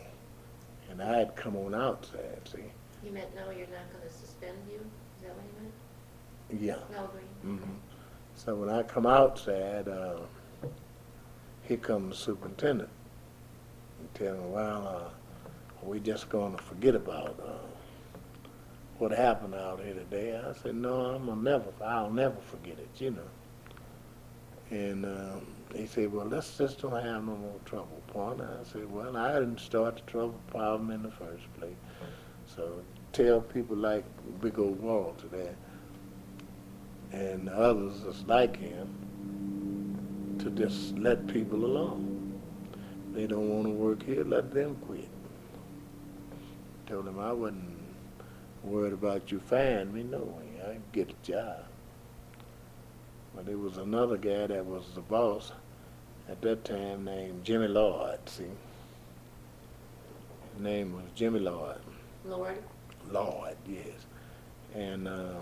And 0.91 1.03
I 1.03 1.19
had 1.19 1.37
come 1.37 1.55
on 1.57 1.75
outside, 1.75 2.41
see. 2.51 2.61
You 3.05 3.13
meant, 3.13 3.35
no, 3.35 3.51
you're 3.51 3.67
not 3.67 3.93
gonna 3.93 4.11
suspend 4.11 4.57
you? 4.71 4.77
Is 4.77 5.25
that 5.25 5.35
what 5.35 5.45
you 5.45 6.63
meant? 6.63 6.63
Yeah. 6.63 6.97
Mel 6.97 7.11
Green? 7.13 7.59
hmm 7.59 7.73
So 8.37 8.55
when 8.55 8.71
I 8.71 8.83
come 8.85 9.05
outside, 9.07 9.89
uh, 9.89 10.21
here 11.63 11.77
comes 11.77 12.17
the 12.17 12.23
superintendent. 12.23 12.89
And 13.99 14.15
tell 14.15 14.35
me, 14.35 14.41
well, 14.47 14.87
uh, 15.07 15.11
we 15.85 16.01
just 16.01 16.29
gonna 16.29 16.59
forget 16.59 16.95
about 16.95 17.39
uh, 17.41 18.49
what 18.99 19.11
happened 19.13 19.55
out 19.55 19.81
here 19.81 19.95
today. 19.95 20.37
I 20.37 20.53
said, 20.63 20.75
no, 20.77 20.95
I'm 21.07 21.27
gonna 21.27 21.43
never, 21.43 21.73
I'll 21.85 22.11
never 22.11 22.41
forget 22.51 22.79
it, 22.79 22.89
you 22.99 23.11
know. 23.11 23.29
And 24.71 25.05
uh, 25.05 25.37
he 25.75 25.87
said, 25.87 26.13
well, 26.13 26.27
let's 26.27 26.57
just 26.57 26.81
don't 26.81 26.93
have 26.93 27.25
no 27.25 27.37
more 27.37 27.61
trouble, 27.65 28.03
partner. 28.13 28.59
I 28.61 28.65
said, 28.73 28.91
well, 28.91 29.17
I 29.17 29.35
didn't 29.35 29.61
start 29.61 29.97
the 29.97 30.03
trouble 30.11 30.41
problem 30.49 30.91
in 30.91 31.03
the 31.03 31.11
first 31.11 31.45
place. 31.59 31.77
So 32.47 32.81
tell 33.13 33.41
people 33.41 33.77
like 33.77 34.05
Big 34.41 34.59
Old 34.59 34.81
Walter 34.81 35.29
there 35.29 35.55
and 37.13 37.49
others 37.49 38.03
that's 38.05 38.25
like 38.27 38.57
him 38.57 40.37
to 40.39 40.51
just 40.51 40.99
let 40.99 41.27
people 41.27 41.65
alone. 41.65 42.41
They 43.13 43.27
don't 43.27 43.49
want 43.49 43.67
to 43.67 43.71
work 43.71 44.03
here, 44.03 44.25
let 44.25 44.53
them 44.53 44.77
quit. 44.87 45.09
Told 46.95 47.09
him 47.09 47.19
I 47.19 47.33
wasn't 47.33 47.77
worried 48.63 48.93
about 48.93 49.33
you 49.33 49.41
firing 49.41 49.93
me. 49.93 50.05
No 50.05 50.19
way, 50.19 50.63
I 50.63 50.75
can 50.75 50.83
get 50.93 51.11
a 51.11 51.27
job. 51.27 51.65
But 53.35 53.47
there 53.47 53.59
was 53.59 53.79
another 53.79 54.17
guy 54.17 54.47
that 54.47 54.65
was 54.65 54.85
the 54.95 55.01
boss 55.01 55.51
at 56.29 56.41
that 56.43 56.65
time 56.65 57.05
named 57.05 57.43
Jimmy 57.43 57.67
Lloyd, 57.67 58.21
see. 58.27 58.45
His 60.53 60.63
name 60.63 60.95
was 60.95 61.03
Jimmy 61.17 61.41
Lloyd. 61.41 61.81
Lord, 62.25 62.63
Lloyd, 63.11 63.57
yes. 63.67 64.07
And 64.73 65.09
uh, 65.09 65.35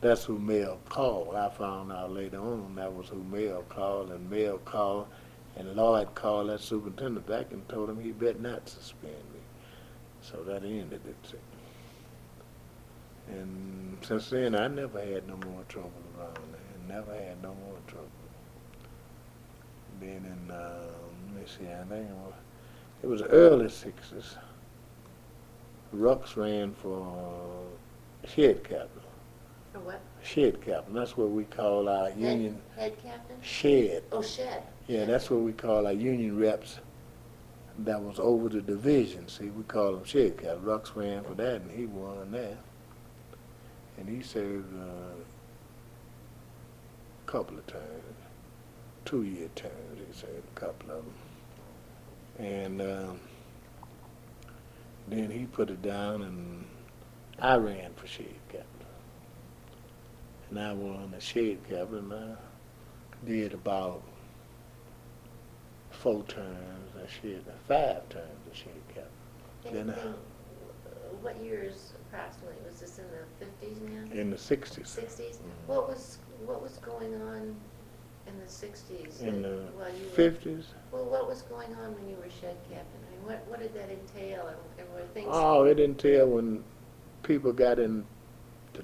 that's 0.00 0.24
who 0.24 0.38
Mel 0.38 0.78
called. 0.88 1.34
I 1.34 1.50
found 1.50 1.92
out 1.92 2.10
later 2.10 2.38
on 2.38 2.74
that 2.76 2.90
was 2.90 3.08
who 3.08 3.22
Mel 3.24 3.64
called, 3.68 4.12
and 4.12 4.30
Mel 4.30 4.56
called, 4.64 5.08
and 5.56 5.76
Lloyd 5.76 6.14
called 6.14 6.48
that 6.48 6.60
superintendent 6.60 7.26
back 7.26 7.52
and 7.52 7.68
told 7.68 7.90
him 7.90 8.00
he 8.00 8.12
better 8.12 8.38
not 8.38 8.66
suspend. 8.66 9.29
So 10.22 10.42
that 10.44 10.62
ended 10.64 11.00
it. 11.06 11.34
And 13.28 13.96
since 14.02 14.30
then, 14.30 14.54
I 14.54 14.68
never 14.68 15.00
had 15.00 15.26
no 15.28 15.36
more 15.48 15.62
trouble 15.68 15.92
around 16.18 16.36
there. 16.52 16.96
Never 16.96 17.14
had 17.14 17.42
no 17.42 17.54
more 17.66 17.78
trouble. 17.86 18.08
Then 20.00 20.24
in, 20.24 20.50
uh, 20.50 20.86
let 21.34 21.42
me 21.42 21.46
see, 21.46 21.66
I 21.66 21.84
think 21.84 22.08
it 22.08 22.14
was, 22.16 22.34
it 23.02 23.06
was 23.06 23.22
early 23.22 23.66
60s. 23.66 24.36
Rux 25.94 26.36
ran 26.36 26.72
for 26.74 27.66
shed 28.26 28.62
captain. 28.64 29.02
For 29.72 29.80
what? 29.80 30.00
Shed 30.22 30.60
captain. 30.64 30.94
That's 30.94 31.16
what 31.16 31.30
we 31.30 31.44
call 31.44 31.88
our 31.88 32.10
union 32.10 32.60
Head, 32.76 32.92
head 32.92 33.02
captain? 33.02 33.36
shed. 33.42 34.02
Oh, 34.12 34.22
shed. 34.22 34.62
Yeah, 34.86 35.04
that's 35.04 35.30
what 35.30 35.40
we 35.40 35.52
call 35.52 35.86
our 35.86 35.92
union 35.92 36.38
reps. 36.38 36.80
That 37.78 38.02
was 38.02 38.18
over 38.18 38.48
the 38.48 38.60
division. 38.60 39.28
See, 39.28 39.48
we 39.50 39.62
call 39.62 39.96
him 39.96 40.04
captain. 40.04 40.62
Rux 40.62 40.94
ran 40.94 41.24
for 41.24 41.34
that, 41.34 41.62
and 41.62 41.70
he 41.70 41.86
won 41.86 42.30
that. 42.32 42.58
And 43.96 44.08
he 44.08 44.22
served 44.22 44.74
uh, 44.78 45.14
a 47.26 47.30
couple 47.30 47.56
of 47.56 47.66
terms, 47.66 48.16
two-year 49.04 49.48
terms. 49.54 50.00
He 50.06 50.12
served 50.12 50.44
a 50.56 50.60
couple 50.60 50.90
of 50.90 51.04
them, 51.04 52.46
and. 52.46 52.82
Um, 52.82 53.20
then 55.10 55.30
he 55.30 55.44
put 55.46 55.70
it 55.70 55.82
down, 55.82 56.22
and 56.22 56.64
I 57.40 57.56
ran 57.56 57.92
for 57.94 58.06
shade 58.06 58.40
captain. 58.48 58.66
And 60.48 60.58
I 60.58 60.72
won 60.72 61.10
the 61.10 61.20
shade 61.20 61.58
captain. 61.68 62.12
I 62.12 62.36
did 63.26 63.52
about 63.52 64.02
four 65.90 66.22
terms 66.24 66.79
of 67.10 67.22
shade, 67.22 67.42
five 67.68 68.08
terms 68.08 68.46
of 68.50 68.56
shade 68.56 68.82
captain. 68.88 69.04
And, 69.66 69.74
Then, 69.76 69.90
uh, 69.90 70.00
and, 70.00 70.14
uh, 70.14 71.16
what 71.20 71.36
years 71.42 71.92
approximately? 72.08 72.56
Was 72.66 72.80
this 72.80 72.98
in 72.98 73.04
the 73.10 73.44
fifties 73.44 73.80
now? 73.80 74.18
In 74.20 74.30
the 74.30 74.38
sixties. 74.38 74.88
Sixties? 74.88 75.36
Mhm. 75.36 75.68
What 75.68 75.88
was, 75.88 76.18
what 76.44 76.62
was 76.62 76.78
going 76.78 77.14
on 77.22 77.54
in 78.26 78.40
the 78.40 78.48
sixties? 78.48 79.20
In 79.20 79.42
the 79.42 79.66
were, 79.76 79.90
fifties. 80.14 80.66
well, 80.92 81.04
what 81.04 81.28
was 81.28 81.42
going 81.42 81.74
on 81.76 81.94
when 81.94 82.08
you 82.08 82.16
were 82.16 82.30
shed 82.40 82.56
captain? 82.70 83.00
I 83.06 83.10
mean, 83.16 83.26
what, 83.26 83.46
what 83.48 83.60
did 83.60 83.74
that 83.74 83.90
entail 83.90 84.46
and, 84.46 84.56
and 84.78 84.94
were 84.94 85.06
things? 85.14 85.28
Oh, 85.30 85.64
it 85.64 85.74
didn't 85.74 85.98
when 86.28 86.64
people 87.22 87.52
got 87.52 87.78
into 87.78 88.04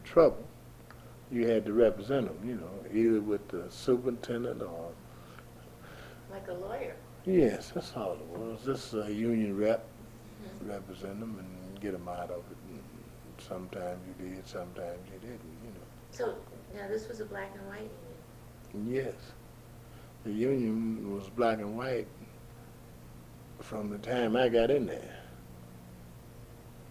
trouble. 0.04 0.44
You 1.30 1.48
had 1.48 1.64
to 1.64 1.72
represent 1.72 2.26
them, 2.28 2.48
you 2.48 2.54
know, 2.54 2.70
either 2.94 3.20
with 3.20 3.48
the 3.48 3.64
superintendent 3.68 4.62
or 4.62 4.90
Like 6.30 6.46
a 6.48 6.52
lawyer? 6.52 6.94
Yes, 7.26 7.72
that's 7.74 7.92
all 7.96 8.12
it 8.12 8.38
was. 8.38 8.64
Just 8.64 8.94
a 8.94 9.12
union 9.12 9.56
rep, 9.56 9.84
represent 10.64 11.18
them 11.18 11.36
and 11.38 11.80
get 11.80 11.92
them 11.92 12.08
out 12.08 12.30
of 12.30 12.44
it. 12.50 12.56
And 12.70 12.82
sometimes 13.38 14.00
you 14.06 14.28
did, 14.28 14.46
sometimes 14.46 15.00
you 15.12 15.18
didn't, 15.18 15.40
you 15.64 15.70
know. 15.70 15.86
So, 16.12 16.34
now 16.74 16.86
this 16.88 17.08
was 17.08 17.20
a 17.20 17.24
black 17.24 17.50
and 17.58 17.66
white 17.68 17.90
union? 18.72 19.06
Yes, 19.06 19.14
the 20.24 20.32
union 20.32 21.12
was 21.14 21.28
black 21.30 21.58
and 21.58 21.76
white 21.76 22.06
from 23.60 23.90
the 23.90 23.98
time 23.98 24.36
I 24.36 24.48
got 24.48 24.70
in 24.70 24.86
there. 24.86 25.16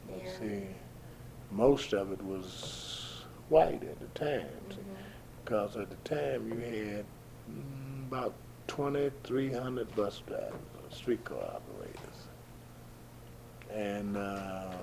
Yeah. 0.09 0.39
see, 0.39 0.67
most 1.51 1.93
of 1.93 2.11
it 2.11 2.21
was 2.21 3.23
white 3.49 3.83
at 3.83 3.99
the 3.99 4.19
time. 4.19 4.47
see. 4.69 4.75
Mhm. 4.75 4.95
Because 5.43 5.77
at 5.77 5.89
the 5.89 6.09
time 6.09 6.49
you 6.49 6.59
had 6.59 7.05
mm, 7.49 8.07
about 8.07 8.33
2,300 8.67 9.95
bus 9.95 10.21
drivers, 10.27 10.53
streetcar 10.89 11.37
operators. 11.37 11.99
And 13.73 14.17
uh, 14.17 14.73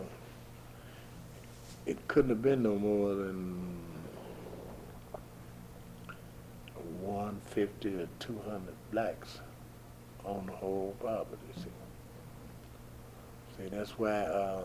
it 1.87 2.07
couldn't 2.09 2.30
have 2.30 2.43
been 2.43 2.62
no 2.62 2.76
more 2.76 3.14
than 3.14 3.78
150 7.01 7.95
or 7.95 8.09
200 8.18 8.74
blacks 8.91 9.41
on 10.24 10.47
the 10.47 10.53
whole 10.53 10.95
property. 11.01 11.37
See, 11.57 11.64
see 13.57 13.68
that's 13.68 13.99
why. 13.99 14.11
Uh, 14.11 14.62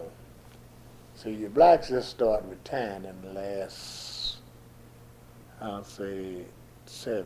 see, 1.15 1.32
your 1.32 1.49
blacks 1.49 1.89
just 1.89 2.09
start 2.09 2.43
retiring 2.49 3.05
in 3.05 3.22
the 3.22 3.39
last 3.39 4.18
I'll 5.59 5.84
say 5.84 6.43
seven 6.86 7.26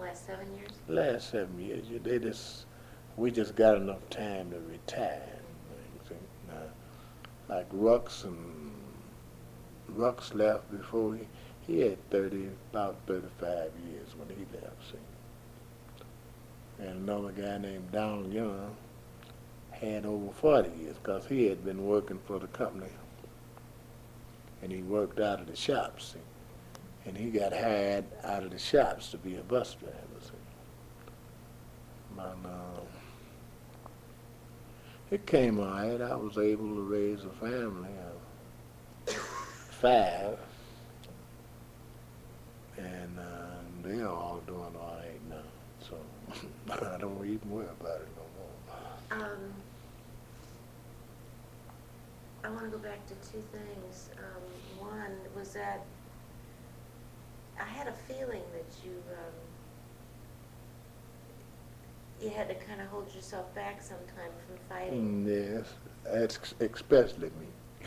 last 0.00 0.26
seven 0.26 0.54
years? 0.56 0.70
Last 0.88 1.30
seven 1.30 1.58
years, 1.58 1.88
you- 1.88 1.98
they 1.98 2.18
just, 2.18 2.66
we 3.16 3.30
just 3.30 3.54
got 3.56 3.76
enough 3.76 4.08
time 4.10 4.50
to 4.50 4.60
retire. 4.60 5.34
Now, 6.48 7.54
Like 7.54 7.70
Rux 7.72 8.24
and, 8.24 8.72
Rux 9.94 10.34
left 10.34 10.70
before 10.70 11.14
he, 11.16 11.26
he 11.66 11.80
had 11.80 12.10
thirty, 12.10 12.48
about 12.72 12.96
thirty-five 13.06 13.72
years 13.90 14.14
when 14.16 14.28
he 14.28 14.44
left, 14.54 14.90
see. 14.90 14.98
And 16.78 17.08
another 17.08 17.32
guy 17.32 17.58
named 17.58 17.90
Donald 17.92 18.32
Young 18.32 18.76
had 19.70 20.06
over 20.06 20.32
forty 20.32 20.70
years, 20.80 20.96
cause 21.02 21.26
he 21.26 21.46
had 21.46 21.64
been 21.64 21.86
working 21.86 22.18
for 22.26 22.38
the 22.38 22.46
company. 22.48 22.90
And 24.62 24.72
he 24.72 24.82
worked 24.82 25.20
out 25.20 25.40
of 25.40 25.46
the 25.46 25.56
shops, 25.56 26.12
see. 26.14 26.20
And 27.08 27.16
he 27.16 27.30
got 27.30 27.54
hired 27.54 28.04
out 28.22 28.42
of 28.42 28.50
the 28.50 28.58
shops 28.58 29.10
to 29.12 29.16
be 29.16 29.36
a 29.36 29.42
bus 29.42 29.74
driver, 29.74 29.96
see. 30.20 30.30
But, 32.14 32.36
uh, 32.44 32.80
it 35.10 35.26
came 35.26 35.58
all 35.58 35.70
right. 35.70 36.02
I 36.02 36.14
was 36.16 36.36
able 36.36 36.74
to 36.74 36.82
raise 36.82 37.24
a 37.24 37.30
family 37.30 37.88
of 39.06 39.14
five. 39.14 40.38
And 42.76 43.18
uh, 43.18 43.62
they're 43.82 44.06
all 44.06 44.42
doing 44.46 44.60
all 44.78 44.98
right 44.98 45.30
now. 45.30 45.36
So 45.80 45.96
I 46.70 46.98
don't 46.98 47.24
even 47.24 47.50
worry 47.50 47.68
about 47.80 48.02
it 48.02 48.08
no 48.18 49.16
more. 49.16 49.24
Um, 49.24 49.54
I 52.44 52.50
want 52.50 52.64
to 52.64 52.70
go 52.70 52.76
back 52.76 53.06
to 53.06 53.14
two 53.32 53.42
things. 53.50 54.10
Um, 54.18 54.86
one 54.86 55.16
was 55.34 55.54
that 55.54 55.86
I 57.60 57.64
had 57.64 57.88
a 57.88 57.92
feeling 57.92 58.42
that 58.52 58.66
you 58.84 58.92
um, 59.12 59.34
you 62.20 62.30
had 62.30 62.48
to 62.48 62.54
kind 62.54 62.80
of 62.80 62.88
hold 62.88 63.12
yourself 63.14 63.52
back 63.54 63.82
sometime 63.82 64.32
from 64.46 64.56
fighting. 64.68 65.24
Mm, 65.24 65.64
yes, 66.06 66.54
especially 66.60 67.30
me. 67.40 67.46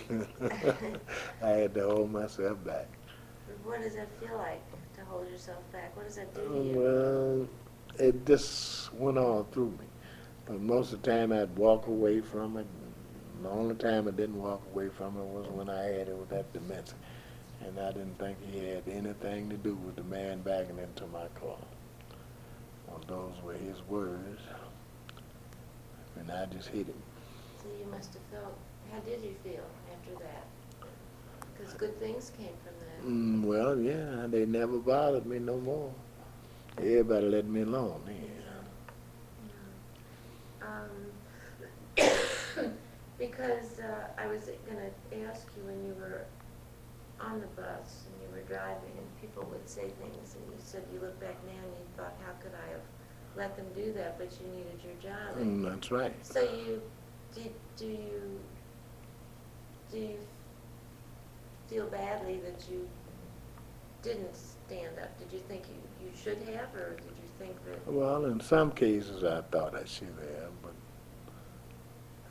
I 1.43 1.49
had 1.49 1.74
to 1.76 1.86
hold 1.86 2.11
myself 2.11 2.63
back. 2.65 2.88
What 3.63 3.82
does 3.82 3.95
that 3.95 4.07
feel 4.19 4.38
like 4.38 4.61
to 4.95 5.05
hold 5.05 5.30
yourself 5.30 5.59
back? 5.72 5.95
What 5.95 6.05
does 6.05 6.15
that 6.15 6.34
do 6.34 6.41
to 6.47 6.63
you? 6.63 6.80
Well, 6.80 7.47
it 7.99 8.26
just 8.26 8.93
went 8.93 9.17
all 9.17 9.43
through 9.51 9.72
me. 9.72 9.86
But 10.45 10.61
most 10.61 10.93
of 10.93 11.01
the 11.01 11.11
time 11.11 11.32
I'd 11.32 11.55
walk 11.57 11.88
away 11.88 12.22
from 12.22 12.57
it. 12.57 12.65
The 13.41 13.49
only 13.49 13.76
time 13.76 14.07
I 14.07 14.11
didn't 14.11 14.41
walk 14.41 14.61
away 14.74 14.89
from 14.89 15.17
it 15.17 15.24
was 15.24 15.47
when 15.49 15.69
I 15.69 15.84
had 15.84 16.07
it 16.07 16.15
with 16.15 16.30
that 16.30 16.53
Dominski. 16.53 16.93
And 17.68 17.80
I 17.80 17.91
didn't 17.91 18.18
think 18.18 18.38
he 18.51 18.66
had 18.66 18.84
anything 18.88 19.49
to 19.49 19.57
do 19.57 19.76
with 19.76 19.95
the 19.95 20.03
man 20.03 20.41
backing 20.41 20.78
into 20.80 21.05
my 21.07 21.28
car. 21.39 21.57
Well, 22.88 23.01
those 23.07 23.34
were 23.43 23.53
his 23.53 23.82
words. 23.88 24.41
And 26.20 26.32
I 26.32 26.45
just 26.45 26.70
hit 26.70 26.88
him. 26.88 27.01
So 27.62 27.70
you 27.80 27.86
must 27.91 28.14
have 28.14 28.24
felt. 28.32 28.57
How 28.91 28.99
did 28.99 29.22
you 29.24 29.36
feel 29.43 29.64
after 29.93 30.12
that? 30.24 30.45
Because 31.53 31.74
good 31.74 31.97
things 31.99 32.32
came 32.38 32.53
from 32.64 32.74
that. 32.80 33.05
Mm, 33.07 33.43
well, 33.43 33.80
yeah, 33.80 34.28
they 34.28 34.45
never 34.45 34.78
bothered 34.78 35.26
me 35.26 35.39
no 35.39 35.57
more. 35.57 35.93
Everybody 36.78 37.28
let 37.28 37.45
me 37.45 37.62
alone 37.62 38.01
then. 38.05 38.41
Um, 40.62 40.89
because 43.18 43.80
uh, 43.80 44.07
I 44.22 44.26
was 44.28 44.49
going 44.66 44.78
to 44.78 45.28
ask 45.30 45.47
you 45.55 45.64
when 45.64 45.86
you 45.86 45.93
were 45.93 46.26
on 47.26 47.39
the 47.39 47.47
bus 47.47 48.05
and 48.07 48.22
you 48.22 48.28
were 48.34 48.43
driving 48.47 48.93
and 48.97 49.22
people 49.22 49.47
would 49.51 49.67
say 49.67 49.89
things 50.01 50.36
and 50.36 50.43
you 50.47 50.57
said 50.59 50.84
you 50.93 50.99
look 50.99 51.19
back 51.19 51.36
now 51.45 51.51
and 51.51 51.74
you 51.78 51.86
thought, 51.97 52.15
how 52.26 52.34
could 52.41 52.51
I 52.53 52.72
have 52.72 52.82
let 53.36 53.55
them 53.55 53.67
do 53.76 53.93
that? 53.93 54.17
But 54.17 54.32
you 54.41 54.47
needed 54.47 54.80
your 54.84 54.95
job. 55.01 55.38
Mm, 55.38 55.63
that's 55.63 55.91
right. 55.91 56.13
So 56.26 56.41
you 56.41 56.82
did. 57.34 57.53
do 57.78 57.88
you, 57.88 58.39
do 59.91 59.97
you 59.99 60.17
feel 61.69 61.88
badly 61.88 62.39
that 62.41 62.65
you 62.69 62.88
didn't 64.01 64.36
stand 64.36 64.97
up? 65.01 65.17
Did 65.19 65.32
you 65.32 65.39
think 65.47 65.63
you, 65.67 66.07
you 66.07 66.11
should 66.22 66.38
have, 66.53 66.74
or 66.76 66.95
did 66.95 67.05
you 67.05 67.30
think 67.39 67.55
that? 67.65 67.91
Well, 67.91 68.26
in 68.26 68.39
some 68.39 68.72
cases, 68.72 69.24
I 69.24 69.41
thought 69.41 69.76
I 69.76 69.86
should 69.86 70.07
have, 70.07 70.51
but 70.61 70.74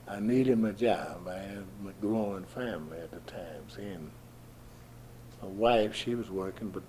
I 0.08 0.20
needed 0.20 0.58
my 0.58 0.72
job. 0.72 1.28
I 1.28 1.36
had 1.38 1.64
a 1.86 1.92
growing 2.00 2.44
family 2.44 2.98
at 2.98 3.10
the 3.12 3.20
time. 3.30 3.62
Seeing 3.68 4.10
my 5.42 5.48
wife, 5.48 5.94
she 5.94 6.14
was 6.14 6.30
working, 6.30 6.68
but 6.68 6.82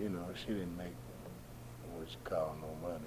you 0.00 0.08
know, 0.08 0.26
she 0.34 0.52
didn't 0.52 0.76
make 0.76 0.94
what 1.96 2.08
you 2.10 2.16
call 2.24 2.56
no 2.60 2.88
money. 2.88 3.04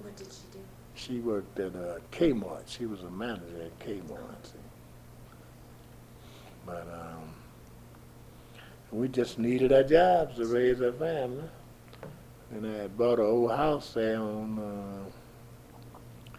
What 0.00 0.16
did 0.16 0.28
she 0.28 0.58
do? 0.58 0.60
She 0.94 1.20
worked 1.20 1.58
at 1.58 1.74
uh, 1.74 1.98
Kmart. 2.12 2.62
She 2.66 2.86
was 2.86 3.02
a 3.02 3.10
manager 3.10 3.62
at 3.62 3.78
Kmart. 3.78 4.44
See. 4.44 4.58
But 6.64 6.88
um, 6.92 7.34
we 8.90 9.08
just 9.08 9.38
needed 9.38 9.72
our 9.72 9.82
jobs 9.82 10.36
to 10.36 10.46
raise 10.46 10.80
our 10.80 10.92
family. 10.92 11.44
And 12.52 12.66
I 12.66 12.82
had 12.82 12.96
bought 12.96 13.18
an 13.18 13.26
old 13.26 13.50
house 13.50 13.92
there 13.94 14.20
on 14.20 14.58
uh, 14.58 16.38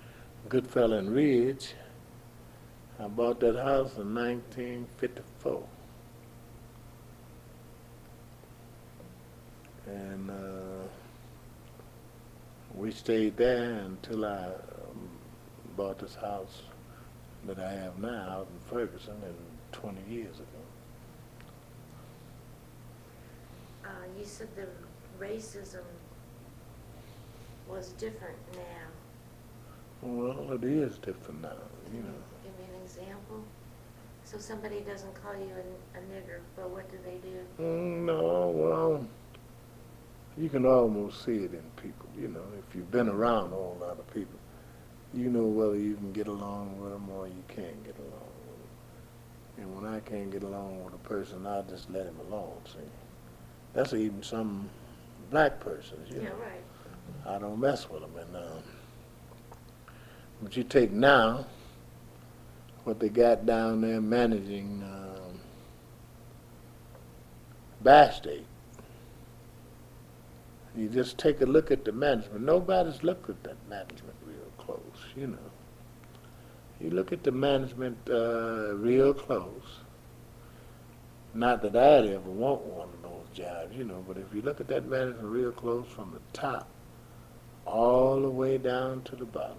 Goodfellow 0.49 1.03
Ridge. 1.03 1.73
I 2.99 3.07
bought 3.07 3.39
that 3.41 3.55
house 3.55 3.95
in 3.97 4.15
1954. 4.15 5.63
And 9.87 10.29
uh, 10.29 10.87
we 12.75 12.91
stayed 12.91 13.37
there 13.37 13.73
until 13.79 14.25
I 14.25 14.45
um, 14.45 15.09
bought 15.75 15.99
this 15.99 16.15
house 16.15 16.61
that 17.45 17.59
I 17.59 17.71
have 17.71 17.97
now 17.99 18.29
out 18.29 18.47
in 18.51 18.69
Ferguson 18.69 19.15
and 19.23 19.35
20 19.71 19.97
years 20.09 20.35
ago. 20.35 20.45
Uh, 23.85 23.89
you 24.17 24.25
said 24.25 24.49
the 24.55 24.67
racism 25.23 25.83
was 27.69 27.93
different 27.93 28.37
now. 28.53 28.87
Well, 30.01 30.53
it 30.53 30.63
is 30.63 30.97
different 30.97 31.41
now, 31.41 31.53
you 31.93 32.01
know. 32.01 32.13
Give 32.43 32.57
me 32.59 32.65
an 32.75 32.83
example. 32.83 33.43
So 34.25 34.37
somebody 34.37 34.81
doesn't 34.81 35.13
call 35.23 35.33
you 35.35 35.51
a, 35.55 35.97
a 35.97 36.01
nigger, 36.01 36.39
but 36.55 36.69
what 36.69 36.91
do 36.91 36.97
they 37.05 37.17
do? 37.17 37.39
Mm, 37.63 38.05
no, 38.05 38.51
well, 38.53 39.07
you 40.37 40.49
can 40.49 40.65
almost 40.65 41.25
see 41.25 41.35
it 41.37 41.53
in 41.53 41.63
people, 41.81 42.07
you 42.19 42.27
know. 42.27 42.43
If 42.59 42.75
you've 42.75 42.91
been 42.91 43.09
around 43.09 43.47
a 43.47 43.55
whole 43.55 43.77
lot 43.81 43.97
of 43.99 44.13
people, 44.13 44.39
you 45.13 45.29
know 45.29 45.45
whether 45.45 45.75
you 45.77 45.95
can 45.95 46.11
get 46.11 46.27
along 46.27 46.79
with 46.79 46.91
them 46.91 47.09
or 47.09 47.27
you 47.27 47.43
can't 47.47 47.83
get 47.83 47.97
along 47.97 48.11
with 48.47 48.57
them. 49.57 49.63
And 49.63 49.75
when 49.75 49.91
I 49.93 49.99
can't 50.01 50.31
get 50.31 50.43
along 50.43 50.83
with 50.83 50.93
a 50.93 50.97
person, 50.99 51.47
I 51.47 51.61
just 51.63 51.89
let 51.89 52.05
him 52.05 52.17
alone, 52.29 52.53
see. 52.65 52.79
That's 53.73 53.93
even 53.93 54.21
some 54.21 54.69
black 55.31 55.59
persons, 55.59 56.09
you 56.09 56.17
Yeah, 56.21 56.29
know. 56.29 56.35
right. 56.35 57.35
I 57.35 57.39
don't 57.39 57.59
mess 57.59 57.89
with 57.89 58.01
them. 58.01 58.11
And 58.17 58.35
um, 58.35 58.63
but 60.41 60.55
you 60.55 60.63
take 60.63 60.91
now 60.91 61.45
what 62.83 62.99
they 62.99 63.09
got 63.09 63.45
down 63.45 63.81
there 63.81 63.99
managing 63.99 64.83
um, 64.83 65.39
Bi-State. 67.81 68.45
You 70.77 70.87
just 70.87 71.17
take 71.17 71.41
a 71.41 71.45
look 71.45 71.71
at 71.71 71.85
the 71.85 71.91
management. 71.91 72.45
Nobody's 72.45 73.01
looked 73.01 73.31
at 73.31 73.43
that 73.43 73.57
management 73.67 74.13
real 74.23 74.51
close, 74.59 74.79
you 75.15 75.25
know. 75.25 75.37
You 76.79 76.91
look 76.91 77.11
at 77.11 77.23
the 77.23 77.31
management 77.31 77.97
uh, 78.07 78.75
real 78.75 79.11
close. 79.11 79.79
Not 81.33 81.63
that 81.63 81.75
I'd 81.75 82.05
ever 82.05 82.29
want 82.29 82.61
one 82.61 82.89
of 82.89 83.01
those 83.01 83.25
jobs, 83.33 83.75
you 83.75 83.85
know, 83.85 84.05
but 84.07 84.17
if 84.17 84.31
you 84.35 84.43
look 84.43 84.61
at 84.61 84.67
that 84.67 84.87
management 84.87 85.25
real 85.25 85.51
close 85.51 85.87
from 85.87 86.11
the 86.11 86.21
top 86.39 86.67
all 87.65 88.21
the 88.21 88.29
way 88.29 88.59
down 88.59 89.01
to 89.03 89.15
the 89.15 89.25
bottom, 89.25 89.57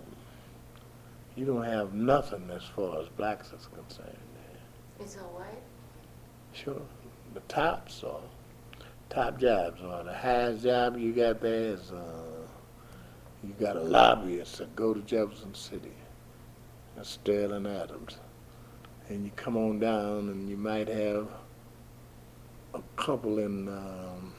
you 1.34 1.44
don't 1.46 1.64
have 1.64 1.94
nothing 1.94 2.48
as 2.52 2.62
far 2.62 3.00
as 3.00 3.08
blacks 3.08 3.48
is 3.48 3.68
concerned. 3.74 4.16
It's 5.00 5.16
all 5.16 5.30
white? 5.38 5.62
Sure. 6.52 6.82
The 7.34 7.40
tops 7.40 8.04
are 8.04 8.20
top 9.10 9.38
jobs 9.38 9.80
or 9.82 10.04
the 10.04 10.12
highest 10.12 10.64
job 10.64 10.96
you 10.98 11.12
got 11.12 11.40
there 11.40 11.72
is 11.72 11.92
uh, 11.92 12.28
you 13.42 13.54
got 13.60 13.76
a 13.76 13.80
lobbyist 13.80 14.58
that 14.58 14.74
go 14.76 14.92
to 14.92 15.00
Jefferson 15.00 15.54
City. 15.54 15.92
That's 16.96 17.10
Sterling 17.10 17.66
Adams. 17.66 18.18
And 19.08 19.24
you 19.24 19.30
come 19.36 19.56
on 19.56 19.78
down 19.78 20.28
and 20.28 20.48
you 20.48 20.56
might 20.56 20.88
have 20.88 21.28
a 22.74 22.82
couple 22.96 23.38
in 23.38 23.68
um, 23.68 24.34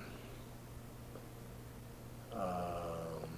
um, 2.34 3.30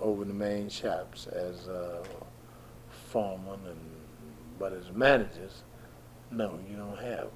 over 0.00 0.24
the 0.24 0.32
main 0.32 0.68
shops 0.68 1.26
as 1.26 1.68
uh, 1.68 2.02
foreman 3.08 3.60
and 3.66 3.78
but 4.58 4.72
as 4.72 4.92
managers, 4.92 5.64
no, 6.30 6.58
you 6.70 6.76
don't 6.76 6.98
have 6.98 7.24
'em. 7.24 7.30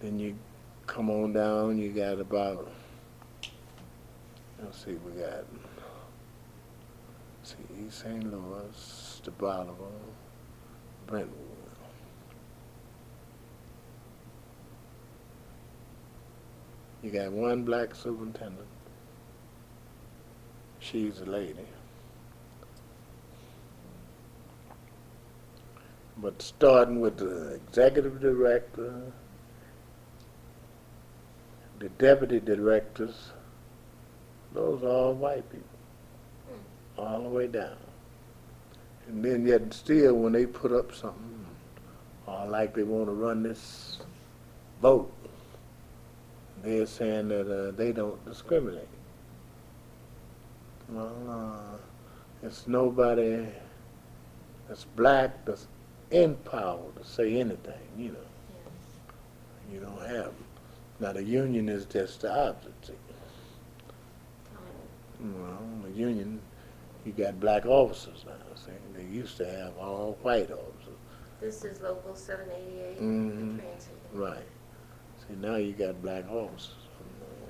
Then 0.00 0.18
you 0.18 0.36
come 0.86 1.10
on 1.10 1.32
down, 1.32 1.78
you 1.78 1.90
got 1.90 2.20
about, 2.20 2.70
let's 4.62 4.84
see, 4.84 4.92
we 4.92 5.20
got, 5.20 5.44
see, 7.42 7.56
East 7.86 8.00
St. 8.00 8.30
Louis, 8.30 9.22
DeBaliviere, 9.24 9.76
Brentwood. 11.06 11.38
You 17.02 17.10
got 17.10 17.32
one 17.32 17.64
black 17.64 17.96
superintendent. 17.96 18.68
She's 20.78 21.20
a 21.20 21.24
lady. 21.24 21.66
But 26.16 26.40
starting 26.40 27.00
with 27.00 27.16
the 27.16 27.54
executive 27.54 28.20
director, 28.20 29.12
the 31.82 31.88
deputy 31.88 32.38
directors, 32.38 33.32
those 34.54 34.84
are 34.84 34.88
all 34.88 35.14
white 35.14 35.50
people, 35.50 35.66
all 36.96 37.22
the 37.24 37.28
way 37.28 37.48
down. 37.48 37.76
And 39.08 39.24
then 39.24 39.44
yet 39.44 39.74
still, 39.74 40.14
when 40.14 40.32
they 40.32 40.46
put 40.46 40.70
up 40.70 40.94
something, 40.94 41.44
or 42.24 42.46
like 42.46 42.72
they 42.72 42.84
want 42.84 43.06
to 43.06 43.12
run 43.12 43.42
this 43.42 43.98
vote, 44.80 45.12
they're 46.62 46.86
saying 46.86 47.26
that 47.28 47.50
uh, 47.50 47.72
they 47.72 47.90
don't 47.90 48.24
discriminate. 48.24 48.86
Well, 50.88 51.16
uh, 51.28 52.46
it's 52.46 52.68
nobody 52.68 53.44
that's 54.68 54.84
black 54.84 55.44
that's 55.44 55.66
in 56.12 56.36
power 56.36 56.78
to 56.96 57.04
say 57.04 57.40
anything, 57.40 57.74
you 57.98 58.12
know. 58.12 58.18
You 59.72 59.80
don't 59.80 60.06
have 60.06 60.26
'em. 60.26 60.51
Now, 61.02 61.12
the 61.12 61.24
union 61.24 61.68
is 61.68 61.84
just 61.86 62.20
the 62.20 62.32
opposite. 62.32 62.96
Well, 65.20 65.58
the 65.82 65.90
union, 65.90 66.40
you 67.04 67.10
got 67.10 67.40
black 67.40 67.66
officers 67.66 68.24
now, 68.24 68.34
see. 68.54 68.70
They 68.94 69.02
used 69.12 69.36
to 69.38 69.50
have 69.50 69.76
all 69.78 70.16
white 70.22 70.52
officers. 70.52 70.94
This 71.40 71.64
is 71.64 71.80
local 71.80 72.14
seven 72.14 72.48
eighty-eight, 72.52 73.00
Mhm. 73.00 73.58
transit. 73.58 73.96
Right. 74.12 74.46
See, 75.26 75.34
now 75.34 75.56
you 75.56 75.72
got 75.72 76.00
black 76.00 76.30
officers. 76.30 76.76
uh, 77.00 77.46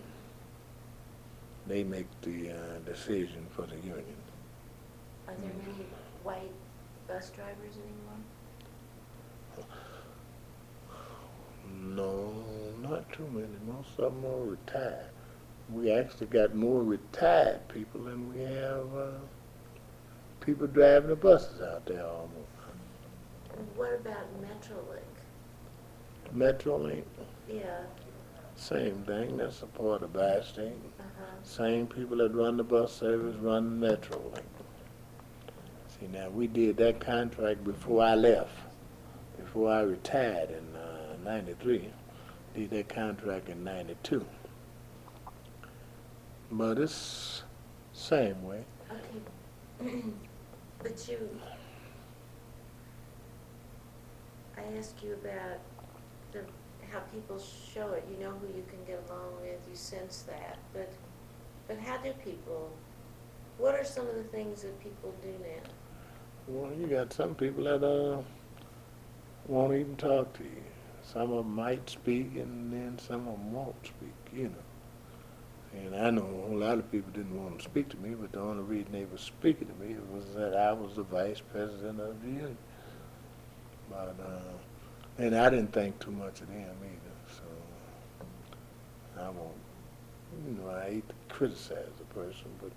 They 1.67 1.85
make 1.85 2.07
the 2.23 2.53
uh, 2.53 2.79
decision 2.87 3.47
for 3.51 3.67
the 3.67 3.77
union. 3.77 4.17
Are 5.29 5.35
there 5.35 5.53
many 5.59 5.85
white 6.23 6.53
bus 7.07 7.29
drivers 7.31 7.77
anymore? 7.77 8.02
No, 11.81 12.33
not 12.81 13.11
too 13.13 13.27
many. 13.33 13.49
Most 13.67 13.99
of 13.99 14.15
them 14.15 14.25
are 14.25 14.45
retired. 14.45 15.11
We 15.73 15.93
actually 15.93 16.27
got 16.27 16.55
more 16.55 16.83
retired 16.83 17.67
people 17.69 18.03
than 18.03 18.33
we 18.33 18.43
have 18.43 18.95
uh, 18.97 19.11
people 20.41 20.67
driving 20.67 21.11
the 21.11 21.17
buses 21.17 21.61
out 21.63 21.87
there 21.87 22.05
almost. 22.05 22.33
What 23.77 23.95
about 23.95 24.27
Metrolink? 24.43 25.03
Metrolink, 26.35 27.05
Yeah, 27.49 27.81
same 28.57 29.03
thing. 29.05 29.37
That's 29.37 29.63
a 29.63 29.67
part 29.67 30.03
of 30.03 30.11
State. 30.45 30.73
uh-huh. 30.99 31.25
Same 31.43 31.87
people 31.87 32.17
that 32.19 32.35
run 32.35 32.57
the 32.57 32.65
bus 32.65 32.93
service 32.95 33.37
run 33.37 33.79
Metrolink. 33.81 34.43
See, 35.89 36.07
now 36.07 36.31
we 36.31 36.47
did 36.47 36.77
that 36.79 37.01
contract 37.01 37.65
before 37.65 38.03
I 38.03 38.15
left, 38.15 38.57
before 39.39 39.71
I 39.71 39.83
retired 39.83 40.51
in 40.51 40.72
uh, 41.27 41.31
'93. 41.31 41.89
Did 42.55 42.71
that 42.71 42.89
contract 42.89 43.49
in 43.49 43.65
'92. 43.65 44.25
But 46.51 46.79
it's 46.79 47.43
same 47.93 48.43
way. 48.43 48.65
Okay. 48.91 49.91
But 50.83 51.07
you, 51.09 51.17
I 54.59 54.63
ask 54.77 55.01
you 55.01 55.13
about 55.13 55.61
the, 56.33 56.41
how 56.91 56.99
people 57.15 57.39
show 57.39 57.93
it, 57.93 58.05
you 58.11 58.17
know 58.23 58.33
who 58.33 58.49
you 58.49 58.65
can 58.69 58.85
get 58.85 59.01
along 59.09 59.35
with, 59.41 59.61
you 59.71 59.77
sense 59.77 60.23
that, 60.23 60.59
but, 60.73 60.93
but 61.69 61.79
how 61.79 61.99
do 61.99 62.13
people, 62.25 62.73
what 63.59 63.77
are 63.77 63.85
some 63.85 64.09
of 64.09 64.17
the 64.17 64.25
things 64.25 64.63
that 64.63 64.77
people 64.83 65.15
do 65.23 65.29
now? 65.29 65.71
Well, 66.49 66.73
you 66.75 66.89
got 66.89 67.13
some 67.13 67.37
people 67.37 67.63
that 67.65 67.85
uh 67.87 68.23
won't 69.47 69.75
even 69.75 69.95
talk 69.97 70.33
to 70.35 70.43
you. 70.43 70.72
Some 71.03 71.33
of 71.33 71.45
them 71.45 71.55
might 71.55 71.89
speak, 71.91 72.37
and 72.37 72.73
then 72.73 72.99
some 72.99 73.27
of 73.29 73.39
them 73.39 73.53
won't 73.53 73.87
speak. 73.87 74.15
You 74.35 74.45
know. 74.45 74.55
And 75.75 75.97
I 75.97 76.11
know 76.11 76.23
a 76.23 76.49
whole 76.49 76.59
lot 76.59 76.79
of 76.79 76.91
people 76.93 77.11
didn't 77.13 77.43
want 77.43 77.59
to 77.59 77.65
speak 77.65 77.89
to 77.91 77.97
me, 77.97 78.15
but 78.15 78.33
the 78.33 78.41
only 78.41 78.63
reason 78.63 78.93
they 78.93 79.07
were 79.07 79.17
speaking 79.17 79.69
to 79.69 79.75
me 79.85 79.97
was 80.13 80.35
that 80.35 80.55
I 80.55 80.73
was 80.73 80.97
the 80.97 81.03
vice 81.03 81.41
president 81.41 81.99
of 82.01 82.21
the 82.23 82.29
union. 82.29 82.59
But 83.89 84.17
uh, 84.23 84.53
and 85.19 85.35
I 85.35 85.51
didn't 85.51 85.73
think 85.73 85.99
too 85.99 86.11
much 86.11 86.41
of 86.41 86.49
them 86.49 86.59
either. 86.59 87.35
So 87.35 89.23
I 89.23 89.31
won't. 89.31 89.53
You 90.47 90.63
know, 90.63 90.71
I 90.71 90.91
hate 90.91 91.09
to 91.09 91.15
criticize 91.35 92.01
a 92.01 92.15
person, 92.15 92.51
but 92.61 92.73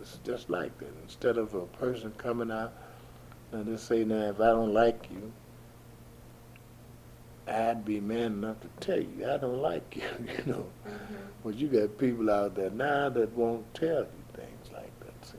it's 0.00 0.18
just 0.24 0.50
like 0.50 0.76
that. 0.78 0.92
Instead 1.02 1.38
of 1.38 1.54
a 1.54 1.66
person 1.66 2.12
coming 2.18 2.50
out 2.50 2.72
and 3.52 3.66
just 3.66 3.86
saying, 3.86 4.08
now, 4.08 4.28
if 4.28 4.40
I 4.40 4.48
don't 4.48 4.74
like 4.74 5.08
you, 5.10 5.32
I'd 7.48 7.84
be 7.84 8.00
man 8.00 8.32
enough 8.32 8.56
to 8.60 8.68
tell 8.80 9.00
you 9.00 9.28
I 9.28 9.38
don't 9.38 9.60
like 9.62 9.96
you, 9.96 10.02
you 10.26 10.52
know. 10.52 10.66
Mm-hmm. 10.86 11.14
But 11.44 11.54
you 11.54 11.68
got 11.68 11.98
people 11.98 12.30
out 12.30 12.54
there 12.54 12.70
now 12.70 13.08
that 13.08 13.32
won't 13.32 13.72
tell 13.74 14.00
you 14.00 14.24
things 14.34 14.70
like 14.72 15.00
that. 15.00 15.26
See? 15.26 15.38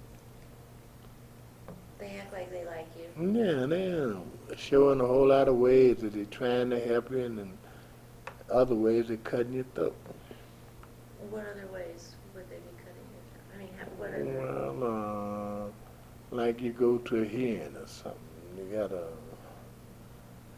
They 2.00 2.18
act 2.18 2.34
like 2.34 2.52
they 2.52 2.66
like 2.66 2.88
you. 2.98 3.34
Yeah, 3.40 3.66
they're 3.66 4.58
showing 4.58 5.02
a 5.02 5.06
whole 5.06 5.28
lot 5.28 5.48
of 5.48 5.56
ways 5.56 5.98
that 5.98 6.14
they're 6.14 6.26
trying 6.26 6.70
to 6.72 6.80
help 6.80 7.12
you, 7.12 7.20
and 7.20 7.38
then 7.38 7.54
other 8.52 8.76
ways 8.76 9.08
they're 9.08 9.18
cutting 9.18 9.54
your 9.54 9.66
throat. 9.76 9.96
What 11.30 11.46
other 11.52 11.68
ways 11.72 12.16
would 12.34 12.50
they 12.50 12.56
be 12.56 12.72
cutting 12.80 13.08
your, 13.14 13.22
I 13.54 13.58
mean, 13.60 13.70
how, 13.78 13.86
what 13.98 14.12
the, 14.12 14.24
Well, 14.80 15.72
uh, 16.32 16.36
like 16.36 16.62
you 16.62 16.72
go 16.72 16.98
to 16.98 17.22
a 17.22 17.26
hearing 17.26 17.76
or 17.76 17.88
something, 17.88 18.20
you 18.58 18.76
gotta 18.76 19.04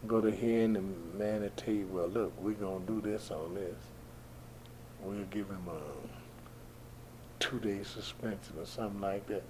go 0.07 0.21
to 0.21 0.31
hearing 0.31 0.75
and 0.75 1.17
man 1.17 1.41
will 1.41 1.49
tell 1.55 1.73
you, 1.73 1.87
well, 1.91 2.07
look, 2.07 2.33
we're 2.41 2.53
gonna 2.53 2.85
do 2.85 3.01
this 3.01 3.31
on 3.31 3.53
this. 3.55 3.75
We'll 5.01 5.25
give 5.25 5.47
him 5.47 5.67
a 5.67 7.41
two-day 7.41 7.83
suspension 7.83 8.55
or 8.59 8.65
something 8.65 9.01
like 9.01 9.27
that. 9.27 9.43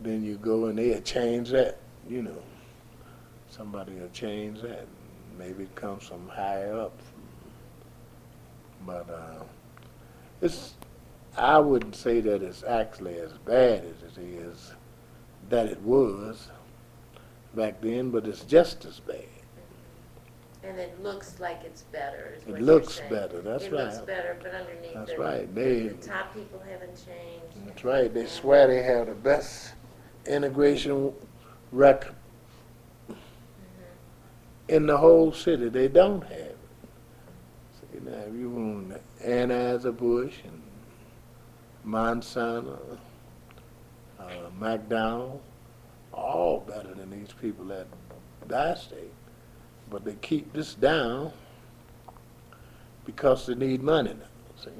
Then 0.00 0.22
you 0.22 0.36
go 0.36 0.66
and 0.66 0.78
they'll 0.78 1.00
change 1.00 1.50
that, 1.50 1.78
you 2.08 2.22
know. 2.22 2.42
Somebody 3.48 3.92
will 3.92 4.08
change 4.10 4.62
that. 4.62 4.86
Maybe 5.38 5.64
it 5.64 5.74
comes 5.74 6.04
from 6.04 6.28
higher 6.28 6.78
up. 6.78 6.98
But 8.86 9.08
uh, 9.08 9.44
it's 10.40 10.74
I 11.36 11.58
wouldn't 11.58 11.96
say 11.96 12.20
that 12.20 12.42
it's 12.42 12.62
actually 12.62 13.16
as 13.16 13.32
bad 13.32 13.84
as 13.84 14.18
it 14.18 14.22
is 14.22 14.72
that 15.48 15.66
it 15.66 15.80
was 15.82 16.48
back 17.54 17.80
then, 17.80 18.10
but 18.10 18.26
it's 18.26 18.44
just 18.44 18.84
as 18.84 19.00
bad. 19.00 19.24
And 20.64 20.78
it 20.78 21.02
looks 21.02 21.40
like 21.40 21.62
it's 21.64 21.82
better, 21.82 22.34
is 22.36 22.42
It 22.42 22.48
what 22.48 22.58
you're 22.58 22.66
looks 22.66 22.94
saying. 22.94 23.10
better, 23.10 23.40
that's 23.40 23.64
It 23.64 23.72
looks 23.72 23.96
right. 23.96 24.06
better, 24.06 24.36
but 24.40 24.54
underneath 24.54 24.94
That's 24.94 25.10
the, 25.12 25.18
right. 25.18 25.54
They 25.54 25.88
the 25.88 26.06
top 26.06 26.32
people 26.34 26.60
haven't 26.68 26.94
changed. 27.04 27.66
that's 27.66 27.84
right. 27.84 28.12
They 28.14 28.26
swear 28.26 28.68
they 28.68 28.82
have 28.82 29.08
the 29.08 29.14
best 29.14 29.74
integration 30.26 31.12
record 31.72 32.14
Mhm. 33.10 33.16
in 34.68 34.86
the 34.86 34.96
whole 34.98 35.32
city. 35.32 35.68
They 35.68 35.88
don't 35.88 36.22
have 36.22 36.30
it. 36.32 36.58
See 37.80 37.98
now, 38.00 38.12
if 38.18 38.34
you 38.34 38.48
want 38.50 39.00
Anheuser-Busch 39.20 40.44
and 40.44 40.62
Monsanto, 41.84 42.98
uh, 44.20 44.24
McDonald, 44.60 45.40
all 46.12 46.60
better 46.60 46.94
than 46.94 47.10
these 47.10 47.32
people 47.40 47.72
at 47.72 47.86
Bi-State. 48.46 49.12
But 49.92 50.06
they 50.06 50.14
keep 50.14 50.54
this 50.54 50.72
down 50.74 51.32
because 53.04 53.44
they 53.44 53.54
need 53.54 53.82
money 53.82 54.14
now, 54.14 54.24
see. 54.64 54.70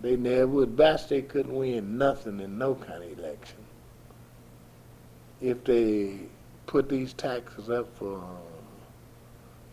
They 0.00 0.16
never 0.16 0.46
would, 0.46 0.76
Bi-State 0.76 1.28
couldn't 1.28 1.54
win 1.54 1.98
nothing 1.98 2.40
in 2.40 2.56
no 2.56 2.74
kind 2.74 3.04
of 3.04 3.18
election. 3.18 3.58
If 5.42 5.62
they 5.64 6.20
put 6.66 6.88
these 6.88 7.12
taxes 7.12 7.68
up 7.68 7.94
for, 7.98 8.24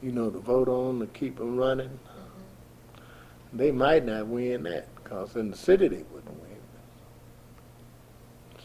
you 0.02 0.12
know, 0.12 0.30
to 0.30 0.40
vote 0.40 0.68
on 0.68 1.00
to 1.00 1.08
keep 1.08 1.38
them 1.38 1.56
running, 1.56 1.88
Mhm. 1.88 3.02
they 3.54 3.72
might 3.72 4.06
not 4.06 4.28
win 4.28 4.64
that, 4.64 4.94
because 4.96 5.38
in 5.38 5.50
the 5.50 5.58
city 5.58 5.88
they 5.88 6.04
wouldn't 6.12 6.42
win. 6.42 6.58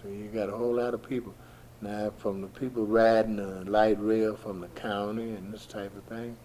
So 0.03 0.09
you 0.09 0.27
got 0.35 0.49
a 0.49 0.57
whole 0.57 0.75
lot 0.75 0.95
of 0.95 1.03
people. 1.05 1.33
Now, 1.81 2.13
from 2.19 2.41
the 2.41 2.47
people 2.47 2.87
riding 2.87 3.37
the 3.37 3.65
light 3.71 3.99
rail 4.01 4.35
from 4.35 4.61
the 4.61 4.69
county 4.69 5.31
and 5.31 5.53
this 5.53 5.67
type 5.67 5.95
of 5.97 6.05
thing, 6.05 6.37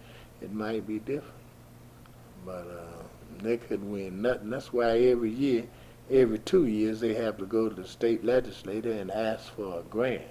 it 0.42 0.52
might 0.52 0.86
be 0.86 1.00
different. 1.00 1.34
But 2.46 2.68
uh, 2.68 3.04
they 3.42 3.58
could 3.58 3.84
win 3.84 4.22
nothing. 4.22 4.50
That's 4.50 4.74
why 4.74 4.98
every 4.98 5.32
year, 5.32 5.66
every 6.10 6.40
two 6.40 6.66
years, 6.66 7.00
they 7.00 7.14
have 7.14 7.38
to 7.38 7.46
go 7.46 7.70
to 7.70 7.76
the 7.76 7.88
state 7.88 8.26
legislature 8.26 8.92
and 8.92 9.10
ask 9.12 9.54
for 9.56 9.80
a 9.80 9.84
grant. 9.84 10.24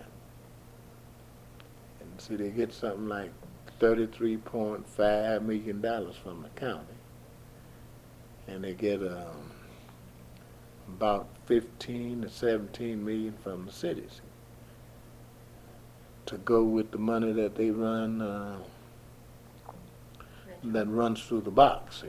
And 2.00 2.20
see, 2.20 2.36
they 2.36 2.50
get 2.50 2.72
something 2.72 3.08
like 3.08 3.32
$33.5 3.80 5.42
million 5.42 6.12
from 6.22 6.42
the 6.42 6.48
county 6.50 6.84
and 8.50 8.64
they 8.64 8.74
get 8.74 9.00
um, 9.00 9.50
about 10.88 11.28
15 11.46 12.22
to 12.22 12.28
17 12.28 13.04
million 13.04 13.34
from 13.42 13.64
the 13.64 13.72
cities 13.72 14.20
to 16.26 16.36
go 16.38 16.62
with 16.62 16.90
the 16.90 16.98
money 16.98 17.32
that 17.32 17.54
they 17.56 17.70
run 17.70 18.20
uh, 18.22 18.58
that 20.62 20.86
runs 20.88 21.22
through 21.24 21.40
the 21.40 21.50
box 21.50 22.02
see, 22.02 22.08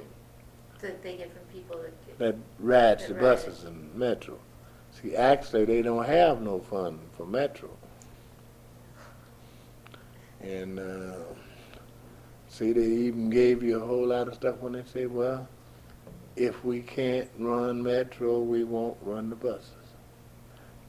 That 0.82 1.02
they 1.02 1.18
get 1.18 1.32
from 1.32 1.42
people 1.54 1.78
that 1.78 2.06
get. 2.06 2.20
that 2.20 2.36
rides 2.60 3.08
the 3.08 3.14
That 3.14 3.22
ride 3.22 3.32
it. 3.34 3.46
buses 3.46 3.64
and 3.64 3.96
metro. 3.96 4.38
See, 5.02 5.16
actually, 5.16 5.66
they 5.66 5.82
don't 5.82 6.06
have 6.06 6.42
no 6.42 6.60
fund 6.60 7.00
for 7.16 7.26
metro. 7.26 7.70
And 10.42 10.80
uh, 10.80 11.14
see, 12.50 12.74
they 12.74 12.82
even 12.82 13.30
gave 13.30 13.64
you 13.64 13.82
a 13.82 13.86
whole 13.86 14.08
lot 14.08 14.28
of 14.28 14.34
stuff 14.36 14.58
when 14.58 14.74
they 14.74 14.84
say, 14.84 15.06
well, 15.06 15.48
if 16.36 16.64
we 16.66 16.82
can't 16.82 17.30
run 17.40 17.82
metro, 17.82 18.40
we 18.40 18.64
won't 18.64 18.98
run 19.02 19.30
the 19.30 19.36
buses. 19.36 19.70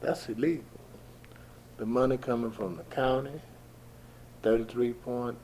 That's 0.01 0.27
illegal. 0.27 0.65
The 1.83 1.89
money 1.89 2.15
coming 2.15 2.51
from 2.51 2.77
the 2.77 2.83
county, 2.83 3.41
thirty-three 4.41 4.93
point 4.93 5.37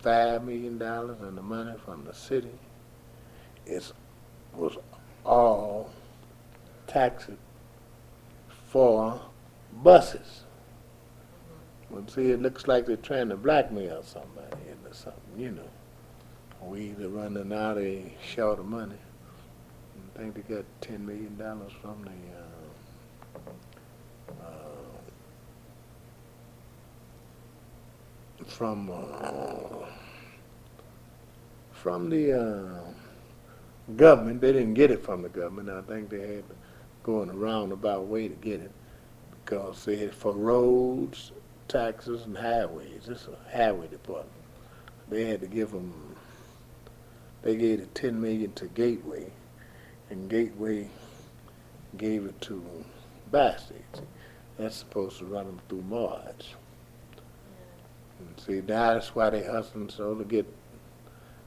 five 0.00 0.42
million 0.42 0.78
dollars, 0.78 1.18
and 1.20 1.38
the 1.38 1.42
money 1.42 1.76
from 1.84 2.04
the 2.04 2.12
city, 2.12 2.58
is 3.66 3.92
was 4.52 4.76
all 5.24 5.92
taxes 6.88 7.38
for 8.66 9.20
buses. 9.84 10.42
Well, 11.88 12.02
see, 12.08 12.32
it 12.32 12.42
looks 12.42 12.66
like 12.66 12.86
they're 12.86 12.96
trying 12.96 13.28
to 13.28 13.36
blackmail 13.36 14.02
somebody 14.02 14.56
into 14.68 14.92
something, 14.92 15.38
you 15.38 15.52
know. 15.52 15.70
We 16.62 16.86
either 16.86 17.08
running 17.08 17.52
out 17.52 17.78
of 17.78 17.96
short 18.34 18.58
of 18.58 18.66
money. 18.66 18.98
I 20.16 20.18
think 20.18 20.34
they 20.34 20.40
got 20.52 20.64
ten 20.80 21.06
million 21.06 21.36
dollars 21.36 21.70
from 21.80 22.02
the, 22.02 23.40
uh, 24.40 24.42
uh, 24.44 24.64
from, 28.46 28.90
uh, 28.90 29.86
from 31.72 32.10
the, 32.10 32.32
uh, 32.32 32.92
government. 33.94 34.40
They 34.40 34.52
didn't 34.52 34.74
get 34.74 34.90
it 34.90 35.04
from 35.04 35.22
the 35.22 35.28
government. 35.28 35.70
I 35.70 35.82
think 35.82 36.10
they 36.10 36.20
had 36.20 36.48
to 36.48 36.54
go 37.02 37.22
in 37.22 37.30
a 37.30 37.34
roundabout 37.34 38.06
way 38.06 38.28
to 38.28 38.34
get 38.34 38.60
it 38.60 38.72
because 39.44 39.84
they 39.84 39.96
had 39.96 40.12
for 40.12 40.32
roads, 40.32 41.30
taxes, 41.68 42.22
and 42.24 42.36
highways. 42.36 43.04
This 43.06 43.22
is 43.22 43.28
a 43.28 43.56
highway 43.56 43.86
department. 43.86 44.32
They 45.08 45.24
had 45.26 45.40
to 45.42 45.46
give 45.46 45.70
them. 45.70 46.16
They 47.42 47.56
gave 47.56 47.80
the 47.80 47.86
ten 47.86 48.20
million 48.20 48.52
to 48.54 48.66
Gateway, 48.66 49.30
and 50.10 50.28
Gateway 50.28 50.88
gave 51.96 52.24
it 52.24 52.40
to 52.42 52.64
Bi-State. 53.30 54.02
That's 54.58 54.74
supposed 54.74 55.18
to 55.18 55.26
run 55.26 55.46
them 55.46 55.60
through 55.68 55.82
March. 55.82 56.54
And 58.18 58.40
see, 58.40 58.60
that's 58.60 59.14
why 59.14 59.30
they 59.30 59.44
hustling 59.44 59.88
so 59.90 60.14
to 60.14 60.24
get 60.24 60.46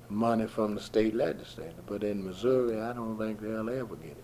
money 0.09 0.47
from 0.47 0.75
the 0.75 0.81
state 0.81 1.15
legislature. 1.15 1.73
But 1.87 2.03
in 2.03 2.23
Missouri, 2.25 2.79
I 2.79 2.93
don't 2.93 3.17
think 3.17 3.41
they'll 3.41 3.69
ever 3.69 3.95
get 3.95 4.11
it. 4.11 4.23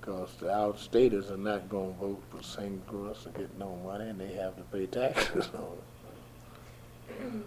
Because 0.00 0.34
the 0.38 0.46
outstaters 0.46 1.30
are 1.30 1.36
not 1.38 1.68
going 1.68 1.94
to 1.94 2.00
vote 2.00 2.22
for 2.30 2.42
St. 2.42 2.92
Louis 2.92 3.18
to 3.22 3.30
get 3.30 3.58
no 3.58 3.76
money, 3.84 4.10
and 4.10 4.20
they 4.20 4.34
have 4.34 4.54
to 4.56 4.62
pay 4.64 4.86
taxes 4.86 5.48
on 5.54 5.78
it. 7.18 7.44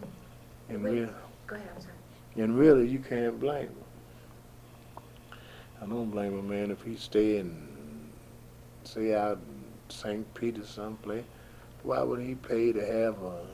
And 0.69 0.83
Wait. 0.83 0.91
real, 1.01 1.09
Go 1.45 1.55
ahead, 1.55 1.69
I'm 1.75 1.81
sorry. 1.81 1.93
and 2.37 2.57
really, 2.57 2.87
you 2.87 2.99
can't 2.99 3.39
blame 3.39 3.67
them. 3.67 3.83
I 5.81 5.85
don't 5.85 6.09
blame 6.09 6.37
a 6.37 6.41
man 6.41 6.71
if 6.71 6.81
he 6.81 6.95
stay 6.95 7.37
in, 7.37 7.55
say 8.83 9.13
out 9.13 9.37
in 9.37 9.63
St. 9.95 10.33
Peter 10.33 10.65
someplace. 10.65 11.23
Why 11.83 12.01
would 12.01 12.19
he 12.19 12.33
pay 12.35 12.73
to 12.73 12.79
have 12.85 13.21
a 13.21 13.45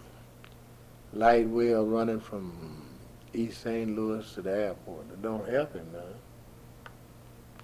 light 1.13 1.45
rail 1.49 1.85
running 1.85 2.19
from 2.19 2.81
East 3.33 3.63
St. 3.63 3.95
Louis 3.95 4.33
to 4.33 4.41
the 4.41 4.51
airport? 4.51 5.05
It 5.11 5.21
don't 5.21 5.47
help 5.47 5.73
him 5.73 5.87
none. 5.93 6.03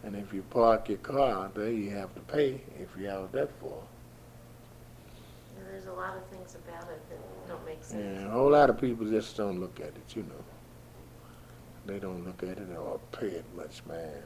And 0.03 0.15
if 0.15 0.33
you 0.33 0.43
park 0.43 0.89
your 0.89 0.97
car 0.99 1.45
out 1.45 1.55
there, 1.55 1.71
you 1.71 1.89
have 1.91 2.13
to 2.15 2.21
pay 2.21 2.61
if 2.79 2.89
you're 2.97 3.11
out 3.11 3.31
that 3.33 3.49
for. 3.59 3.83
Yeah, 5.57 5.63
There's 5.71 5.87
a 5.87 5.93
lot 5.93 6.15
of 6.15 6.25
things 6.27 6.55
about 6.55 6.89
it 6.89 7.01
that 7.09 7.47
don't 7.47 7.65
make 7.65 7.83
sense. 7.83 8.01
And 8.01 8.27
a 8.27 8.31
whole 8.31 8.51
lot 8.51 8.69
of 8.69 8.79
people 8.79 9.05
just 9.05 9.35
don't 9.35 9.59
look 9.59 9.79
at 9.79 9.87
it, 9.87 10.15
you 10.15 10.23
know. 10.23 10.43
They 11.85 11.99
don't 11.99 12.25
look 12.25 12.43
at 12.43 12.57
it 12.57 12.67
or 12.77 12.99
pay 13.11 13.27
it 13.27 13.45
much, 13.55 13.81
man. 13.87 14.23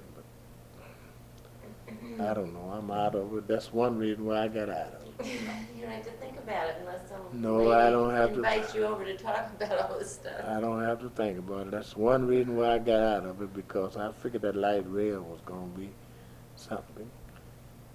But 2.18 2.28
I 2.28 2.34
don't 2.34 2.54
know. 2.54 2.72
I'm 2.74 2.90
out 2.92 3.16
of 3.16 3.36
it. 3.38 3.48
That's 3.48 3.72
one 3.74 3.98
reason 3.98 4.26
why 4.26 4.44
I 4.44 4.48
got 4.48 4.70
out 4.70 4.94
of 4.94 4.94
it. 4.94 5.04
You 5.76 5.90
don't 5.90 5.92
have 5.98 6.06
to 6.06 6.12
think 6.12 6.38
about 6.38 6.70
it 6.70 6.76
unless 6.80 7.10
someone. 7.10 7.42
No, 7.42 7.72
I 7.74 7.90
don't 7.90 8.14
have 8.14 8.30
to- 8.30 8.36
invites 8.36 8.74
you 8.74 8.84
over 8.86 9.04
to 9.04 9.18
talk 9.18 9.52
about 9.62 9.92
all 9.92 10.00
this 10.00 10.14
stuff. 10.14 10.46
I 10.48 10.60
don't 10.62 10.82
have 10.82 11.00
to 11.02 11.10
think 11.10 11.38
about 11.40 11.68
it. 11.68 11.72
That's 11.72 11.96
one 11.98 12.26
reason 12.26 12.56
why 12.56 12.76
I 12.76 12.80
got 12.80 13.00
out 13.00 13.26
of 13.26 13.42
it 13.42 13.54
because 13.54 13.98
I 13.98 14.12
figured 14.14 14.42
that 14.44 14.56
light 14.56 14.86
rail 14.88 15.22
was 15.22 15.42
going 15.46 15.72
to 15.74 15.80
be 15.80 15.90
something, 16.56 17.10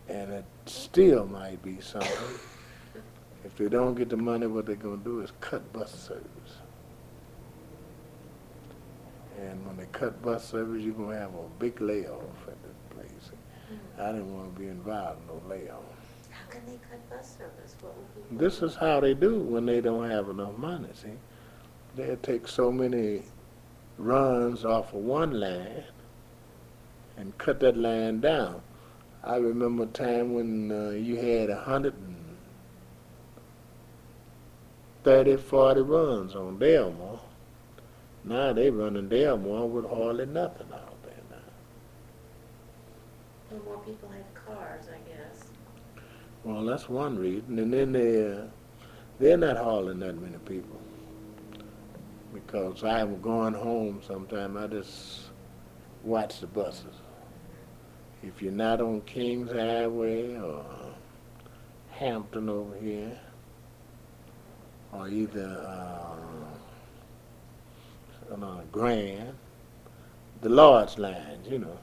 and 0.08 0.30
it 0.32 0.44
still 0.66 1.26
might 1.26 1.62
be 1.62 1.80
something. 1.80 2.10
if 3.44 3.56
they 3.56 3.68
don't 3.68 3.94
get 3.94 4.10
the 4.10 4.16
money, 4.16 4.46
what 4.46 4.66
they're 4.66 4.76
going 4.76 4.98
to 4.98 5.04
do 5.04 5.20
is 5.20 5.32
cut 5.40 5.72
bus 5.72 5.90
service. 5.92 6.24
And 9.40 9.64
when 9.66 9.76
they 9.76 9.86
cut 9.92 10.20
bus 10.20 10.44
service, 10.48 10.82
you're 10.82 10.94
going 10.94 11.10
to 11.16 11.20
have 11.20 11.34
a 11.34 11.48
big 11.58 11.80
layoff 11.80 12.20
place. 12.44 12.56
I 14.00 14.12
didn't 14.12 14.34
want 14.34 14.54
to 14.54 14.60
be 14.60 14.68
involved 14.68 15.20
in 15.22 15.26
no 15.26 15.42
layoff. 15.48 15.82
How 16.30 16.48
can 16.50 16.60
they 16.66 16.78
cut 16.88 17.10
bus 17.10 17.36
service? 17.36 17.74
What 17.80 17.94
would 17.96 18.38
be? 18.38 18.44
This 18.44 18.62
is 18.62 18.76
how 18.76 19.00
they 19.00 19.14
do 19.14 19.38
when 19.38 19.66
they 19.66 19.80
don't 19.80 20.08
have 20.08 20.28
enough 20.28 20.56
money, 20.56 20.88
see? 20.94 21.08
They'll 21.96 22.16
take 22.16 22.46
so 22.46 22.70
many 22.70 23.22
runs 23.96 24.64
off 24.64 24.92
of 24.94 25.00
one 25.00 25.32
line 25.32 25.84
and 27.16 27.36
cut 27.38 27.60
that 27.60 27.76
line 27.76 28.20
down. 28.20 28.62
I 29.24 29.36
remember 29.36 29.82
a 29.82 29.86
time 29.86 30.32
when 30.32 30.70
uh, 30.70 30.90
you 30.90 31.16
had 31.16 31.50
a 31.50 31.58
hundred 31.58 31.94
and 31.94 32.16
thirty, 35.02 35.36
forty 35.36 35.80
runs 35.80 36.36
on 36.36 36.58
Delmar. 36.58 37.18
Now 38.24 38.52
they 38.52 38.70
running 38.70 39.08
Delmar 39.08 39.66
with 39.66 39.88
hardly 39.88 40.26
nothing 40.26 40.68
now. 40.70 40.87
Well, 43.50 43.60
more 43.64 43.78
people 43.78 44.08
have 44.10 44.34
cars, 44.34 44.84
I 44.92 44.98
guess. 45.08 45.44
Well, 46.44 46.64
that's 46.64 46.88
one 46.88 47.18
reason, 47.18 47.58
and 47.58 47.72
then 47.72 47.92
they 47.92 48.32
uh, 48.32 48.44
they're 49.18 49.36
not 49.36 49.56
hauling 49.56 50.00
that 50.00 50.20
many 50.20 50.38
people 50.38 50.80
because 52.32 52.84
I'm 52.84 53.20
going 53.20 53.54
home 53.54 54.00
sometime. 54.06 54.56
I 54.56 54.66
just 54.66 55.30
watch 56.04 56.40
the 56.40 56.46
buses. 56.46 56.94
If 58.22 58.42
you're 58.42 58.52
not 58.52 58.80
on 58.80 59.00
Kings 59.02 59.50
Highway 59.50 60.36
or 60.36 60.64
Hampton 61.90 62.48
over 62.48 62.76
here, 62.78 63.18
or 64.92 65.08
either 65.08 65.64
uh, 68.30 68.34
on 68.34 68.62
Grand, 68.70 69.34
the 70.40 70.48
large 70.48 70.98
lines, 70.98 71.48
you 71.48 71.58
know, 71.58 71.78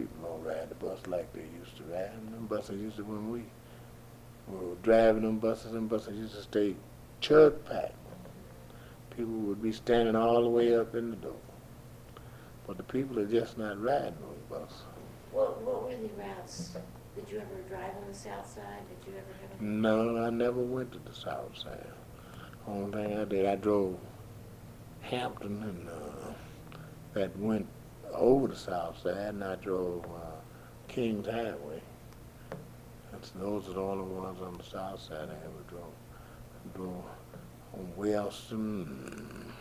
people 0.00 0.30
don't 0.30 0.44
ride 0.44 0.68
the 0.68 0.74
bus 0.74 0.98
like 1.06 1.32
they 1.32 1.44
used 1.58 1.76
to 1.76 1.82
ride. 1.84 2.10
Them 2.32 2.46
buses 2.48 2.80
used 2.80 2.96
to 2.96 3.04
when 3.04 3.30
we 3.30 3.42
were 4.48 4.74
driving 4.82 5.22
them 5.22 5.38
buses, 5.38 5.72
them 5.72 5.88
buses 5.88 6.16
used 6.16 6.34
to 6.34 6.42
stay 6.42 6.74
chug 7.20 7.64
packed. 7.66 7.94
People 9.16 9.34
would 9.34 9.62
be 9.62 9.72
standing 9.72 10.16
all 10.16 10.42
the 10.42 10.48
way 10.48 10.74
up 10.74 10.94
in 10.94 11.10
the 11.10 11.16
door. 11.16 11.36
But 12.66 12.78
the 12.78 12.82
people 12.82 13.18
are 13.18 13.26
just 13.26 13.58
not 13.58 13.80
riding 13.82 14.16
those 14.20 14.42
buses. 14.48 14.82
What, 15.32 15.60
what 15.62 15.84
were 15.84 15.90
the 15.90 16.08
routes? 16.16 16.76
Did 17.14 17.30
you 17.30 17.38
ever 17.38 17.60
drive 17.68 17.92
on 18.00 18.08
the 18.08 18.14
south 18.14 18.48
side? 18.48 18.82
Did 18.88 19.12
you 19.12 19.18
ever 19.18 19.32
have 19.42 19.60
a? 19.60 19.62
No, 19.62 20.24
I 20.24 20.30
never 20.30 20.60
went 20.60 20.92
to 20.92 20.98
the 20.98 21.14
south 21.14 21.58
side. 21.58 21.86
Only 22.66 22.92
thing 22.92 23.18
I 23.18 23.24
did, 23.24 23.46
I 23.46 23.56
drove 23.56 23.98
Hampton 25.02 25.62
and 25.62 25.88
uh, 25.88 26.32
that 27.14 27.36
went 27.38 27.66
over 28.14 28.48
the 28.48 28.56
south 28.56 29.02
side, 29.02 29.16
and 29.16 29.44
I 29.44 29.56
drove 29.56 30.04
uh, 30.04 30.40
Kings 30.88 31.26
Highway. 31.26 31.82
That's, 33.12 33.30
those 33.30 33.68
are 33.68 33.72
the 33.72 33.80
only 33.80 34.04
ones 34.04 34.40
on 34.40 34.56
the 34.56 34.64
south 34.64 35.02
side 35.02 35.28
I 35.28 35.44
ever 35.44 35.62
drove. 35.68 35.92
I 36.54 36.76
drove 36.76 37.04
on 37.74 37.92
Wellston, 37.96 39.52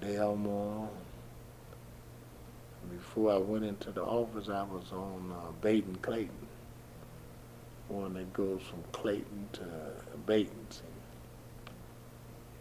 Delmar. 0.00 0.88
Before 2.90 3.32
I 3.32 3.38
went 3.38 3.64
into 3.64 3.92
the 3.92 4.02
office, 4.02 4.48
I 4.48 4.62
was 4.62 4.90
on 4.92 5.32
uh, 5.32 5.52
Baden 5.60 5.98
Clayton 6.02 6.48
one 7.92 8.14
that 8.14 8.32
goes 8.32 8.62
from 8.62 8.82
Clayton 8.92 9.48
to 9.52 9.64
see. 10.70 10.80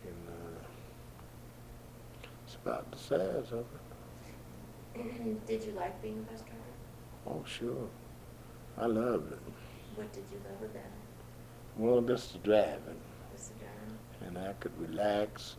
And 0.04 0.28
uh, 0.28 0.60
it's 2.45 2.56
about 2.56 2.91
the 2.91 2.97
size 2.97 3.52
of 3.52 3.60
it. 3.60 3.90
Did 5.47 5.63
you 5.63 5.71
like 5.73 6.01
being 6.01 6.19
a 6.19 6.31
bus 6.31 6.41
driver? 6.41 6.61
Oh, 7.27 7.43
sure. 7.45 7.87
I 8.77 8.85
loved 8.85 9.31
it. 9.33 9.39
What 9.95 10.11
did 10.13 10.23
you 10.31 10.37
love 10.49 10.61
about 10.61 10.75
it? 10.75 11.77
Well, 11.77 12.01
just 12.01 12.33
the 12.33 12.39
driving. 12.39 12.99
Was 13.31 13.49
the 13.49 13.65
driving? 13.65 13.97
And 14.25 14.37
I 14.37 14.53
could 14.53 14.71
relax. 14.79 15.55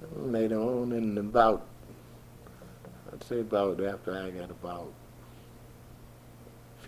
And 0.00 0.32
later 0.32 0.58
on, 0.58 0.92
in 0.92 1.18
about, 1.18 1.66
I'd 3.12 3.22
say 3.22 3.40
about 3.40 3.82
after 3.82 4.16
I 4.16 4.30
got 4.30 4.50
about 4.50 4.92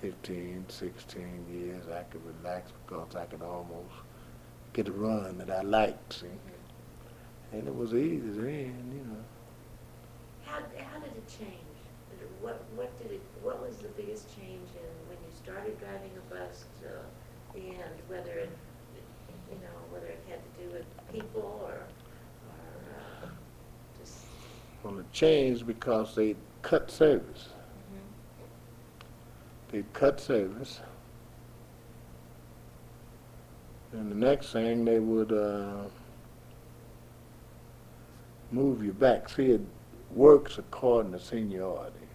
15, 0.00 0.64
16 0.68 1.46
years, 1.50 1.84
I 1.88 2.02
could 2.04 2.22
relax 2.24 2.72
because 2.86 3.14
I 3.14 3.26
could 3.26 3.42
almost 3.42 3.92
get 4.72 4.88
a 4.88 4.92
run 4.92 5.38
that 5.38 5.50
I 5.50 5.62
liked, 5.62 6.12
see. 6.12 6.26
Mm-hmm. 6.26 7.58
And 7.58 7.68
it 7.68 7.74
was 7.74 7.94
easy 7.94 8.18
then, 8.18 8.92
you 8.92 9.04
know. 9.08 9.24
How, 10.46 10.58
how 10.78 11.00
did 11.00 11.10
it 11.10 11.28
change? 11.28 11.52
What, 12.40 12.62
what 12.76 12.96
did 13.02 13.12
it, 13.12 13.20
what 13.42 13.60
was 13.60 13.76
the 13.78 13.88
biggest 13.88 14.34
change 14.36 14.68
in 14.74 15.08
when 15.08 15.18
you 15.18 15.32
started 15.36 15.78
driving 15.80 16.10
a 16.16 16.34
bus 16.34 16.64
to 16.80 17.58
the 17.58 17.66
end? 17.68 17.94
Whether 18.08 18.30
it, 18.30 18.50
you 19.50 19.56
know, 19.56 19.76
whether 19.90 20.06
it 20.06 20.22
had 20.28 20.38
to 20.38 20.62
do 20.62 20.72
with 20.72 20.86
people 21.12 21.60
or, 21.64 21.72
or, 21.72 23.24
uh, 23.24 23.28
just, 23.98 24.18
Well, 24.82 24.98
it 24.98 25.12
changed 25.12 25.66
because 25.66 26.14
they 26.14 26.36
cut 26.62 26.90
service. 26.90 27.48
They 29.72 29.84
cut 29.92 30.20
service. 30.20 30.80
And 33.92 34.10
the 34.10 34.14
next 34.14 34.52
thing, 34.52 34.84
they 34.84 35.00
would 35.00 35.32
uh, 35.32 35.84
move 38.52 38.84
you 38.84 38.92
back. 38.92 39.28
See, 39.28 39.46
it 39.46 39.60
works 40.16 40.56
according 40.58 41.12
to 41.12 41.20
seniority. 41.20 42.05